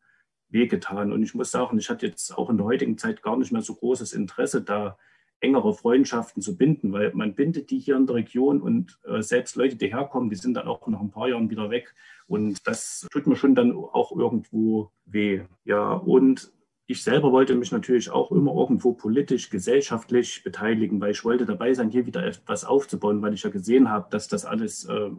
[0.50, 1.12] wehgetan.
[1.12, 3.62] Und ich muss sagen, ich hatte jetzt auch in der heutigen Zeit gar nicht mehr
[3.62, 4.98] so großes Interesse, da
[5.42, 9.56] engere Freundschaften zu binden, weil man bindet die hier in der Region und äh, selbst
[9.56, 11.94] Leute, die herkommen, die sind dann auch nach ein paar Jahren wieder weg.
[12.28, 15.42] Und das tut mir schon dann auch irgendwo weh.
[15.66, 16.54] Ja, und
[16.86, 21.74] ich selber wollte mich natürlich auch immer irgendwo politisch, gesellschaftlich beteiligen, weil ich wollte dabei
[21.74, 25.10] sein, hier wieder etwas aufzubauen, weil ich ja gesehen habe, dass das alles, äh,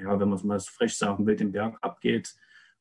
[0.00, 2.34] ja, wenn man es mal frech sagen will, den Berg abgeht.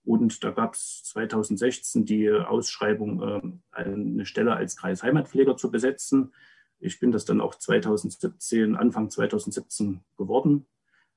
[0.04, 6.34] Und da gab es 2016 die Ausschreibung, äh, eine Stelle als Kreisheimatpfleger zu besetzen.
[6.82, 10.66] Ich bin das dann auch 2017, Anfang 2017 geworden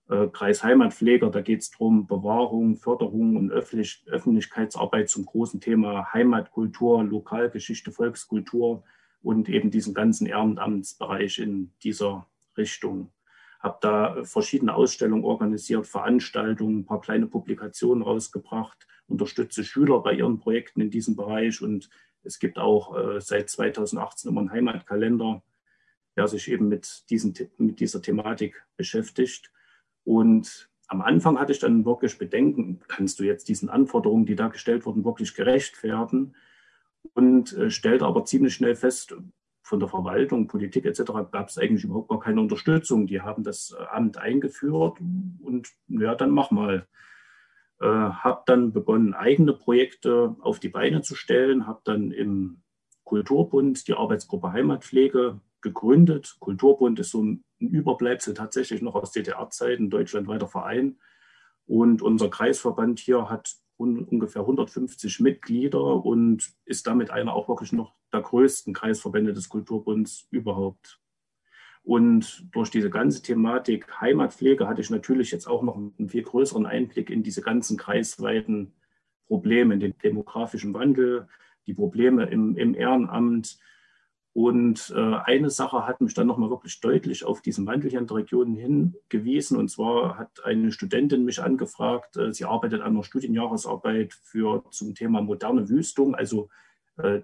[0.08, 1.30] äh, Kreisheimatpfleger.
[1.30, 8.84] Da geht es darum, Bewahrung, Förderung und Öffentlich Öffentlichkeitsarbeit zum großen Thema Heimatkultur, Lokalgeschichte, Volkskultur
[9.22, 12.26] und eben diesen ganzen Ehrenamtsbereich in dieser
[12.56, 13.10] Richtung.
[13.60, 20.38] Habe da verschiedene Ausstellungen organisiert, Veranstaltungen, ein paar kleine Publikationen rausgebracht, unterstütze Schüler bei ihren
[20.38, 21.88] Projekten in diesem Bereich und
[22.22, 25.42] es gibt auch äh, seit 2018 immer einen Heimatkalender,
[26.16, 29.50] der sich eben mit, diesen, mit dieser Thematik beschäftigt.
[30.04, 34.48] Und am Anfang hatte ich dann wirklich Bedenken, kannst du jetzt diesen Anforderungen, die da
[34.48, 36.36] gestellt wurden, wirklich gerecht werden?
[37.12, 39.14] Und äh, stellte aber ziemlich schnell fest,
[39.64, 41.00] von der Verwaltung, Politik etc.
[41.32, 43.06] gab es eigentlich überhaupt gar keine Unterstützung.
[43.06, 44.98] Die haben das äh, Amt eingeführt
[45.42, 46.86] und ja, dann mach mal.
[47.80, 52.62] Äh, habe dann begonnen, eigene Projekte auf die Beine zu stellen, habe dann im
[53.04, 56.36] Kulturbund die Arbeitsgruppe Heimatpflege gegründet.
[56.38, 60.98] Kulturbund ist so ein Überbleibsel tatsächlich noch aus DDR-Zeiten, deutschlandweiter Verein.
[61.66, 67.72] Und unser Kreisverband hier hat un ungefähr 150 Mitglieder und ist damit einer auch wirklich
[67.72, 71.00] noch der größten Kreisverbände des Kulturbunds überhaupt.
[71.82, 76.66] Und durch diese ganze Thematik Heimatpflege hatte ich natürlich jetzt auch noch einen viel größeren
[76.66, 78.72] Einblick in diese ganzen kreisweiten
[79.26, 81.28] Probleme, den demografischen Wandel,
[81.66, 83.58] die Probleme im, im Ehrenamt,
[84.34, 88.08] und äh, eine Sache hat mich dann nochmal wirklich deutlich auf diesen Wandel hier in
[88.08, 89.56] der Region hingewiesen.
[89.56, 94.96] Und zwar hat eine Studentin mich angefragt, äh, sie arbeitet an einer Studienjahresarbeit für, zum
[94.96, 96.48] Thema moderne Wüstung, also
[96.96, 97.20] äh,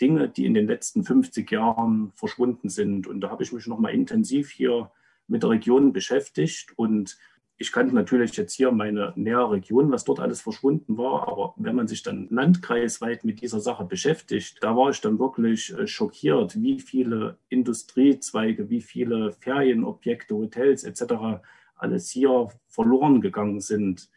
[0.00, 3.06] Dinge, die in den letzten 50 Jahren verschwunden sind.
[3.06, 4.90] Und da habe ich mich nochmal intensiv hier
[5.28, 7.18] mit der Region beschäftigt und
[7.56, 11.76] ich kannte natürlich jetzt hier meine nähere Region, was dort alles verschwunden war, aber wenn
[11.76, 16.60] man sich dann landkreisweit mit dieser Sache beschäftigt, da war ich dann wirklich äh, schockiert,
[16.60, 21.44] wie viele Industriezweige, wie viele Ferienobjekte, Hotels etc.
[21.76, 24.10] alles hier verloren gegangen sind.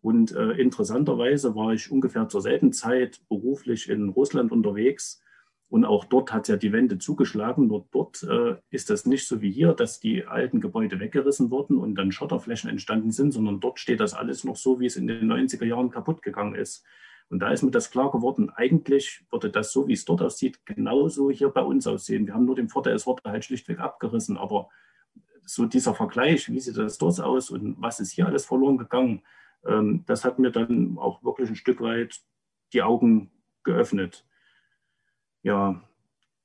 [0.00, 5.20] Und äh, interessanterweise war ich ungefähr zur selben Zeit beruflich in Russland unterwegs
[5.74, 7.66] und auch dort hat ja die Wende zugeschlagen.
[7.66, 11.78] Nur dort äh, ist das nicht so wie hier, dass die alten Gebäude weggerissen wurden
[11.78, 15.08] und dann Schotterflächen entstanden sind, sondern dort steht das alles noch so, wie es in
[15.08, 16.84] den 90er Jahren kaputt gegangen ist.
[17.28, 20.64] Und da ist mir das klar geworden, eigentlich würde das so, wie es dort aussieht,
[20.64, 22.28] genauso hier bei uns aussehen.
[22.28, 24.36] Wir haben nur den Vorteil, es wurde halt schlichtweg abgerissen.
[24.36, 24.68] Aber
[25.44, 29.22] so dieser Vergleich, wie sieht das dort aus und was ist hier alles verloren gegangen,
[29.66, 32.22] ähm, das hat mir dann auch wirklich ein Stück weit
[32.72, 33.32] die Augen
[33.64, 34.24] geöffnet.
[35.44, 35.80] Ja,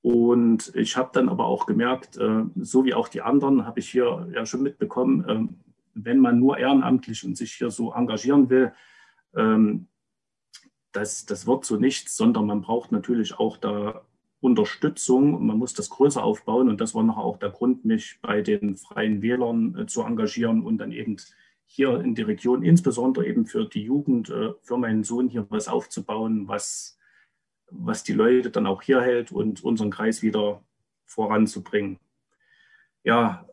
[0.02, 3.90] und ich habe dann aber auch gemerkt, äh, so wie auch die anderen, habe ich
[3.90, 5.48] hier ja schon mitbekommen, äh,
[5.96, 8.74] wenn man nur ehrenamtlich und sich hier so engagieren will,
[9.36, 9.88] ähm,
[10.92, 14.02] das, das wird so nichts, sondern man braucht natürlich auch da
[14.42, 15.46] Unterstützung.
[15.46, 16.70] Man muss das größer aufbauen.
[16.70, 20.64] Und das war noch auch der Grund, mich bei den Freien Wählern äh, zu engagieren
[20.64, 21.18] und dann eben
[21.66, 25.68] hier in die Region, insbesondere eben für die Jugend, äh, für meinen Sohn hier was
[25.68, 26.99] aufzubauen, was
[27.72, 30.64] was die Leute dann auch hier hält und unseren Kreis wieder
[31.06, 32.00] voranzubringen.
[33.04, 33.46] Ja,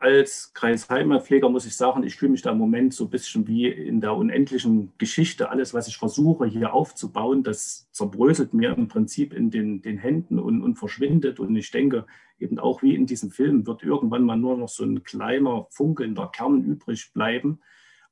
[0.00, 3.66] als Kreisheimatpfleger muss ich sagen, ich fühle mich da im Moment so ein bisschen wie
[3.66, 5.50] in der unendlichen Geschichte.
[5.50, 10.38] Alles, was ich versuche hier aufzubauen, das zerbröselt mir im Prinzip in den, den Händen
[10.38, 11.40] und, und verschwindet.
[11.40, 12.06] Und ich denke,
[12.38, 16.28] eben auch wie in diesem Film wird irgendwann mal nur noch so ein kleiner funkelnder
[16.28, 17.60] Kern übrig bleiben,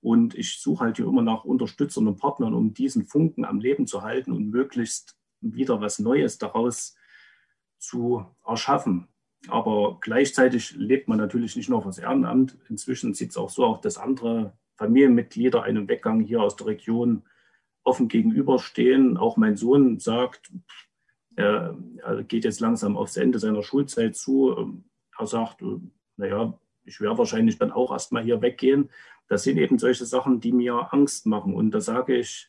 [0.07, 3.89] und ich suche halt hier immer nach Unterstützern und Partnern, um diesen Funken am Leben
[3.89, 6.95] zu halten und möglichst wieder was Neues daraus
[7.79, 9.09] zu erschaffen.
[9.49, 12.57] Aber gleichzeitig lebt man natürlich nicht nur fürs Ehrenamt.
[12.69, 17.25] Inzwischen sieht es auch so aus, dass andere Familienmitglieder einem Weggang hier aus der Region
[17.83, 19.17] offen gegenüberstehen.
[19.17, 20.53] Auch mein Sohn sagt,
[21.35, 21.77] er
[22.29, 24.85] geht jetzt langsam aufs Ende seiner Schulzeit zu.
[25.19, 25.65] Er sagt,
[26.17, 28.89] naja, ich werde wahrscheinlich dann auch erstmal hier weggehen.
[29.29, 31.55] Das sind eben solche Sachen, die mir Angst machen.
[31.55, 32.49] Und da sage ich,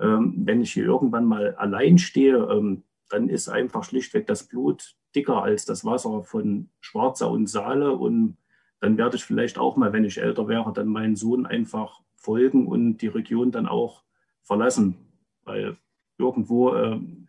[0.00, 4.96] ähm, wenn ich hier irgendwann mal allein stehe, ähm, dann ist einfach schlichtweg das Blut
[5.14, 7.92] dicker als das Wasser von Schwarzer und Saale.
[7.92, 8.36] Und
[8.80, 12.66] dann werde ich vielleicht auch mal, wenn ich älter wäre, dann meinen Sohn einfach folgen
[12.66, 14.02] und die Region dann auch
[14.42, 14.96] verlassen.
[15.44, 15.76] Weil
[16.18, 17.28] irgendwo, ähm,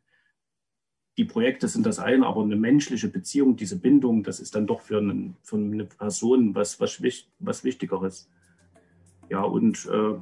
[1.18, 4.82] die Projekte sind das eine, aber eine menschliche Beziehung, diese Bindung, das ist dann doch
[4.82, 7.02] für, einen, für eine Person was, was,
[7.40, 8.30] was Wichtigeres.
[9.30, 10.16] Ja, und äh,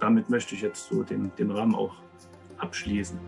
[0.00, 1.94] damit möchte ich jetzt so den, den Rahmen auch
[2.58, 3.18] abschließen.